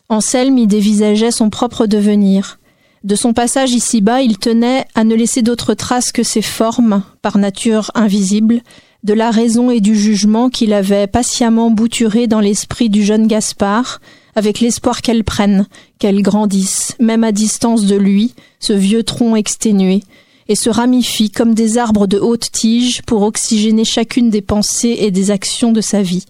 Anselme 0.09 0.59
y 0.59 0.67
dévisageait 0.67 1.31
son 1.31 1.51
propre 1.51 1.87
devenir. 1.87 2.59
De 3.05 3.15
son 3.15 3.33
passage 3.33 3.73
ici-bas, 3.73 4.23
il 4.23 4.39
tenait 4.39 4.87
à 4.97 5.05
ne 5.05 5.15
laisser 5.15 5.43
d'autres 5.43 5.75
traces 5.75 6.11
que 6.11 6.25
ses 6.25 6.43
formes, 6.43 7.03
par 7.23 7.39
nature 7.39 7.93
invisibles, 7.95 8.61
de 9.05 9.15
la 9.15 9.31
raison 9.31 9.71
et 9.71 9.81
du 9.81 9.97
jugement 9.97 10.51
qu'il 10.51 10.73
avait 10.73 11.07
patiemment 11.07 11.71
bouturé 11.71 12.27
dans 12.27 12.41
l'esprit 12.41 12.91
du 12.91 13.05
jeune 13.05 13.27
Gaspard, 13.27 14.01
avec 14.35 14.61
l'espoir 14.61 15.03
qu'elle 15.03 15.25
prenne, 15.25 15.67
qu'elle 15.99 16.23
grandisse, 16.23 16.95
même 16.99 17.25
à 17.25 17.33
distance 17.33 17.87
de 17.87 17.97
lui, 17.97 18.35
ce 18.61 18.73
vieux 18.73 19.03
tronc 19.03 19.37
exténué, 19.37 20.03
et 20.49 20.55
se 20.55 20.71
ramifie 20.71 21.31
comme 21.31 21.55
des 21.55 21.79
arbres 21.79 22.07
de 22.07 22.19
haute 22.19 22.51
tige 22.51 23.03
pour 23.03 23.23
oxygéner 23.23 23.85
chacune 23.85 24.31
des 24.31 24.43
pensées 24.43 24.97
et 25.01 25.11
des 25.11 25.31
actions 25.31 25.73
de 25.73 25.81
sa 25.81 26.03
vie, 26.03 26.25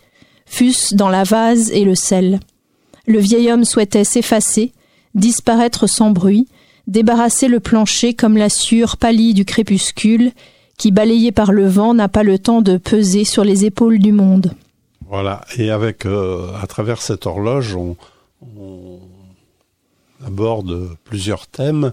fût-ce 0.46 0.94
dans 0.94 1.08
la 1.08 1.24
vase 1.24 1.70
et 1.70 1.84
le 1.84 1.94
sel. 1.94 2.40
Le 3.06 3.18
vieil 3.18 3.50
homme 3.50 3.64
souhaitait 3.64 4.04
s'effacer, 4.04 4.72
disparaître 5.14 5.86
sans 5.86 6.10
bruit, 6.10 6.48
débarrasser 6.86 7.48
le 7.48 7.60
plancher 7.60 8.14
comme 8.14 8.36
la 8.36 8.48
sueur 8.48 8.96
pâlie 8.96 9.34
du 9.34 9.44
crépuscule, 9.44 10.32
qui, 10.78 10.90
balayé 10.92 11.32
par 11.32 11.52
le 11.52 11.68
vent, 11.68 11.92
n'a 11.92 12.08
pas 12.08 12.22
le 12.22 12.38
temps 12.38 12.62
de 12.62 12.76
peser 12.78 13.24
sur 13.24 13.44
les 13.44 13.64
épaules 13.64 13.98
du 13.98 14.12
monde. 14.12 14.52
Voilà, 15.08 15.42
et 15.56 15.70
avec, 15.70 16.06
euh, 16.06 16.50
à 16.62 16.66
travers 16.66 17.02
cette 17.02 17.26
horloge, 17.26 17.74
on, 17.74 17.96
on 18.56 18.98
aborde 20.24 20.96
plusieurs 21.04 21.46
thèmes. 21.46 21.92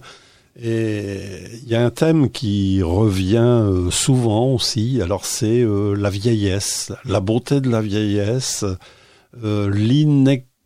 Et 0.62 1.20
il 1.64 1.68
y 1.68 1.76
a 1.76 1.84
un 1.84 1.90
thème 1.90 2.30
qui 2.30 2.82
revient 2.82 3.38
euh, 3.38 3.92
souvent 3.92 4.54
aussi, 4.54 5.02
alors 5.02 5.26
c'est 5.26 5.62
euh, 5.62 5.96
la 5.96 6.10
vieillesse, 6.10 6.94
la 7.04 7.20
beauté 7.20 7.60
de 7.60 7.70
la 7.70 7.82
vieillesse, 7.82 8.64
euh, 9.44 9.70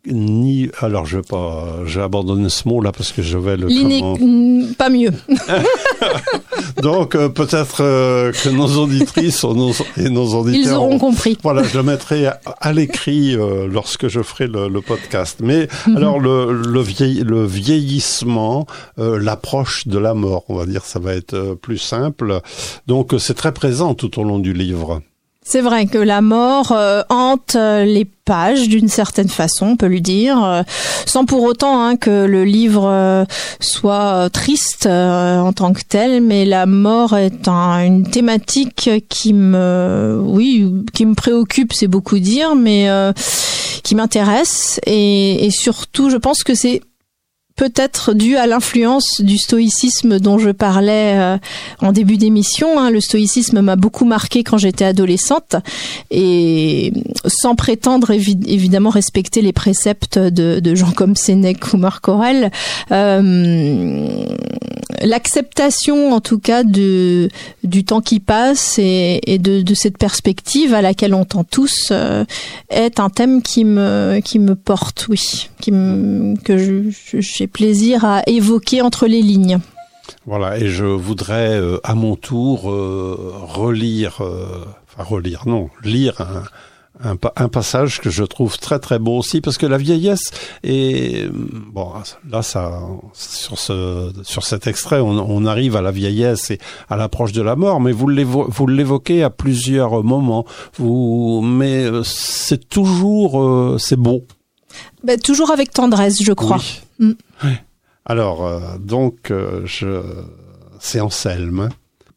ni 0.10 0.70
alors 0.82 1.06
je 1.06 1.18
vais 1.18 1.24
pas 1.24 1.66
j'ai 1.86 2.02
abandonné 2.02 2.50
ce 2.50 2.68
mot 2.68 2.82
là 2.82 2.92
parce 2.92 3.12
que 3.12 3.22
je 3.22 3.38
vais 3.38 3.58
le 3.58 3.68
comment... 3.68 4.74
pas 4.78 4.90
mieux. 4.90 5.12
Donc 6.82 7.16
euh, 7.16 7.30
peut-être 7.30 7.82
euh, 7.82 8.32
que 8.32 8.50
nos 8.50 8.68
auditrices 8.78 9.44
nos, 9.44 9.72
et 9.98 10.10
nos 10.10 10.34
auditeurs 10.36 10.62
ils 10.62 10.74
auront 10.74 10.98
compris. 11.00 11.38
Voilà 11.44 11.64
je 11.64 11.78
le 11.78 11.84
mettrai 11.84 12.28
à, 12.28 12.74
l'écrit 12.74 13.36
euh, 13.36 13.68
lorsque 13.68 14.08
je 14.08 14.22
ferai 14.22 14.48
le, 14.48 14.68
le 14.68 14.82
podcast. 14.82 15.40
Mais 15.42 15.64
mm 15.66 15.68
-hmm. 15.68 15.98
alors 15.98 16.20
le 16.20 16.52
le, 16.52 16.82
vieil, 16.82 17.24
le 17.26 17.46
vieillissement 17.46 18.66
l'approche 18.98 19.88
de 19.88 20.00
la 20.00 20.14
mort 20.14 20.44
on 20.50 20.56
va 20.56 20.66
dire 20.66 20.84
ça 20.86 21.00
va 21.00 21.14
être 21.14 21.56
plus 21.62 21.78
simple. 21.78 22.42
Donc 22.88 23.14
c'est 23.18 23.36
très 23.36 23.54
présent 23.54 23.94
tout 23.94 24.20
au 24.20 24.24
long 24.24 24.40
du 24.40 24.54
livre 24.54 25.02
c'est 25.50 25.62
vrai 25.62 25.88
que 25.88 25.98
la 25.98 26.22
mort 26.22 26.72
euh, 26.74 27.02
hante 27.10 27.56
les 27.56 28.06
pages 28.06 28.70
d'une 28.70 28.88
certaine 28.88 29.30
façon, 29.30 29.70
on 29.70 29.76
peut 29.78 29.88
lui 29.88 30.02
dire, 30.02 30.44
euh, 30.44 30.62
sans 31.08 31.26
pour 31.26 31.42
autant 31.42 31.84
hein, 31.84 31.96
que 31.96 32.28
le 32.28 32.46
livre 32.46 32.86
euh, 32.86 33.26
soit 33.60 34.30
triste 34.32 34.86
euh, 34.86 35.40
en 35.40 35.52
tant 35.52 35.74
que 35.74 35.82
tel, 35.82 36.22
mais 36.22 36.46
la 36.46 36.68
mort 36.68 37.18
est 37.18 37.48
un, 37.48 37.84
une 37.84 38.08
thématique 38.08 38.92
qui 39.10 39.34
me, 39.34 40.22
oui, 40.24 40.72
qui 40.94 41.08
me 41.08 41.16
préoccupe, 41.16 41.74
c'est 41.74 41.88
beaucoup 41.88 42.20
dire, 42.20 42.56
mais 42.56 42.88
euh, 42.88 43.12
qui 43.82 43.96
m'intéresse. 43.96 44.80
Et 44.86 45.50
surtout, 45.52 46.12
je 46.12 46.18
pense 46.18 46.44
que 46.44 46.54
c'est 46.54 46.82
peut-être 47.60 48.14
dû 48.14 48.38
à 48.38 48.48
l'influence 48.48 49.20
du 49.20 49.38
stoïcisme 49.38 50.22
dont 50.22 50.40
je 50.40 50.50
parlais 50.50 51.18
euh, 51.18 51.38
en 51.82 51.92
début 51.92 52.16
d'émission. 52.16 52.80
Hein. 52.80 52.90
Le 52.90 53.02
stoïcisme 53.02 53.60
m'a 53.60 53.76
beaucoup 53.76 54.06
marqué 54.06 54.46
quand 54.46 54.58
j'étais 54.58 54.86
adolescente 54.86 55.58
et 56.10 56.94
sans 57.26 57.56
prétendre 57.56 58.12
évi 58.12 58.40
évidemment 58.48 58.90
respecter 58.90 59.42
les 59.42 59.52
préceptes 59.52 60.18
de, 60.18 60.76
gens 60.76 60.92
comme 60.92 61.18
Sénèque 61.18 61.74
ou 61.74 61.78
Marc 61.78 62.08
Aurèle, 62.08 62.50
euh, 62.94 64.08
l'acceptation 65.02 66.14
en 66.14 66.22
tout 66.22 66.40
cas 66.40 66.64
du 66.64 67.30
temps 67.86 68.00
qui 68.00 68.22
passe 68.22 68.80
et, 68.80 69.38
de, 69.38 69.74
cette 69.74 69.98
perspective 69.98 70.74
à 70.74 70.82
laquelle 70.82 71.14
on 71.14 71.26
tend 71.26 71.44
tous 71.44 71.90
euh, 71.92 72.24
est 72.70 73.02
un 73.02 73.10
thème 73.10 73.42
qui 73.42 73.66
me, 73.66 74.22
qui 74.24 74.40
me 74.40 74.56
porte, 74.56 75.08
oui, 75.10 75.50
que 75.60 76.90
plaisir 77.50 78.06
à 78.06 78.22
évoquer 78.28 78.82
entre 78.82 79.08
les 79.08 79.22
lignes. 79.22 79.60
Voilà, 80.26 80.58
et 80.58 80.68
je 80.68 80.86
voudrais 80.86 81.60
euh, 81.60 81.80
à 81.84 81.96
mon 81.96 82.16
tour 82.16 82.70
euh, 82.72 83.34
relire, 83.42 84.22
euh, 84.22 84.66
enfin 84.88 85.04
relire, 85.04 85.44
non, 85.46 85.70
lire 85.84 86.22
un, 86.22 86.44
un, 87.04 87.16
un, 87.36 87.50
passage 87.50 88.02
que 88.02 88.10
je 88.10 88.24
trouve 88.24 88.58
très 88.58 88.80
très 88.80 89.00
beau 89.00 89.18
aussi 89.18 89.42
parce 89.42 89.58
que 89.58 89.66
la 89.66 89.78
vieillesse 89.78 90.32
et 90.64 91.28
bon 91.32 91.94
là 92.30 92.42
ça 92.42 92.82
sur 93.14 93.58
ce 93.58 94.12
sur 94.24 94.44
cet 94.44 94.68
extrait 94.68 95.00
on, 95.00 95.18
on 95.18 95.46
arrive 95.46 95.76
à 95.76 95.82
la 95.82 95.92
vieillesse 95.92 96.52
et 96.52 96.60
à 96.90 96.98
l'approche 96.98 97.32
de 97.32 97.42
la 97.42 97.56
mort 97.56 97.80
mais 97.80 97.92
vous 97.92 98.08
vous 98.28 98.68
l'évoquez 98.68 99.24
à 99.24 99.30
plusieurs 99.30 100.04
moments 100.04 100.46
vous 100.78 101.42
mais 101.42 101.86
c'est 102.04 102.68
toujours 102.68 103.42
euh, 103.42 103.78
c'est 103.80 103.96
beau 103.96 104.24
ben, 105.04 105.18
toujours 105.20 105.52
avec 105.52 105.72
tendresse 105.72 106.22
je 106.22 106.34
crois 106.34 106.58
oui. 106.58 106.82
Mm. 107.00 107.14
Alors, 108.06 108.46
euh, 108.46 108.78
donc, 108.80 109.32
euh, 109.32 109.62
je... 109.66 110.02
c'est 110.80 111.00
Anselme. 111.00 111.70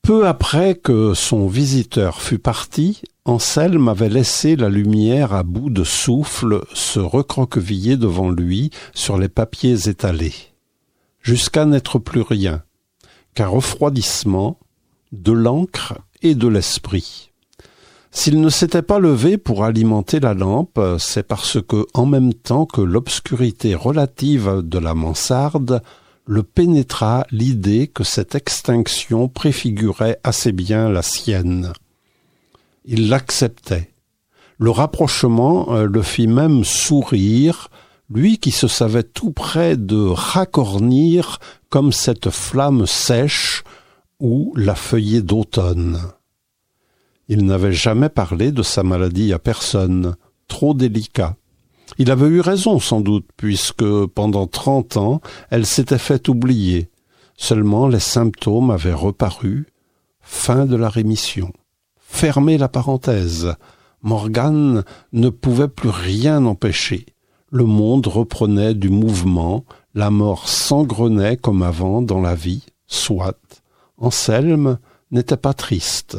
Peu 0.02 0.26
après 0.26 0.74
que 0.74 1.14
son 1.14 1.46
visiteur 1.46 2.20
fut 2.20 2.38
parti, 2.38 3.02
Anselme 3.24 3.88
avait 3.88 4.08
laissé 4.08 4.56
la 4.56 4.68
lumière 4.68 5.32
à 5.32 5.44
bout 5.44 5.70
de 5.70 5.84
souffle 5.84 6.64
se 6.74 6.98
recroqueviller 6.98 7.96
devant 7.96 8.30
lui 8.30 8.70
sur 8.94 9.16
les 9.16 9.28
papiers 9.28 9.88
étalés, 9.88 10.34
jusqu'à 11.20 11.66
n'être 11.66 12.00
plus 12.00 12.22
rien, 12.22 12.64
qu'un 13.34 13.46
refroidissement, 13.46 14.58
de 15.12 15.32
l'encre 15.32 15.94
et 16.22 16.34
de 16.34 16.48
l'esprit. 16.48 17.31
S'il 18.14 18.42
ne 18.42 18.50
s'était 18.50 18.82
pas 18.82 18.98
levé 18.98 19.38
pour 19.38 19.64
alimenter 19.64 20.20
la 20.20 20.34
lampe, 20.34 20.78
c'est 20.98 21.26
parce 21.26 21.58
que, 21.66 21.86
en 21.94 22.04
même 22.04 22.34
temps 22.34 22.66
que 22.66 22.82
l'obscurité 22.82 23.74
relative 23.74 24.60
de 24.62 24.78
la 24.78 24.94
mansarde, 24.94 25.82
le 26.26 26.42
pénétra 26.42 27.26
l'idée 27.30 27.88
que 27.88 28.04
cette 28.04 28.34
extinction 28.34 29.28
préfigurait 29.28 30.20
assez 30.24 30.52
bien 30.52 30.90
la 30.90 31.02
sienne. 31.02 31.72
Il 32.84 33.08
l'acceptait. 33.08 33.90
Le 34.58 34.70
rapprochement 34.70 35.74
euh, 35.74 35.86
le 35.86 36.02
fit 36.02 36.26
même 36.26 36.64
sourire, 36.64 37.68
lui 38.10 38.38
qui 38.38 38.50
se 38.50 38.68
savait 38.68 39.02
tout 39.02 39.32
près 39.32 39.76
de 39.76 40.06
racornir 40.06 41.40
comme 41.70 41.92
cette 41.92 42.30
flamme 42.30 42.86
sèche 42.86 43.64
ou 44.20 44.52
la 44.54 44.74
feuillée 44.74 45.22
d'automne. 45.22 45.98
Il 47.28 47.44
n'avait 47.44 47.72
jamais 47.72 48.08
parlé 48.08 48.52
de 48.52 48.62
sa 48.62 48.82
maladie 48.82 49.32
à 49.32 49.38
personne, 49.38 50.16
trop 50.48 50.74
délicat. 50.74 51.36
Il 51.98 52.10
avait 52.10 52.26
eu 52.26 52.40
raison 52.40 52.78
sans 52.78 53.00
doute, 53.00 53.28
puisque 53.36 54.06
pendant 54.06 54.46
trente 54.46 54.96
ans 54.96 55.20
elle 55.50 55.66
s'était 55.66 55.98
fait 55.98 56.28
oublier. 56.28 56.90
Seulement 57.36 57.88
les 57.88 58.00
symptômes 58.00 58.70
avaient 58.70 58.92
reparu. 58.92 59.66
Fin 60.20 60.66
de 60.66 60.76
la 60.76 60.88
rémission. 60.88 61.52
Fermez 61.98 62.58
la 62.58 62.68
parenthèse. 62.68 63.54
Morgane 64.02 64.84
ne 65.12 65.28
pouvait 65.28 65.68
plus 65.68 65.88
rien 65.88 66.44
empêcher. 66.44 67.06
Le 67.50 67.64
monde 67.64 68.06
reprenait 68.06 68.74
du 68.74 68.88
mouvement, 68.88 69.64
la 69.94 70.10
mort 70.10 70.48
s'engrenait 70.48 71.36
comme 71.36 71.62
avant 71.62 72.00
dans 72.00 72.20
la 72.20 72.34
vie, 72.34 72.64
soit. 72.86 73.38
Anselme 73.98 74.78
n'était 75.10 75.36
pas 75.36 75.52
triste. 75.52 76.18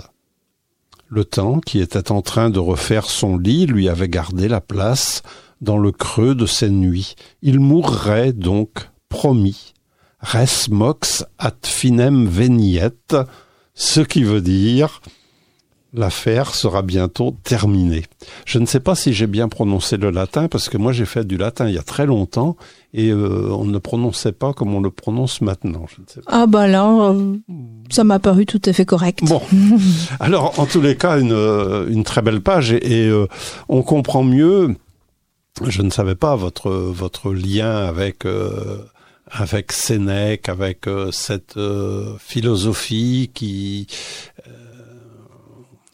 Le 1.16 1.26
temps, 1.26 1.60
qui 1.60 1.80
était 1.80 2.12
en 2.12 2.24
train 2.24 2.50
de 2.50 2.58
refaire 2.58 3.06
son 3.06 3.38
lit, 3.38 3.68
lui 3.68 3.88
avait 3.88 4.10
gardé 4.10 4.48
la 4.48 4.62
place 4.62 5.22
dans 5.62 5.78
le 5.78 5.92
creux 5.92 6.34
de 6.34 6.48
ses 6.48 6.72
nuits. 6.72 7.14
Il 7.44 7.60
mourrait 7.60 8.34
donc, 8.34 8.90
promis. 9.10 9.76
Res 10.22 10.70
mox 10.72 11.24
ad 11.38 11.54
finem 11.62 12.26
veniet, 12.26 13.14
ce 13.76 14.00
qui 14.02 14.24
veut 14.24 14.42
dire 14.42 15.02
l'affaire 15.94 16.56
sera 16.56 16.82
bientôt 16.82 17.36
terminée. 17.44 18.04
Je 18.46 18.60
ne 18.60 18.66
sais 18.66 18.80
pas 18.80 18.96
si 18.96 19.14
j'ai 19.14 19.28
bien 19.28 19.48
prononcé 19.48 19.98
le 19.98 20.10
latin 20.10 20.48
parce 20.48 20.70
que 20.70 20.78
moi 20.78 20.92
j'ai 20.92 21.06
fait 21.06 21.26
du 21.26 21.38
latin 21.38 21.68
il 21.68 21.76
y 21.76 21.78
a 21.78 21.84
très 21.84 22.06
longtemps 22.06 22.58
et 22.94 23.10
euh, 23.10 23.50
on 23.52 23.66
ne 23.66 23.78
prononçait 23.78 24.32
pas 24.32 24.54
comme 24.54 24.74
on 24.74 24.82
le 24.82 24.90
prononce 24.90 25.42
maintenant. 25.42 25.86
Je 25.88 26.02
ne 26.02 26.08
sais 26.08 26.22
pas. 26.22 26.32
Ah 26.32 26.48
bah 26.48 26.68
là, 26.68 27.12
euh, 27.12 27.38
ça 27.90 28.04
m'a 28.04 28.20
paru 28.20 28.46
tout 28.46 28.62
à 28.66 28.74
fait 28.74 28.86
correct. 28.86 29.20
Bon, 29.24 29.42
alors 30.20 30.60
en 30.60 30.66
tous 30.66 30.82
les 30.82 30.98
cas 30.98 31.20
une, 31.20 31.34
une 31.90 32.04
très 32.04 32.22
belle 32.22 32.42
page 32.42 32.72
et, 32.72 33.04
et 33.04 33.08
euh, 33.08 33.28
on 33.70 33.84
comprend 33.84 34.24
mieux. 34.24 34.76
Je 35.64 35.84
ne 35.84 35.92
savais 35.92 36.16
pas 36.16 36.36
votre 36.36 36.72
votre 36.72 37.32
lien 37.32 37.86
avec 37.86 38.26
euh, 38.26 38.80
avec 39.34 39.72
Sénèque, 39.72 40.48
avec 40.48 40.88
euh, 40.88 41.12
cette 41.12 41.58
euh, 41.58 42.16
philosophie 42.20 43.32
qui 43.34 43.88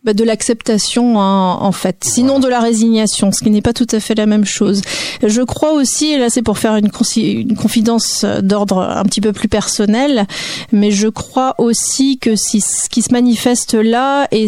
bah, 0.04 0.14
de 0.14 0.24
l'acceptation 0.24 1.20
hein, 1.20 1.58
en 1.60 1.72
fait, 1.74 1.98
sinon 2.06 2.40
de 2.40 2.48
la 2.48 2.62
résignation, 2.62 3.32
ce 3.34 3.44
qui 3.44 3.50
n'est 3.50 3.62
pas 3.62 3.74
tout 3.74 3.88
à 3.92 4.00
fait 4.00 4.16
la 4.16 4.26
même 4.26 4.46
chose. 4.46 4.82
Je 5.22 5.42
crois 5.42 5.74
aussi, 5.74 6.14
et 6.14 6.18
là 6.18 6.30
c'est 6.30 6.42
pour 6.42 6.58
faire 6.58 6.78
une, 6.78 6.90
une 7.18 7.58
confidence 7.58 8.26
d'ordre 8.42 8.82
un 8.82 9.04
petit 9.04 9.20
peu 9.20 9.34
plus 9.34 9.50
personnel, 9.50 10.26
mais 10.72 10.92
je 10.92 11.10
crois 11.10 11.56
aussi 11.58 12.18
que 12.18 12.38
si 12.38 12.62
ce 12.62 12.88
qui 12.90 13.02
se 13.02 13.12
manifeste 13.12 13.74
là, 13.74 14.28
et 14.32 14.48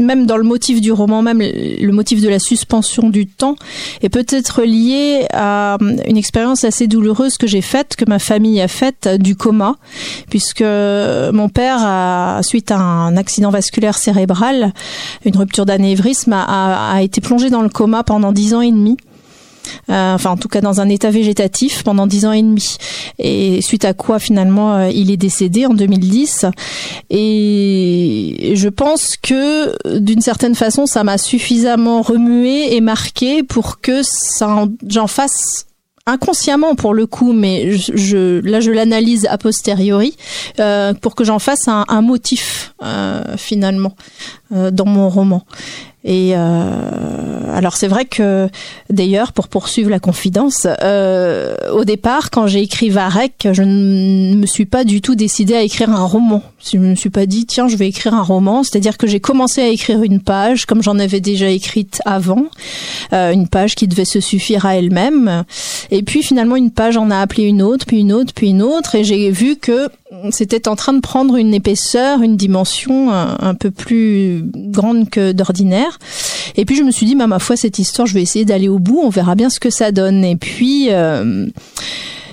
même 0.00 0.26
dans 0.26 0.36
le 0.36 0.42
motif 0.42 0.80
du 0.80 0.90
roman, 0.90 1.22
même 1.22 1.40
le 1.40 1.92
motif 1.92 2.20
de 2.20 2.28
la 2.28 2.40
suspension 2.40 3.10
du 3.10 3.28
temps, 3.28 3.54
est 4.02 4.08
peut-être 4.08 4.62
lié 4.62 5.26
à 5.32 5.78
une 6.06 6.16
expérience 6.16 6.64
assez 6.64 6.88
douloureuse 6.88 7.38
que 7.38 7.46
j'ai 7.46 7.62
faite, 7.62 7.94
que 7.96 8.04
ma 8.08 8.18
famille 8.18 8.60
a 8.60 8.68
faite, 8.68 9.08
du 9.20 9.36
coma, 9.36 9.76
puisque 10.30 10.62
mon 10.62 11.48
père, 11.48 11.78
a, 11.80 12.40
suite 12.42 12.72
à 12.72 12.78
un 12.78 13.16
accident 13.16 13.50
vasculaire 13.50 13.96
cérébral, 13.96 14.72
une 15.24 15.36
rupture 15.36 15.66
d'anévrisme, 15.66 16.32
a, 16.32 17.00
été 17.02 17.20
plongé 17.20 17.50
dans 17.50 17.62
le 17.62 17.68
coma 17.68 18.02
pendant 18.02 18.32
dix 18.32 18.54
ans 18.54 18.60
et 18.60 18.70
demi. 18.70 18.96
Euh, 19.90 20.14
enfin 20.14 20.30
en 20.30 20.36
tout 20.36 20.48
cas 20.48 20.62
dans 20.62 20.80
un 20.80 20.88
état 20.88 21.10
végétatif 21.10 21.84
pendant 21.84 22.06
dix 22.06 22.24
ans 22.24 22.32
et 22.32 22.42
demi. 22.42 22.76
Et 23.18 23.60
suite 23.60 23.84
à 23.84 23.92
quoi 23.92 24.18
finalement 24.18 24.74
euh, 24.74 24.90
il 24.90 25.10
est 25.10 25.16
décédé 25.16 25.66
en 25.66 25.74
2010. 25.74 26.46
Et 27.10 28.52
je 28.54 28.68
pense 28.68 29.16
que 29.16 29.98
d'une 29.98 30.22
certaine 30.22 30.54
façon 30.54 30.86
ça 30.86 31.04
m'a 31.04 31.18
suffisamment 31.18 32.02
remué 32.02 32.74
et 32.74 32.80
marqué 32.80 33.42
pour 33.42 33.80
que 33.80 34.00
j'en 34.88 35.06
fasse 35.06 35.66
inconsciemment 36.10 36.74
pour 36.74 36.94
le 36.94 37.06
coup, 37.06 37.32
mais 37.32 37.70
là 37.70 38.60
je 38.60 38.70
l'analyse 38.70 39.26
a 39.26 39.38
posteriori 39.38 40.16
euh, 40.58 40.92
pour 40.94 41.14
que 41.14 41.24
j'en 41.24 41.38
fasse 41.38 41.68
un, 41.68 41.84
un 41.88 42.02
motif 42.02 42.74
euh, 42.82 43.36
finalement 43.36 43.94
euh, 44.52 44.70
dans 44.70 44.86
mon 44.86 45.08
roman. 45.08 45.44
Et 46.02 46.32
euh, 46.34 47.54
alors 47.54 47.76
c'est 47.76 47.86
vrai 47.86 48.06
que 48.06 48.48
d'ailleurs 48.88 49.32
pour 49.34 49.48
poursuivre 49.48 49.90
la 49.90 49.98
confidence, 49.98 50.66
euh, 50.82 51.54
au 51.74 51.84
départ 51.84 52.30
quand 52.30 52.46
j'ai 52.46 52.62
écrit 52.62 52.88
Varek, 52.88 53.48
je 53.52 53.62
ne 53.62 54.34
me 54.36 54.46
suis 54.46 54.64
pas 54.64 54.84
du 54.84 55.02
tout 55.02 55.14
décidée 55.14 55.54
à 55.54 55.62
écrire 55.62 55.90
un 55.90 56.04
roman. 56.04 56.42
Je 56.64 56.78
ne 56.78 56.88
me 56.88 56.94
suis 56.94 57.10
pas 57.10 57.26
dit 57.26 57.44
tiens 57.44 57.68
je 57.68 57.76
vais 57.76 57.86
écrire 57.86 58.14
un 58.14 58.22
roman, 58.22 58.62
c'est-à-dire 58.62 58.96
que 58.96 59.06
j'ai 59.06 59.20
commencé 59.20 59.60
à 59.60 59.68
écrire 59.68 60.02
une 60.02 60.20
page 60.20 60.64
comme 60.64 60.82
j'en 60.82 60.98
avais 60.98 61.20
déjà 61.20 61.50
écrite 61.50 62.00
avant, 62.06 62.46
euh, 63.12 63.32
une 63.32 63.48
page 63.48 63.74
qui 63.74 63.86
devait 63.86 64.06
se 64.06 64.20
suffire 64.20 64.64
à 64.64 64.76
elle-même. 64.76 65.44
Et 65.90 66.02
puis 66.02 66.22
finalement 66.22 66.56
une 66.56 66.70
page 66.70 66.96
en 66.96 67.10
a 67.10 67.18
appelé 67.18 67.44
une 67.44 67.60
autre, 67.60 67.84
puis 67.84 68.00
une 68.00 68.14
autre, 68.14 68.32
puis 68.32 68.48
une 68.48 68.62
autre, 68.62 68.94
et 68.94 69.04
j'ai 69.04 69.30
vu 69.30 69.56
que 69.56 69.90
c'était 70.30 70.66
en 70.66 70.76
train 70.76 70.94
de 70.94 71.00
prendre 71.00 71.36
une 71.36 71.52
épaisseur, 71.54 72.22
une 72.22 72.36
dimension 72.36 73.12
un, 73.12 73.36
un 73.38 73.54
peu 73.54 73.70
plus 73.70 74.42
grande 74.54 75.10
que 75.10 75.32
d'ordinaire. 75.32 75.89
Et 76.56 76.64
puis 76.64 76.76
je 76.76 76.82
me 76.82 76.90
suis 76.90 77.06
dit, 77.06 77.14
bah, 77.14 77.26
ma 77.26 77.38
foi, 77.38 77.56
cette 77.56 77.78
histoire, 77.78 78.06
je 78.06 78.14
vais 78.14 78.22
essayer 78.22 78.44
d'aller 78.44 78.68
au 78.68 78.78
bout, 78.78 79.00
on 79.02 79.10
verra 79.10 79.34
bien 79.34 79.50
ce 79.50 79.60
que 79.60 79.70
ça 79.70 79.92
donne. 79.92 80.24
Et 80.24 80.36
puis... 80.36 80.88
Euh, 80.90 81.46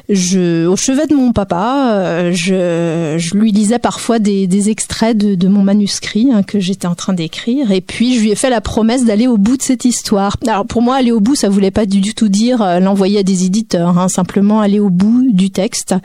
au 0.10 0.76
chevet 0.78 1.06
de 1.08 1.16
mon 1.16 1.34
papa, 1.34 1.92
euh, 1.92 2.32
je, 2.34 3.36
lui 3.36 3.52
lisais 3.52 3.80
parfois 3.80 4.20
des, 4.20 4.70
extraits 4.70 5.18
de, 5.18 5.36
de, 5.36 5.48
mon 5.48 5.64
manuscrit 5.64 6.30
hein, 6.32 6.44
que 6.44 6.60
j'étais 6.60 6.88
en 6.88 6.96
train 6.96 7.14
d'écrire, 7.14 7.72
et 7.72 7.82
puis 7.82 8.16
je 8.16 8.22
lui 8.22 8.32
ai 8.32 8.36
fait 8.36 8.50
la 8.50 8.62
promesse 8.62 9.04
d'aller 9.04 9.28
au 9.28 9.38
bout 9.38 9.58
de 9.58 9.62
cette 9.62 9.86
histoire. 9.86 10.38
Alors 10.48 10.66
pour 10.66 10.82
moi, 10.82 10.96
aller 10.96 11.12
au 11.12 11.20
bout, 11.20 11.36
ça 11.36 11.50
voulait 11.50 11.72
pas 11.72 11.86
du, 11.86 12.14
tout 12.14 12.30
dire 12.30 12.62
euh, 12.62 12.80
l'envoyer 12.80 13.20
à 13.20 13.24
des 13.24 13.46
éditeurs, 13.46 13.98
hein, 13.98 14.08
simplement 14.08 14.62
aller 14.62 14.80
au 14.80 14.90
bout 14.90 15.26
du 15.30 15.50
texte. 15.50 15.96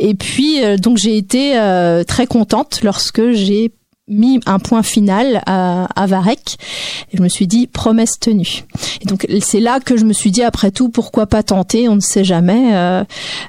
Et 0.00 0.14
puis 0.14 0.58
donc 0.78 0.98
j'ai 0.98 1.16
été 1.16 1.54
très 2.06 2.26
contente 2.26 2.80
lorsque 2.82 3.30
j'ai 3.32 3.70
mis 4.08 4.40
un 4.46 4.58
point 4.58 4.82
final 4.82 5.42
à, 5.46 5.86
à 6.00 6.06
Varek. 6.06 6.56
Et 7.12 7.16
je 7.16 7.22
me 7.22 7.28
suis 7.28 7.46
dit 7.46 7.66
promesse 7.66 8.18
tenue. 8.20 8.64
Et 9.00 9.06
donc 9.06 9.26
c'est 9.40 9.60
là 9.60 9.80
que 9.80 9.96
je 9.96 10.04
me 10.04 10.12
suis 10.12 10.30
dit 10.30 10.42
après 10.42 10.70
tout 10.70 10.88
pourquoi 10.88 11.26
pas 11.26 11.42
tenter, 11.42 11.88
on 11.88 11.96
ne 11.96 12.00
sait 12.00 12.24
jamais. 12.24 12.74
Euh, 12.74 13.04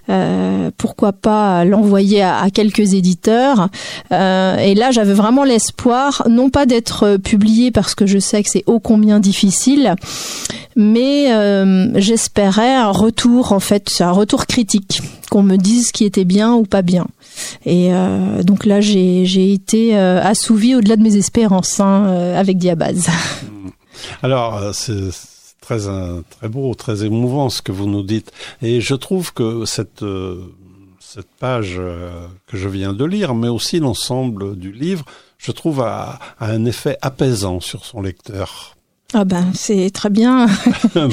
euh, 0.09 0.71
pourquoi 0.77 1.13
pas 1.13 1.63
l'envoyer 1.65 2.21
à, 2.21 2.39
à, 2.39 2.49
quelques 2.49 2.93
éditeurs. 2.93 3.69
Euh, 4.11 4.57
et 4.57 4.73
là 4.73 4.91
j'avais 4.91 5.13
vraiment 5.13 5.43
l'espoir 5.43 6.23
non 6.29 6.49
pas 6.49 6.65
d'être 6.65 7.17
publié 7.17 7.71
parce 7.71 7.95
que 7.95 8.05
je 8.05 8.19
sais 8.19 8.41
que 8.43 8.49
c'est 8.49 8.63
ô 8.65 8.79
combien 8.79 9.19
difficile, 9.19 9.95
mais 10.75 11.33
euh, 11.33 11.89
j'espérais 11.95 12.75
un 12.75 12.91
retour 12.91 13.51
en 13.51 13.59
fait, 13.59 13.89
un 13.99 14.11
retour 14.11 14.45
critique, 14.45 15.01
qu'on 15.29 15.43
me 15.43 15.57
dise 15.57 15.87
ce 15.87 15.93
qui 15.93 16.05
était 16.05 16.25
bien 16.25 16.53
ou 16.53 16.63
pas 16.63 16.81
bien. 16.81 17.07
Et 17.65 17.93
euh, 17.93 18.43
donc 18.43 18.65
là, 18.65 18.81
j'ai 18.81 19.53
été 19.53 19.97
euh, 19.97 20.21
assouvi 20.21 20.75
au-delà 20.75 20.95
de 20.95 21.03
mes 21.03 21.17
espérances 21.17 21.79
hein, 21.79 22.05
euh, 22.07 22.39
avec 22.39 22.57
Diabase. 22.57 23.07
Alors, 24.23 24.73
c'est 24.73 25.09
très 25.61 25.79
très 26.29 26.49
beau, 26.49 26.73
très 26.75 27.03
émouvant 27.03 27.49
ce 27.49 27.61
que 27.61 27.71
vous 27.71 27.87
nous 27.87 28.03
dites. 28.03 28.31
Et 28.61 28.79
je 28.79 28.95
trouve 28.95 29.33
que 29.33 29.65
cette 29.65 30.03
cette 30.99 31.27
page 31.39 31.79
que 32.47 32.57
je 32.57 32.69
viens 32.69 32.93
de 32.93 33.05
lire, 33.05 33.33
mais 33.33 33.47
aussi 33.47 33.79
l'ensemble 33.79 34.55
du 34.55 34.71
livre, 34.71 35.05
je 35.37 35.51
trouve 35.51 35.81
a, 35.81 36.19
a, 36.39 36.51
un 36.51 36.65
effet 36.65 36.97
apaisant 37.01 37.59
sur 37.59 37.85
son 37.85 38.01
lecteur. 38.01 38.75
Ah 39.13 39.23
ben 39.23 39.51
c'est 39.53 39.89
très 39.89 40.09
bien. 40.09 40.47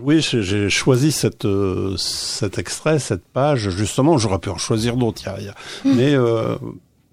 Oui, 0.00 0.20
j'ai 0.20 0.70
choisi 0.70 1.12
cette, 1.12 1.44
euh, 1.44 1.96
cet 1.96 2.58
extrait, 2.58 2.98
cette 2.98 3.24
page. 3.24 3.70
Justement, 3.70 4.18
j'aurais 4.18 4.38
pu 4.38 4.50
en 4.50 4.58
choisir 4.58 4.96
d'autres. 4.96 5.22
Mm. 5.84 5.92
Mais 5.94 6.14
euh, 6.14 6.56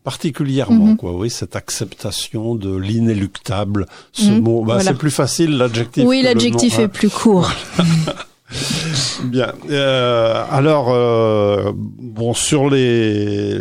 particulièrement, 0.04 0.94
mm-hmm. 0.94 0.98
quoi. 0.98 1.14
Oui, 1.14 1.30
cette 1.30 1.56
acceptation 1.56 2.56
de 2.56 2.76
l'inéluctable. 2.76 3.88
Ce 4.12 4.30
mm. 4.30 4.40
mot, 4.40 4.64
bah, 4.64 4.80
c'est 4.82 4.98
plus 4.98 5.12
facile 5.12 5.58
l'adjectif. 5.58 6.04
Oui, 6.06 6.22
l'adjectif 6.22 6.80
est 6.80 6.88
plus 6.88 7.10
court. 7.10 7.52
Bien. 9.24 9.54
Euh, 9.70 10.44
alors, 10.50 10.92
euh, 10.92 11.72
bon, 11.76 12.34
sur 12.34 12.70
les 12.70 13.58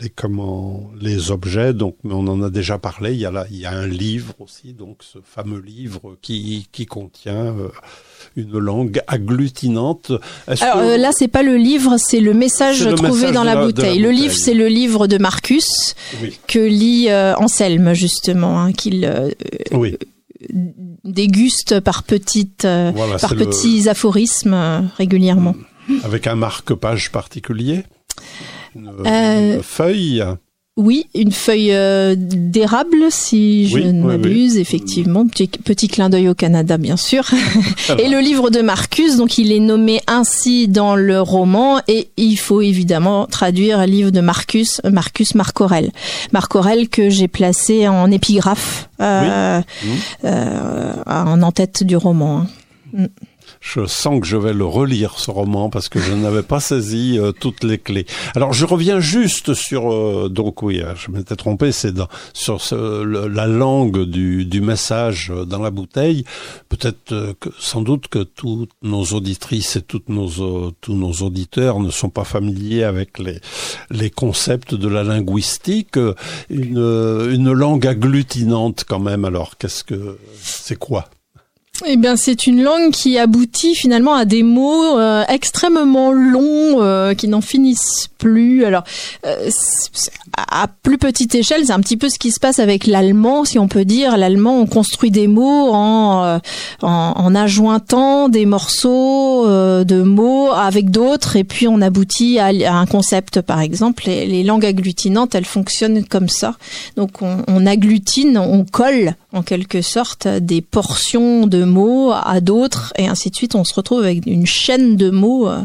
les 0.00 0.10
comment 0.10 0.90
les 1.00 1.30
objets 1.30 1.72
donc 1.72 1.96
mais 2.04 2.12
on 2.12 2.26
en 2.26 2.42
a 2.42 2.50
déjà 2.50 2.78
parlé 2.78 3.12
il 3.12 3.20
y 3.20 3.26
a 3.26 3.30
là 3.30 3.46
il 3.50 3.58
y 3.58 3.66
a 3.66 3.72
un 3.72 3.86
livre 3.86 4.34
aussi 4.40 4.72
donc 4.72 4.98
ce 5.00 5.18
fameux 5.22 5.60
livre 5.60 6.16
qui 6.20 6.68
qui 6.72 6.86
contient 6.86 7.46
euh, 7.46 7.68
une 8.36 8.58
langue 8.58 9.00
agglutinante. 9.06 10.12
Alors 10.60 10.78
euh, 10.78 10.96
là, 10.96 11.10
c'est 11.12 11.28
pas 11.28 11.42
le 11.42 11.56
livre, 11.56 11.96
c'est 11.98 12.20
le 12.20 12.34
message 12.34 12.86
trouvé 12.96 13.32
dans 13.32 13.44
la, 13.44 13.64
bouteille. 13.64 13.98
le 13.98 14.10
livre, 14.10 14.34
c'est 14.34 14.54
le 14.54 14.68
livre 14.68 15.06
de 15.06 15.18
Marcus 15.18 15.94
que 16.46 16.58
lit 16.58 17.08
euh, 17.08 17.34
Anselme 17.36 17.94
justement, 17.94 18.60
hein, 18.60 18.72
qu'il 18.72 19.04
euh, 19.04 19.30
déguste 21.04 21.80
par 21.80 22.02
petites, 22.02 22.62
par 22.62 23.34
petits 23.34 23.88
aphorismes 23.88 24.90
régulièrement. 24.96 25.54
Avec 26.02 26.26
un 26.26 26.34
marque-page 26.34 27.12
particulier, 27.12 27.84
une 28.76 29.62
feuille. 29.62 30.24
Oui, 30.78 31.06
une 31.14 31.32
feuille 31.32 31.72
euh, 31.72 32.14
d'érable, 32.18 33.06
si 33.08 33.66
je 33.66 33.78
ne 33.78 34.02
m'abuse, 34.02 34.58
effectivement. 34.58 35.26
Petit, 35.26 35.48
petit, 35.48 35.88
clin 35.88 36.10
d'œil 36.10 36.28
au 36.28 36.34
Canada, 36.34 36.76
bien 36.76 36.98
sûr. 36.98 37.24
et 37.98 38.10
le 38.10 38.18
livre 38.20 38.50
de 38.50 38.60
Marcus, 38.60 39.16
donc 39.16 39.38
il 39.38 39.52
est 39.52 39.60
nommé 39.60 40.02
ainsi 40.06 40.68
dans 40.68 40.94
le 40.94 41.18
roman, 41.22 41.80
et 41.88 42.10
il 42.18 42.36
faut 42.36 42.60
évidemment 42.60 43.24
traduire 43.24 43.78
le 43.78 43.86
livre 43.86 44.10
de 44.10 44.20
Marcus, 44.20 44.82
Marcus 44.84 45.34
Marc 45.34 45.58
Aurel. 45.62 45.92
Marc 46.32 46.54
Aurel 46.54 46.90
que 46.90 47.08
j'ai 47.08 47.28
placé 47.28 47.88
en 47.88 48.10
épigraphe, 48.10 48.90
euh, 49.00 49.62
euh, 50.26 50.92
en 51.06 51.40
en-tête 51.40 51.84
du 51.84 51.96
roman. 51.96 52.44
Hein. 52.98 53.06
Je 53.60 53.86
sens 53.86 54.20
que 54.20 54.26
je 54.26 54.36
vais 54.36 54.52
le 54.52 54.64
relire 54.64 55.18
ce 55.18 55.30
roman 55.30 55.70
parce 55.70 55.88
que 55.88 56.00
je 56.00 56.12
n'avais 56.12 56.42
pas 56.42 56.60
saisi 56.60 57.18
euh, 57.18 57.32
toutes 57.32 57.64
les 57.64 57.78
clés. 57.78 58.06
Alors 58.34 58.52
je 58.52 58.64
reviens 58.64 59.00
juste 59.00 59.54
sur 59.54 59.92
euh, 59.92 60.28
donc 60.28 60.62
oui, 60.62 60.80
euh, 60.80 60.94
je 60.96 61.10
m'étais 61.10 61.36
trompé, 61.36 61.72
c'est 61.72 61.94
sur 62.32 62.60
ce, 62.60 63.02
la 63.02 63.46
langue 63.46 64.04
du, 64.04 64.44
du, 64.44 64.60
message 64.60 65.32
dans 65.46 65.60
la 65.60 65.70
bouteille. 65.70 66.24
Peut-être 66.68 67.34
que 67.40 67.48
sans 67.58 67.82
doute 67.82 68.08
que 68.08 68.22
toutes 68.22 68.70
nos 68.82 69.04
auditrices 69.04 69.76
et 69.76 69.82
toutes 69.82 70.08
nos 70.08 70.70
tous 70.80 70.94
nos 70.94 71.12
auditeurs 71.12 71.80
ne 71.80 71.90
sont 71.90 72.10
pas 72.10 72.24
familiers 72.24 72.84
avec 72.84 73.18
les 73.18 73.40
les 73.90 74.10
concepts 74.10 74.74
de 74.74 74.88
la 74.88 75.02
linguistique. 75.02 75.98
Une 76.50 76.78
une 77.30 77.52
langue 77.52 77.86
agglutinante 77.86 78.84
quand 78.86 79.00
même. 79.00 79.24
Alors 79.24 79.56
qu'est-ce 79.58 79.84
que 79.84 80.18
c'est 80.40 80.78
quoi? 80.78 81.08
Eh 81.84 81.96
bien, 81.96 82.16
c'est 82.16 82.46
une 82.46 82.62
langue 82.62 82.90
qui 82.90 83.18
aboutit 83.18 83.74
finalement 83.74 84.14
à 84.14 84.24
des 84.24 84.42
mots 84.42 84.98
euh, 84.98 85.24
extrêmement 85.28 86.10
longs 86.10 86.80
euh, 86.80 87.12
qui 87.12 87.28
n'en 87.28 87.42
finissent 87.42 88.08
plus. 88.16 88.64
Alors, 88.64 88.82
euh, 89.26 89.50
à 90.50 90.68
plus 90.68 90.96
petite 90.96 91.34
échelle, 91.34 91.66
c'est 91.66 91.72
un 91.72 91.80
petit 91.80 91.98
peu 91.98 92.08
ce 92.08 92.18
qui 92.18 92.30
se 92.30 92.40
passe 92.40 92.60
avec 92.60 92.86
l'allemand, 92.86 93.44
si 93.44 93.58
on 93.58 93.68
peut 93.68 93.84
dire. 93.84 94.16
L'allemand, 94.16 94.58
on 94.58 94.66
construit 94.66 95.10
des 95.10 95.26
mots 95.26 95.70
en, 95.72 96.40
en, 96.82 96.88
en 96.88 97.34
adjointant 97.34 98.30
des 98.30 98.46
morceaux 98.46 99.46
de 99.46 100.02
mots 100.02 100.50
avec 100.52 100.90
d'autres, 100.90 101.36
et 101.36 101.44
puis 101.44 101.68
on 101.68 101.82
aboutit 101.82 102.38
à, 102.38 102.48
un 102.74 102.86
concept, 102.86 103.42
par 103.42 103.60
exemple. 103.60 104.04
Les, 104.06 104.26
les, 104.26 104.42
langues 104.44 104.64
agglutinantes, 104.64 105.34
elles 105.34 105.44
fonctionnent 105.44 106.04
comme 106.04 106.28
ça. 106.28 106.54
Donc, 106.96 107.20
on, 107.20 107.42
on 107.48 107.66
agglutine, 107.66 108.38
on 108.38 108.64
colle 108.64 109.14
en 109.32 109.42
quelque 109.42 109.82
sorte 109.82 110.26
des 110.26 110.62
portions 110.62 111.46
de 111.46 111.65
mots 111.66 112.12
à 112.12 112.40
d'autres 112.40 112.92
et 112.96 113.06
ainsi 113.06 113.30
de 113.30 113.36
suite. 113.36 113.54
On 113.54 113.64
se 113.64 113.74
retrouve 113.74 114.00
avec 114.00 114.24
une 114.26 114.46
chaîne 114.46 114.96
de 114.96 115.10
mots 115.10 115.48
euh, 115.48 115.60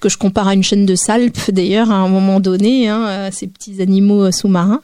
que 0.00 0.08
je 0.08 0.18
compare 0.18 0.48
à 0.48 0.54
une 0.54 0.62
chaîne 0.62 0.86
de 0.86 0.94
salpes 0.94 1.50
d'ailleurs 1.50 1.90
à 1.90 1.94
un 1.94 2.08
moment 2.08 2.40
donné, 2.40 2.88
hein, 2.88 3.06
euh, 3.06 3.30
ces 3.32 3.46
petits 3.46 3.80
animaux 3.80 4.24
euh, 4.24 4.32
sous-marins 4.32 4.80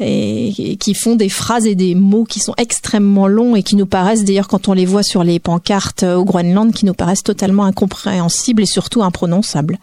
et, 0.00 0.76
qui 0.78 0.94
font 0.94 1.16
des 1.16 1.28
phrases 1.28 1.66
et 1.66 1.74
des 1.74 1.94
mots 1.94 2.24
qui 2.24 2.40
sont 2.40 2.54
extrêmement 2.56 3.26
longs 3.26 3.56
et 3.56 3.62
qui 3.62 3.76
nous 3.76 3.86
paraissent 3.86 4.24
d'ailleurs 4.24 4.48
quand 4.48 4.68
on 4.68 4.72
les 4.72 4.86
voit 4.86 5.02
sur 5.02 5.24
les 5.24 5.38
pancartes 5.38 6.02
au 6.02 6.24
Groenland 6.24 6.72
qui 6.72 6.86
nous 6.86 6.94
paraissent 6.94 7.22
totalement 7.22 7.64
incompréhensibles 7.64 8.62
et 8.62 8.66
surtout 8.66 9.02
imprononçables. 9.02 9.78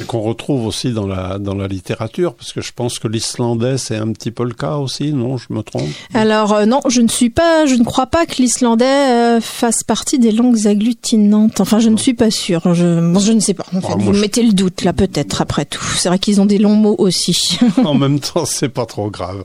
Et 0.00 0.04
qu'on 0.04 0.20
retrouve 0.20 0.66
aussi 0.66 0.92
dans 0.92 1.06
la 1.06 1.38
dans 1.38 1.54
la 1.54 1.68
littérature 1.68 2.34
parce 2.34 2.52
que 2.52 2.60
je 2.60 2.72
pense 2.74 2.98
que 2.98 3.06
l'islandais 3.08 3.78
c'est 3.78 3.96
un 3.96 4.12
petit 4.12 4.30
peu 4.30 4.44
le 4.44 4.54
cas 4.54 4.76
aussi, 4.76 5.12
non? 5.12 5.36
Je 5.36 5.46
me 5.50 5.62
trompe? 5.62 5.88
Alors 6.14 6.66
non, 6.66 6.80
je 6.88 7.00
ne 7.00 7.08
suis 7.08 7.30
pas, 7.30 7.66
je 7.66 7.74
ne 7.74 7.84
crois 7.84 8.06
pas 8.06 8.26
que 8.26 8.36
l'islandais 8.42 9.40
fasse 9.54 9.84
partie 9.84 10.18
des 10.18 10.32
langues 10.32 10.66
agglutinantes. 10.66 11.60
Enfin, 11.60 11.78
je 11.78 11.88
ne 11.88 11.96
suis 11.96 12.14
pas 12.14 12.30
sûre. 12.30 12.74
Je, 12.74 13.14
je 13.20 13.32
ne 13.32 13.40
sais 13.40 13.54
pas. 13.54 13.64
En 13.74 13.80
fait, 13.80 13.86
ah, 13.92 13.96
vous 13.98 14.12
mettez 14.12 14.42
le 14.42 14.52
doute 14.52 14.82
là, 14.82 14.92
peut-être 14.92 15.40
après 15.40 15.64
tout. 15.64 15.84
C'est 15.96 16.08
vrai 16.08 16.18
qu'ils 16.18 16.40
ont 16.40 16.46
des 16.46 16.58
longs 16.58 16.74
mots 16.74 16.96
aussi. 16.98 17.58
en 17.84 17.94
même 17.94 18.20
temps, 18.20 18.44
c'est 18.44 18.68
pas 18.68 18.84
trop 18.84 19.10
grave. 19.10 19.44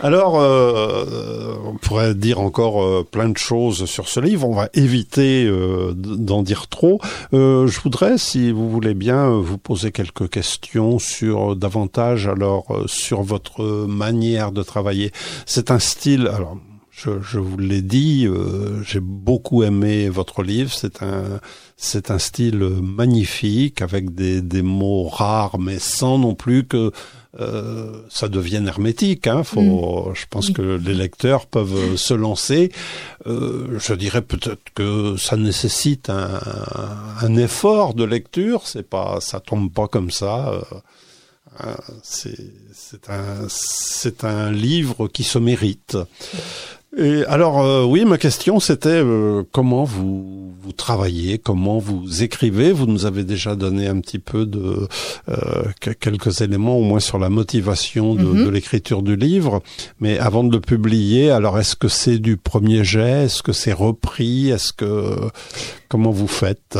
Alors, 0.00 0.40
euh, 0.40 1.54
on 1.64 1.76
pourrait 1.76 2.14
dire 2.14 2.40
encore 2.40 2.82
euh, 2.82 3.06
plein 3.08 3.28
de 3.28 3.38
choses 3.38 3.84
sur 3.86 4.08
ce 4.08 4.20
livre. 4.20 4.48
On 4.48 4.54
va 4.54 4.68
éviter 4.74 5.44
euh, 5.44 5.92
d'en 5.94 6.42
dire 6.42 6.66
trop. 6.68 7.00
Euh, 7.32 7.66
je 7.66 7.80
voudrais, 7.80 8.18
si 8.18 8.50
vous 8.50 8.68
voulez 8.68 8.94
bien, 8.94 9.30
vous 9.30 9.58
poser 9.58 9.92
quelques 9.92 10.28
questions 10.28 10.98
sur 10.98 11.54
davantage 11.54 12.26
alors 12.26 12.66
sur 12.86 13.22
votre 13.22 13.86
manière 13.86 14.50
de 14.50 14.62
travailler. 14.62 15.12
C'est 15.46 15.70
un 15.70 15.78
style. 15.78 16.28
Alors 16.34 16.56
je, 16.96 17.10
je 17.20 17.38
vous 17.38 17.58
l'ai 17.58 17.82
dit, 17.82 18.26
euh, 18.26 18.82
j'ai 18.84 19.00
beaucoup 19.00 19.64
aimé 19.64 20.08
votre 20.08 20.42
livre. 20.42 20.72
C'est 20.72 21.02
un, 21.02 21.40
c'est 21.76 22.10
un 22.10 22.18
style 22.18 22.58
magnifique 22.58 23.82
avec 23.82 24.14
des, 24.14 24.40
des 24.40 24.62
mots 24.62 25.08
rares, 25.08 25.58
mais 25.58 25.78
sans 25.80 26.18
non 26.18 26.34
plus 26.34 26.64
que 26.64 26.92
euh, 27.40 28.02
ça 28.08 28.28
devienne 28.28 28.68
hermétique. 28.68 29.26
Hein. 29.26 29.42
Faut, 29.42 30.10
mm. 30.10 30.14
Je 30.14 30.26
pense 30.30 30.50
que 30.50 30.62
les 30.62 30.94
lecteurs 30.94 31.46
peuvent 31.46 31.96
se 31.96 32.14
lancer. 32.14 32.70
Euh, 33.26 33.76
je 33.80 33.94
dirais 33.94 34.22
peut-être 34.22 34.62
que 34.74 35.16
ça 35.16 35.36
nécessite 35.36 36.10
un, 36.10 36.40
un, 37.20 37.36
effort 37.36 37.94
de 37.94 38.04
lecture. 38.04 38.68
C'est 38.68 38.88
pas, 38.88 39.20
ça 39.20 39.40
tombe 39.40 39.72
pas 39.72 39.88
comme 39.88 40.12
ça. 40.12 40.62
C'est, 42.02 42.36
c'est 42.72 43.10
un, 43.10 43.46
c'est 43.48 44.24
un 44.24 44.50
livre 44.50 45.08
qui 45.08 45.24
se 45.24 45.38
mérite. 45.38 45.96
Et 46.96 47.24
alors 47.26 47.60
euh, 47.60 47.84
oui, 47.84 48.04
ma 48.04 48.18
question 48.18 48.60
c'était 48.60 48.88
euh, 48.88 49.42
comment 49.52 49.84
vous 49.84 50.54
vous 50.62 50.72
travaillez, 50.72 51.38
comment 51.38 51.78
vous 51.78 52.22
écrivez? 52.22 52.72
Vous 52.72 52.86
nous 52.86 53.04
avez 53.04 53.24
déjà 53.24 53.56
donné 53.56 53.86
un 53.86 54.00
petit 54.00 54.18
peu 54.18 54.46
de 54.46 54.88
euh, 55.28 55.64
quelques 56.00 56.40
éléments, 56.40 56.78
au 56.78 56.82
moins 56.82 57.00
sur 57.00 57.18
la 57.18 57.28
motivation 57.28 58.14
de, 58.14 58.24
mhm. 58.24 58.44
de 58.44 58.50
l'écriture 58.50 59.02
du 59.02 59.16
livre. 59.16 59.62
Mais 60.00 60.18
avant 60.18 60.44
de 60.44 60.52
le 60.52 60.60
publier, 60.60 61.30
alors 61.30 61.58
est-ce 61.58 61.76
que 61.76 61.88
c'est 61.88 62.18
du 62.18 62.36
premier 62.36 62.84
jet? 62.84 63.24
Est-ce 63.24 63.42
que 63.42 63.52
c'est 63.52 63.72
repris? 63.72 64.50
Est-ce 64.50 64.72
que 64.72 65.18
comment 65.94 66.10
vous 66.10 66.26
faites? 66.26 66.76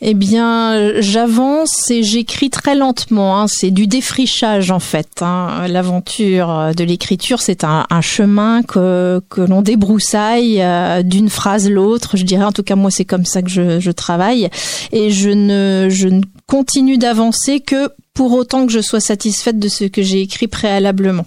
Eh 0.00 0.14
bien, 0.14 1.00
j'avance 1.00 1.90
et 1.90 2.04
j'écris 2.04 2.48
très 2.48 2.76
lentement. 2.76 3.40
Hein. 3.40 3.48
C'est 3.48 3.72
du 3.72 3.88
défrichage 3.88 4.70
en 4.70 4.78
fait. 4.78 5.20
Hein. 5.20 5.66
L'aventure 5.66 6.70
de 6.76 6.84
l'écriture, 6.84 7.40
c'est 7.40 7.64
un, 7.64 7.84
chemin 8.02 8.62
que 8.62 9.20
que 9.30 9.40
l'on 9.40 9.62
débroussaille 9.62 10.62
euh, 10.62 11.02
d'une 11.02 11.28
phrase 11.28 11.68
l'autre. 11.68 12.16
Je 12.16 12.22
dirais, 12.22 12.44
en 12.44 12.52
tout 12.52 12.62
cas, 12.62 12.76
moi, 12.76 12.92
c'est 12.92 13.04
comme 13.04 13.24
ça 13.24 13.42
que 13.42 13.50
je, 13.50 13.80
je 13.80 13.90
travaille. 13.90 14.48
Et 14.92 15.10
je 15.10 15.30
ne, 15.30 15.88
je 15.90 16.06
ne 16.06 16.20
continue 16.46 16.98
d'avancer 16.98 17.58
que 17.58 17.90
pour 18.16 18.32
autant 18.32 18.66
que 18.66 18.72
je 18.72 18.80
sois 18.80 18.98
satisfaite 18.98 19.58
de 19.58 19.68
ce 19.68 19.84
que 19.84 20.02
j'ai 20.02 20.22
écrit 20.22 20.48
préalablement. 20.48 21.26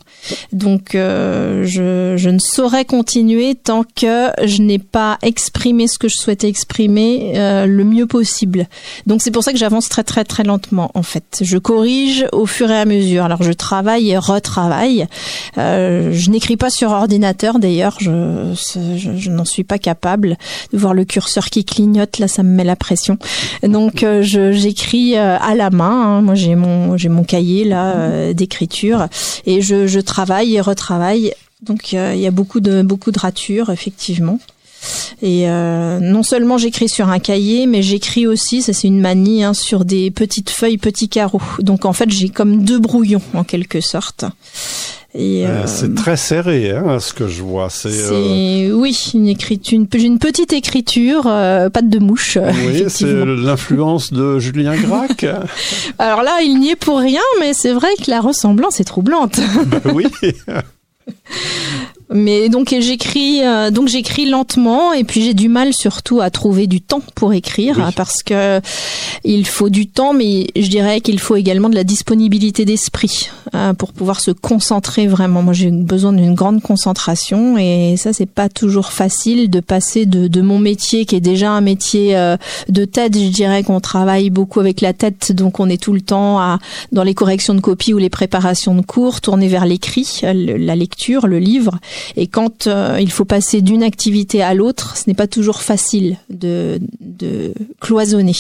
Donc 0.52 0.96
euh, 0.96 1.64
je, 1.64 2.18
je, 2.18 2.30
ne 2.30 2.40
saurais 2.40 2.84
continuer 2.84 3.54
tant 3.54 3.84
que 3.84 4.30
je 4.44 4.64
n'ai 4.64 4.80
pas 4.80 5.20
exprimé 5.22 5.88
ce 5.88 6.00
que 6.00 6.08
je 6.10 6.16
souhaitais 6.16 6.50
exprimer 6.50 7.34
euh, 7.36 7.68
le 7.68 7.84
mieux 7.84 8.08
possible. 8.08 8.68
Donc 9.06 9.22
c'est 9.22 9.30
pour 9.30 9.44
ça 9.44 9.52
que 9.52 9.60
j'avance 9.60 9.88
très 9.88 10.04
très 10.04 10.24
très 10.24 10.44
lentement 10.44 10.90
en 10.96 11.04
fait. 11.04 11.38
Je 11.42 11.60
corrige 11.60 12.26
au 12.32 12.48
fur 12.48 12.72
et 12.72 12.80
à 12.80 12.86
mesure. 12.86 13.24
Alors 13.24 13.44
je 13.44 13.52
travaille 13.52 14.10
et 14.10 14.18
retravaille. 14.18 15.06
Euh, 15.60 16.10
je 16.12 16.32
n'écris 16.32 16.58
pas 16.58 16.72
sur 16.72 16.90
ordinateur 16.90 17.60
d'ailleurs. 17.60 17.98
Je, 18.00 18.52
je, 18.98 19.16
je 19.16 19.30
n'en 19.30 19.46
suis 19.46 19.64
pas 19.64 19.78
capable 19.78 20.38
de 20.74 20.78
voir 20.80 20.96
le 20.96 21.06
curseur 21.06 21.52
qui 21.52 21.66
clignote. 21.66 22.18
Là 22.18 22.28
ça 22.28 22.42
me 22.42 22.50
met 22.50 22.64
la 22.64 22.76
pression. 22.76 23.20
Donc 23.62 24.02
euh, 24.02 24.24
j'écris 24.24 25.16
euh, 25.18 25.38
à 25.40 25.54
la 25.54 25.70
main. 25.70 26.18
Hein. 26.18 26.22
Moi 26.22 26.34
j'ai 26.34 26.56
mon 26.56 26.79
j'ai 26.98 27.10
mon 27.10 27.24
cahier 27.24 27.66
là 27.66 27.96
euh, 27.96 28.34
d'écriture 28.34 29.08
et 29.46 29.62
je, 29.62 30.00
travaille 30.00 30.56
et 30.56 30.62
retravaille. 30.62 31.34
Donc 31.62 31.92
il 31.92 32.20
y 32.20 32.28
a 32.28 32.32
beaucoup 32.32 32.60
de 32.62 32.82
beaucoup 32.82 33.12
de 33.12 33.20
ratures 33.20 33.70
effectivement. 33.70 34.40
Et 35.22 35.50
euh, 35.50 36.00
non 36.00 36.24
seulement 36.24 36.58
j'écris 36.58 36.90
sur 36.90 37.10
un 37.10 37.20
cahier, 37.20 37.68
mais 37.68 37.82
j'écris 37.82 38.28
aussi, 38.28 38.62
ça 38.62 38.74
c'est 38.74 38.88
une 38.88 39.02
manie, 39.02 39.44
hein, 39.44 39.54
sur 39.54 39.84
des 39.84 40.12
petites 40.12 40.50
feuilles, 40.50 40.78
petits 40.78 41.10
carreaux. 41.10 41.42
Donc 41.60 41.86
en 41.86 41.94
fait 41.94 42.10
j'ai 42.10 42.30
comme 42.30 42.64
deux 42.64 42.80
brouillons 42.80 43.22
en 43.34 43.44
quelque 43.44 43.82
sorte. 43.82 44.26
Et 45.16 45.48
euh, 45.48 45.66
c'est 45.66 45.96
très 45.96 46.18
serré, 46.18 46.70
hein, 46.70 47.00
ce 47.00 47.14
que 47.14 47.28
je 47.28 47.42
vois. 47.42 47.72
C'est 47.72 47.90
euh... 47.90 48.72
oui, 48.74 48.96
une 49.16 49.28
écriture, 49.28 49.80
une, 49.80 49.88
une 50.00 50.20
petite 50.20 50.54
écriture, 50.54 51.24
euh, 51.26 51.70
patte 51.72 51.90
de 51.90 51.98
mouche. 51.98 52.38
Oui, 52.68 52.84
c'est 52.90 53.26
l'influence 53.26 54.14
de 54.14 54.38
Julien 54.38 54.76
Gracq. 54.76 55.26
Alors 56.00 56.22
là, 56.22 56.42
il 56.44 56.60
n'y 56.60 56.70
est 56.70 56.76
pour 56.76 57.00
rien, 57.00 57.22
mais 57.40 57.56
c'est 57.56 57.74
vrai 57.74 57.90
que 58.04 58.12
la 58.12 58.22
ressemblance 58.22 58.80
est 58.80 58.84
troublante. 58.84 59.40
ben 59.66 59.82
oui. 59.94 60.06
Mais 62.12 62.50
donc 62.50 62.74
j'écris 62.80 63.44
euh, 63.44 63.70
donc 63.70 63.88
j'écris 63.88 64.28
lentement 64.28 64.94
et 64.94 65.04
puis 65.04 65.22
j'ai 65.22 65.36
du 65.36 65.48
mal 65.48 65.74
surtout 65.74 66.22
à 66.22 66.32
trouver 66.32 66.66
du 66.66 66.82
temps 66.82 67.04
pour 67.14 67.34
écrire 67.34 67.92
parce 67.96 68.24
que 68.24 68.60
il 69.24 69.46
faut 69.46 69.70
du 69.70 69.86
temps 69.86 70.14
mais 70.14 70.48
je 70.56 70.70
dirais 70.70 71.02
qu'il 71.02 71.20
faut 71.20 71.36
également 71.36 71.70
de 71.70 71.76
la 71.76 71.84
disponibilité 71.84 72.66
d'esprit 72.66 73.30
euh, 73.54 73.74
pour 73.74 73.94
pouvoir 73.94 74.22
se 74.22 74.32
concentrer 74.32 75.06
vraiment. 75.06 75.44
Moi 75.44 75.54
j'ai 75.54 75.70
besoin 75.70 76.12
d'une 76.12 76.34
grande 76.34 76.64
concentration 76.64 77.60
et 77.60 77.96
ça 77.96 78.12
c'est 78.12 78.26
pas 78.26 78.50
toujours 78.50 78.92
facile 78.92 79.52
de 79.52 79.60
passer 79.60 80.08
de, 80.08 80.28
de 80.28 80.42
mon 80.42 80.58
métier 80.58 81.06
qui 81.06 81.16
est 81.16 81.22
déjà 81.22 81.52
un 81.52 81.62
métier 81.62 82.18
euh, 82.18 82.38
de 82.70 82.86
tête, 82.86 83.16
je 83.16 83.30
dirais 83.30 83.62
qu'on 83.62 83.82
travaille 83.82 84.32
beaucoup 84.32 84.60
avec 84.60 84.82
la 84.82 84.94
tête 84.94 85.32
donc 85.32 85.60
on 85.60 85.70
est 85.70 85.82
tout 85.82 85.94
le 85.94 86.02
temps 86.02 86.40
à 86.40 86.58
dans 86.92 87.04
les 87.04 87.14
corrections 87.14 87.54
de 87.54 87.62
copies 87.62 87.94
ou 87.94 88.00
les 88.00 88.10
préparations 88.10 88.74
de 88.74 88.82
cours 88.82 89.22
tourner 89.22 89.48
vers 89.48 89.66
l'écrit, 89.68 90.22
la 90.24 90.76
lecture, 90.76 91.28
le 91.28 91.38
livre 91.38 91.80
et 92.16 92.28
quand 92.28 92.68
euh, 92.68 92.98
il 93.00 93.12
faut 93.12 93.26
passer 93.26 93.62
d'une 93.62 93.84
activité 93.84 94.42
à 94.42 94.54
l'autre, 94.54 94.98
ce 94.98 95.04
n'est 95.08 95.14
pas 95.16 95.28
toujours 95.28 95.62
facile 95.62 96.18
de, 96.30 96.80
de 97.00 97.54
cloisonner. 97.80 98.36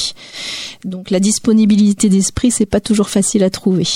Donc 0.86 1.10
la 1.10 1.20
disponibilité 1.20 2.10
d'esprit, 2.10 2.51
c'est 2.51 2.66
pas 2.66 2.80
toujours 2.80 3.10
facile 3.10 3.43
à 3.43 3.49
trouver. 3.49 3.88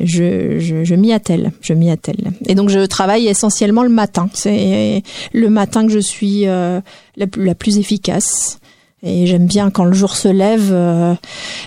Je, 0.00 0.58
je, 0.58 0.84
je 0.84 0.94
m'y 0.94 1.12
attelle, 1.12 1.52
je 1.60 1.72
m'y 1.72 1.90
attelle. 1.90 2.32
Et 2.46 2.54
donc 2.54 2.68
je 2.68 2.84
travaille 2.86 3.26
essentiellement 3.26 3.82
le 3.82 3.88
matin. 3.88 4.28
C'est 4.32 5.02
le 5.32 5.50
matin 5.50 5.86
que 5.86 5.92
je 5.92 5.98
suis 5.98 6.46
euh, 6.46 6.80
la, 7.16 7.26
la 7.36 7.54
plus 7.54 7.78
efficace. 7.78 8.58
Et 9.06 9.26
j'aime 9.26 9.46
bien 9.46 9.70
quand 9.70 9.84
le 9.84 9.92
jour 9.92 10.16
se 10.16 10.28
lève, 10.28 10.70
euh, 10.72 11.14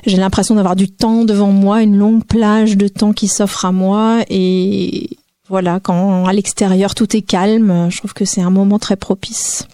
j'ai 0.07 0.17
l'impression 0.17 0.55
d'avoir 0.55 0.75
du 0.75 0.89
temps 0.89 1.23
devant 1.23 1.51
moi, 1.51 1.83
une 1.83 1.95
longue 1.95 2.25
plage 2.25 2.77
de 2.77 2.87
temps 2.87 3.13
qui 3.13 3.27
s'offre 3.27 3.63
à 3.63 3.71
moi 3.71 4.21
et 4.27 5.11
voilà, 5.49 5.79
quand 5.79 6.25
à 6.25 6.33
l'extérieur 6.33 6.95
tout 6.95 7.15
est 7.15 7.21
calme, 7.21 7.89
je 7.89 7.97
trouve 7.97 8.13
que 8.13 8.25
c'est 8.25 8.41
un 8.41 8.49
moment 8.49 8.79
très 8.79 8.95
propice 8.95 9.67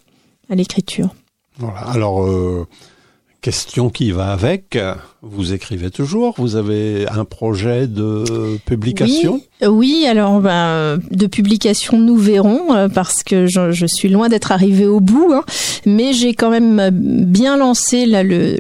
à 0.50 0.56
l'écriture. 0.56 1.10
Voilà. 1.58 1.80
Alors, 1.80 2.24
euh, 2.24 2.68
question 3.44 3.90
qui 3.90 4.12
va 4.12 4.32
avec. 4.32 4.78
Vous 5.22 5.54
écrivez 5.54 5.92
toujours, 5.92 6.34
vous 6.38 6.56
avez 6.56 7.06
un 7.10 7.26
projet 7.26 7.88
de 7.88 8.58
publication? 8.66 9.42
Oui, 9.62 9.68
oui 9.68 10.06
alors 10.08 10.40
ben, 10.40 11.00
de 11.12 11.28
publication 11.28 12.00
nous 12.00 12.18
verrons 12.18 12.74
euh, 12.74 12.88
parce 12.88 13.22
que 13.22 13.46
je, 13.46 13.72
je 13.72 13.86
suis 13.86 14.10
loin 14.10 14.30
d'être 14.30 14.52
arrivée 14.52 14.88
au 14.88 15.02
bout, 15.02 15.32
hein, 15.34 15.44
mais 15.86 16.14
j'ai 16.14 16.34
quand 16.34 16.50
même 16.50 16.90
bien 16.92 17.58
lancé 17.58 18.06
là, 18.06 18.24
le, 18.24 18.58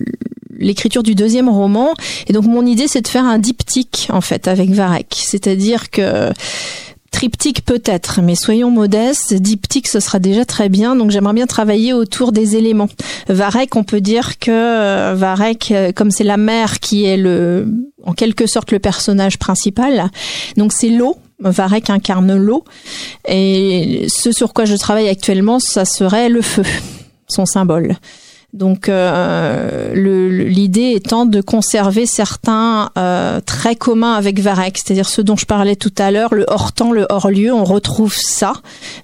l'écriture 0.52 1.02
du 1.02 1.16
deuxième 1.16 1.50
roman 1.50 1.94
et 2.28 2.34
donc 2.34 2.46
mon 2.46 2.66
idée 2.66 2.88
c'est 2.88 3.02
de 3.02 3.08
faire 3.08 3.26
un 3.26 3.40
diptyque 3.40 4.08
en 4.12 4.22
fait 4.22 4.48
avec 4.48 4.70
Varek, 4.70 5.16
c'est-à-dire 5.18 5.92
que 5.92 6.32
Triptyque 7.14 7.64
peut-être, 7.64 8.22
mais 8.24 8.34
soyons 8.34 8.72
modestes, 8.72 9.36
diptyque 9.36 9.88
ce 9.88 10.00
sera 10.00 10.18
déjà 10.18 10.46
très 10.46 10.68
bien, 10.68 10.96
donc 10.96 11.12
j'aimerais 11.12 11.36
bien 11.36 11.46
travailler 11.46 11.94
autour 11.94 12.32
des 12.32 12.56
éléments. 12.56 12.90
Varek, 13.30 13.76
on 13.76 13.84
peut 13.84 14.02
dire 14.02 14.40
que 14.40 14.50
euh, 14.50 15.14
Varek, 15.16 15.72
euh, 15.72 15.92
comme 15.92 16.10
c'est 16.10 16.24
la 16.24 16.38
mère 16.38 16.80
qui 16.80 17.06
est 17.06 17.16
le, 17.16 17.68
en 18.04 18.14
quelque 18.14 18.48
sorte 18.48 18.72
le 18.72 18.80
personnage 18.80 19.38
principal, 19.38 20.10
donc 20.58 20.74
c'est 20.74 20.90
l'eau, 20.90 21.18
Varek 21.40 21.92
incarne 21.92 22.36
l'eau, 22.36 22.64
et 23.28 24.08
ce 24.10 24.32
sur 24.32 24.52
quoi 24.52 24.66
je 24.66 24.76
travaille 24.76 25.08
actuellement, 25.08 25.60
ça 25.60 25.86
serait 25.86 26.30
le 26.30 26.42
feu, 26.42 26.64
son 27.28 27.46
symbole. 27.46 27.96
Donc 28.54 28.88
euh, 28.88 29.96
l'idée 29.96 30.92
étant 30.96 31.26
de 31.26 31.42
conserver 31.42 32.06
certains 32.06 32.92
euh, 33.00 33.40
traits 33.44 33.80
communs 33.80 34.14
avec 34.14 34.40
Varek, 34.40 34.78
c'est-à-dire 34.78 35.10
ce 35.10 35.24
dont 35.24 35.36
je 35.36 35.48
parlais 35.48 35.76
tout 35.76 35.94
à 35.98 36.12
l'heure, 36.12 36.36
le 36.36 36.46
hors 36.48 36.72
temps, 36.72 36.92
le 36.92 37.08
hors 37.10 37.32
lieu, 37.32 37.52
on 37.52 37.64
retrouve 37.64 38.16
ça, 38.16 38.54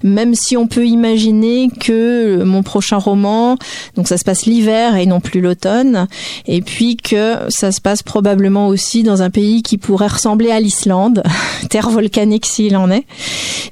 même 0.04 0.36
si 0.36 0.56
on 0.56 0.68
peut 0.68 0.86
imaginer 0.86 1.68
que 1.68 2.44
mon 2.44 2.62
prochain 2.62 2.98
roman, 2.98 3.56
donc 3.96 4.06
ça 4.06 4.18
se 4.18 4.24
passe 4.24 4.46
l'hiver 4.46 4.94
et 4.94 5.06
non 5.06 5.18
plus 5.18 5.40
l'automne, 5.40 6.06
et 6.46 6.62
puis 6.62 6.96
que 6.96 7.34
ça 7.48 7.72
se 7.72 7.80
passe 7.80 8.04
probablement 8.04 8.68
aussi 8.68 9.02
dans 9.02 9.20
un 9.20 9.30
pays 9.30 9.64
qui 9.64 9.78
pourrait 9.78 10.06
ressembler 10.06 10.52
à 10.52 10.60
l'Islande, 10.60 11.24
terre 11.70 11.90
volcanique 11.90 12.46
s'il 12.46 12.76
en 12.76 12.88
est, 12.88 13.04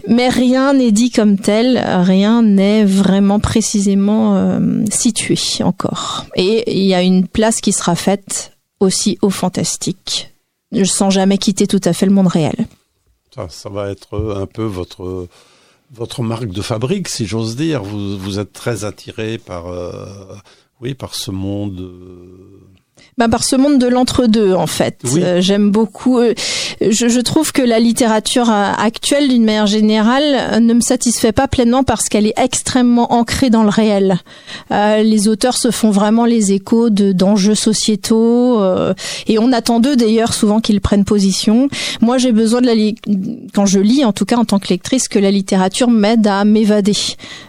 mais 0.08 0.28
rien 0.28 0.74
n'est 0.74 0.90
dit 0.90 1.12
comme 1.12 1.38
tel, 1.38 1.80
rien 2.02 2.42
n'est 2.42 2.84
vraiment 2.84 3.38
précisément 3.38 4.34
euh, 4.34 4.58
situé 4.90 5.36
Et 6.34 6.78
il 6.78 6.84
y 6.84 6.94
a 6.94 7.02
une 7.02 7.26
place 7.26 7.60
qui 7.60 7.72
sera 7.72 7.94
faite 7.94 8.52
aussi 8.80 9.18
au 9.22 9.30
fantastique, 9.30 10.32
sans 10.84 11.10
jamais 11.10 11.38
quitter 11.38 11.66
tout 11.66 11.80
à 11.84 11.92
fait 11.92 12.06
le 12.06 12.12
monde 12.12 12.28
réel. 12.28 12.66
Ça, 13.34 13.48
ça 13.48 13.68
va 13.68 13.90
être 13.90 14.36
un 14.36 14.46
peu 14.46 14.64
votre 14.64 15.28
votre 15.90 16.22
marque 16.22 16.48
de 16.48 16.62
fabrique, 16.62 17.08
si 17.08 17.26
j'ose 17.26 17.56
dire. 17.56 17.82
Vous, 17.82 18.18
vous 18.18 18.38
êtes 18.38 18.52
très 18.52 18.84
attiré 18.84 19.38
par 19.38 19.66
euh, 19.66 20.36
oui 20.80 20.94
par 20.94 21.14
ce 21.14 21.30
monde. 21.30 21.80
Euh, 21.80 22.60
bah, 23.18 23.28
par 23.28 23.42
ce 23.42 23.56
monde 23.56 23.80
de 23.80 23.88
l'entre-deux 23.88 24.54
en 24.54 24.68
fait. 24.68 25.00
Euh, 25.16 25.40
j'aime 25.40 25.72
beaucoup. 25.72 26.18
Euh, 26.18 26.34
je, 26.80 27.08
je, 27.08 27.20
trouve 27.20 27.50
que 27.50 27.62
la 27.62 27.80
littérature 27.80 28.48
euh, 28.48 28.70
actuelle, 28.78 29.28
d'une 29.28 29.44
manière 29.44 29.66
générale, 29.66 30.62
ne 30.62 30.72
me 30.72 30.80
satisfait 30.80 31.32
pas 31.32 31.48
pleinement 31.48 31.82
parce 31.82 32.08
qu'elle 32.08 32.26
est 32.26 32.38
extrêmement 32.38 33.12
ancrée 33.12 33.50
dans 33.50 33.64
le 33.64 33.70
réel. 33.70 34.20
Euh, 34.70 35.02
les 35.02 35.26
auteurs 35.26 35.56
se 35.56 35.72
font 35.72 35.90
vraiment 35.90 36.26
les 36.26 36.52
échos 36.52 36.90
de 36.90 37.10
d'enjeux 37.10 37.56
sociétaux 37.56 38.62
et 39.26 39.38
on 39.40 39.52
attend 39.52 39.80
d'eux 39.80 39.96
d'ailleurs 39.96 40.32
souvent 40.32 40.60
qu'ils 40.60 40.80
prennent 40.80 41.04
position. 41.04 41.68
Moi, 42.00 42.18
j'ai 42.18 42.30
besoin 42.30 42.60
de 42.60 42.66
la 42.66 42.74
quand 43.52 43.66
je 43.66 43.80
lis, 43.80 44.04
en 44.04 44.12
tout 44.12 44.26
cas 44.26 44.36
en 44.36 44.44
tant 44.44 44.60
que 44.60 44.68
lectrice, 44.68 45.08
que 45.08 45.18
la 45.18 45.32
littérature 45.32 45.90
m'aide 45.90 46.26
à 46.28 46.44
m'évader, 46.44 46.92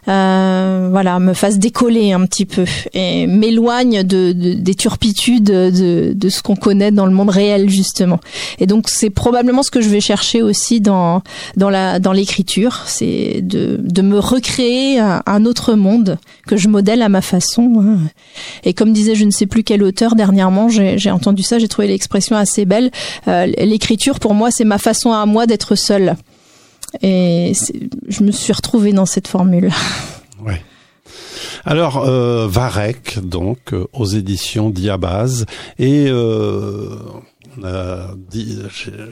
voilà, 0.08 1.20
me 1.20 1.34
fasse 1.34 1.60
décoller 1.60 2.12
un 2.12 2.26
petit 2.26 2.46
peu 2.46 2.66
et 2.94 3.28
m'éloigne 3.28 4.02
de, 4.02 4.32
de, 4.32 4.54
des 4.54 4.74
turpitudes 4.74 5.59
de, 5.68 6.30
ce 6.30 6.42
qu'on 6.42 6.56
connaît 6.56 6.92
dans 6.92 7.06
le 7.06 7.12
monde 7.12 7.30
réel 7.30 7.70
justement. 7.70 8.20
Et 8.60 8.66
donc 8.66 8.90
c'est 8.90 9.10
probablement 9.10 9.64
ce 9.64 9.72
que 9.72 9.82
je 9.82 9.90
vais 9.90 10.02
chercher 10.02 10.42
aussi 10.42 10.82
dans 10.82 11.22
dans 11.58 11.70
la 11.70 12.00
dans 12.00 12.12
l'écriture, 12.12 12.84
c'est 12.86 13.42
de 13.42 13.78
de 13.80 14.02
me 14.02 14.20
recréer 14.20 15.00
un, 15.00 15.46
autre 15.46 15.74
monde 15.74 16.18
que 16.48 16.58
je 16.58 16.68
modèle 16.68 17.02
à 17.02 17.10
ma 17.10 17.22
façon. 17.22 17.82
Hein. 17.82 17.98
Et 18.64 18.74
comme 18.74 18.94
disait 18.94 19.16
je 19.16 19.26
ne 19.26 19.32
sais 19.32 19.46
plus 19.46 19.64
quel 19.64 19.84
auteur 19.84 20.16
dernièrement, 20.16 20.70
j'ai 20.70 21.12
entendu 21.12 21.44
ça, 21.44 21.60
j'ai 21.60 21.68
trouvé 21.68 21.88
l'expression 21.88 22.36
assez 22.36 22.66
belle. 22.66 22.92
Euh, 23.28 23.46
l'écriture 23.46 24.20
pour 24.20 24.34
moi 24.34 24.52
c'est 24.52 24.66
ma 24.66 24.78
façon 24.78 25.12
à 25.12 25.26
moi 25.26 25.46
d'être 25.46 25.76
seule. 25.76 26.16
Et 27.02 27.54
je 28.08 28.24
me 28.24 28.32
suis 28.32 28.54
retrouvée 28.54 28.94
dans 28.94 29.06
cette 29.06 29.28
formule. 29.28 29.72
Alors, 31.66 32.06
euh, 32.06 32.48
Varek, 32.48 33.20
donc, 33.20 33.74
euh, 33.74 33.88
aux 33.94 34.06
éditions 34.06 34.70
Diabase. 34.70 35.46
Et 35.78 36.08
euh, 36.10 36.96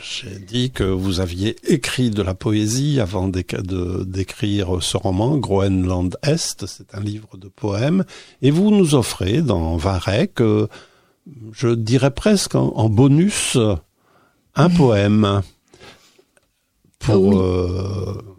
j'ai 0.02 0.40
dit 0.40 0.72
que 0.72 0.84
vous 0.84 1.20
aviez 1.20 1.56
écrit 1.64 2.10
de 2.10 2.22
la 2.22 2.34
poésie 2.34 3.00
avant 3.00 3.28
d'écrire 3.28 4.78
ce 4.82 4.98
roman, 4.98 5.38
Groenland 5.38 6.18
Est. 6.24 6.66
C'est 6.66 6.96
un 6.96 7.02
livre 7.02 7.38
de 7.38 7.48
poèmes. 7.48 8.06
Et 8.42 8.52
vous 8.52 8.72
nous 8.72 8.96
offrez 8.96 9.42
dans 9.42 9.78
Varek, 9.78 10.42
euh, 10.42 10.68
je 11.52 11.70
dirais 11.70 12.12
presque 12.12 12.56
en, 12.56 12.90
bonus, 12.90 13.58
un 14.56 14.70
poème 14.70 15.42
pour... 17.00 17.42
Ah 17.42 18.37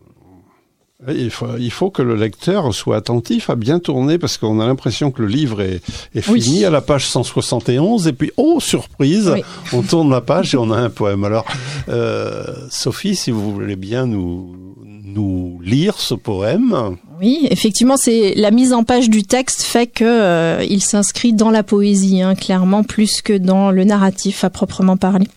il 1.06 1.30
faut, 1.30 1.56
il 1.58 1.70
faut 1.70 1.90
que 1.90 2.02
le 2.02 2.16
lecteur 2.16 2.74
soit 2.74 2.96
attentif 2.96 3.50
à 3.50 3.54
bien 3.54 3.78
tourner 3.78 4.18
parce 4.18 4.36
qu'on 4.36 4.58
a 4.58 4.66
l'impression 4.66 5.12
que 5.12 5.22
le 5.22 5.28
livre 5.28 5.62
est, 5.62 5.80
est 6.14 6.22
fini 6.22 6.64
à 6.64 6.70
la 6.70 6.80
page 6.80 7.06
171 7.06 8.08
et 8.08 8.12
puis, 8.12 8.32
oh, 8.36 8.58
surprise, 8.58 9.32
on 9.72 9.82
tourne 9.82 10.10
la 10.10 10.20
page 10.20 10.54
et 10.54 10.58
on 10.58 10.72
a 10.72 10.76
un 10.76 10.90
poème. 10.90 11.22
Alors, 11.22 11.44
euh, 11.88 12.44
Sophie, 12.68 13.14
si 13.14 13.30
vous 13.30 13.52
voulez 13.52 13.76
bien 13.76 14.06
nous, 14.06 14.74
nous 14.82 15.60
lire 15.62 16.00
ce 16.00 16.14
poème. 16.14 16.96
Oui, 17.20 17.46
effectivement, 17.50 17.96
c'est 17.96 18.34
la 18.34 18.50
mise 18.50 18.72
en 18.72 18.82
page 18.82 19.08
du 19.08 19.22
texte 19.22 19.62
fait 19.62 19.86
que 19.86 20.04
euh, 20.04 20.64
il 20.68 20.82
s'inscrit 20.82 21.32
dans 21.32 21.50
la 21.50 21.62
poésie, 21.62 22.22
hein, 22.22 22.34
clairement, 22.34 22.82
plus 22.82 23.22
que 23.22 23.32
dans 23.32 23.70
le 23.70 23.84
narratif 23.84 24.42
à 24.42 24.50
proprement 24.50 24.96
parler. 24.96 25.28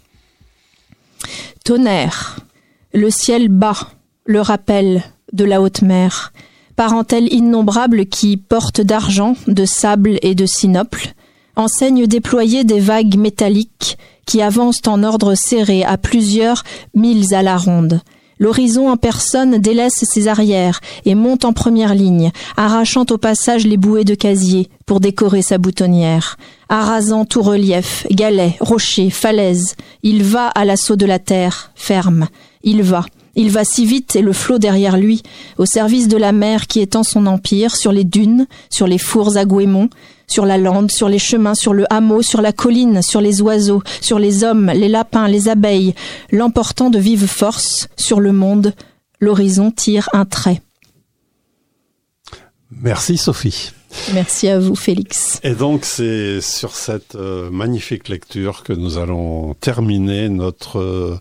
Tonnerre, 1.63 2.39
le 2.93 3.11
ciel 3.11 3.49
bas, 3.49 3.91
le 4.25 4.41
rappel, 4.41 5.03
de 5.33 5.45
la 5.45 5.61
haute 5.61 5.81
mer, 5.81 6.33
parentèle 6.75 7.31
innombrable 7.31 8.05
qui 8.05 8.37
porte 8.37 8.81
d'argent, 8.81 9.35
de 9.47 9.65
sable 9.65 10.17
et 10.21 10.35
de 10.35 10.45
sinople, 10.45 11.13
enseigne 11.55 12.07
déployée 12.07 12.63
des 12.63 12.79
vagues 12.79 13.17
métalliques 13.17 13.97
qui 14.25 14.41
avancent 14.41 14.87
en 14.87 15.03
ordre 15.03 15.35
serré 15.35 15.83
à 15.83 15.97
plusieurs 15.97 16.63
milles 16.95 17.33
à 17.33 17.43
la 17.43 17.57
ronde. 17.57 18.01
L'horizon 18.39 18.89
en 18.89 18.97
personne 18.97 19.59
délaisse 19.59 20.03
ses 20.03 20.27
arrières 20.27 20.79
et 21.05 21.13
monte 21.13 21.45
en 21.45 21.53
première 21.53 21.93
ligne, 21.93 22.31
arrachant 22.57 23.05
au 23.11 23.19
passage 23.19 23.67
les 23.67 23.77
bouées 23.77 24.03
de 24.03 24.15
casier 24.15 24.67
pour 24.87 24.99
décorer 24.99 25.43
sa 25.43 25.59
boutonnière. 25.59 26.37
Arrasant 26.67 27.23
tout 27.23 27.43
relief, 27.43 28.07
galets, 28.09 28.55
rochers, 28.59 29.11
falaises, 29.11 29.75
il 30.01 30.23
va 30.23 30.47
à 30.47 30.65
l'assaut 30.65 30.95
de 30.95 31.05
la 31.05 31.19
terre, 31.19 31.71
ferme. 31.75 32.27
Il 32.63 32.81
va, 32.81 33.05
il 33.35 33.51
va 33.51 33.63
si 33.63 33.85
vite 33.85 34.15
et 34.15 34.21
le 34.21 34.33
flot 34.33 34.57
derrière 34.57 34.97
lui, 34.97 35.23
au 35.57 35.65
service 35.65 36.07
de 36.07 36.17
la 36.17 36.31
mer 36.31 36.67
qui 36.67 36.79
étend 36.81 37.03
son 37.03 37.25
empire 37.25 37.75
sur 37.75 37.91
les 37.91 38.03
dunes, 38.03 38.47
sur 38.69 38.87
les 38.87 38.97
fours 38.97 39.37
à 39.37 39.45
Guémont, 39.45 39.89
sur 40.27 40.45
la 40.45 40.57
lande, 40.57 40.91
sur 40.91 41.09
les 41.09 41.19
chemins, 41.19 41.55
sur 41.55 41.73
le 41.73 41.85
hameau, 41.93 42.21
sur 42.21 42.41
la 42.41 42.53
colline, 42.53 43.01
sur 43.01 43.21
les 43.21 43.41
oiseaux, 43.41 43.83
sur 43.99 44.19
les 44.19 44.43
hommes, 44.43 44.71
les 44.73 44.87
lapins, 44.87 45.27
les 45.27 45.49
abeilles, 45.49 45.93
l'emportant 46.31 46.89
de 46.89 46.99
vive 46.99 47.27
force 47.27 47.87
sur 47.97 48.19
le 48.19 48.31
monde, 48.31 48.73
l'horizon 49.19 49.71
tire 49.71 50.09
un 50.13 50.25
trait. 50.25 50.61
Merci 52.71 53.17
Sophie. 53.17 53.71
Merci 54.13 54.47
à 54.47 54.59
vous, 54.59 54.75
Félix. 54.75 55.39
Et 55.43 55.53
donc, 55.53 55.85
c'est 55.85 56.41
sur 56.41 56.75
cette 56.75 57.15
euh, 57.15 57.49
magnifique 57.49 58.09
lecture 58.09 58.63
que 58.63 58.73
nous 58.73 58.97
allons 58.97 59.53
terminer 59.55 60.29
notre 60.29 60.79
euh, 60.79 61.19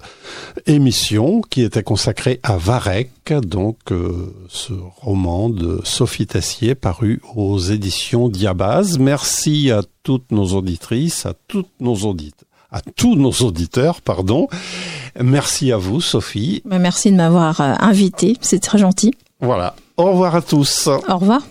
émission 0.66 1.40
qui 1.40 1.62
était 1.62 1.82
consacrée 1.82 2.40
à 2.42 2.56
Varek, 2.56 3.32
donc 3.42 3.78
euh, 3.90 4.32
ce 4.48 4.72
roman 4.96 5.48
de 5.48 5.80
Sophie 5.84 6.26
Tessier 6.26 6.74
paru 6.74 7.20
aux 7.34 7.58
éditions 7.58 8.28
Diabase. 8.28 8.98
Merci 8.98 9.70
à 9.70 9.82
toutes 10.02 10.30
nos 10.30 10.46
auditrices, 10.54 11.26
à 11.26 11.34
toutes 11.48 11.80
nos 11.80 11.96
auditeurs 11.96 12.46
à 12.72 12.80
tous 12.82 13.16
nos 13.16 13.32
auditeurs, 13.32 14.00
pardon. 14.00 14.46
Merci 15.20 15.72
à 15.72 15.76
vous, 15.76 16.00
Sophie. 16.00 16.62
Merci 16.64 17.10
de 17.10 17.16
m'avoir 17.16 17.60
invité, 17.60 18.36
c'est 18.40 18.60
très 18.60 18.78
gentil. 18.78 19.12
Voilà. 19.40 19.74
Au 19.96 20.04
revoir 20.12 20.36
à 20.36 20.42
tous. 20.42 20.86
Au 20.86 21.18
revoir. 21.18 21.42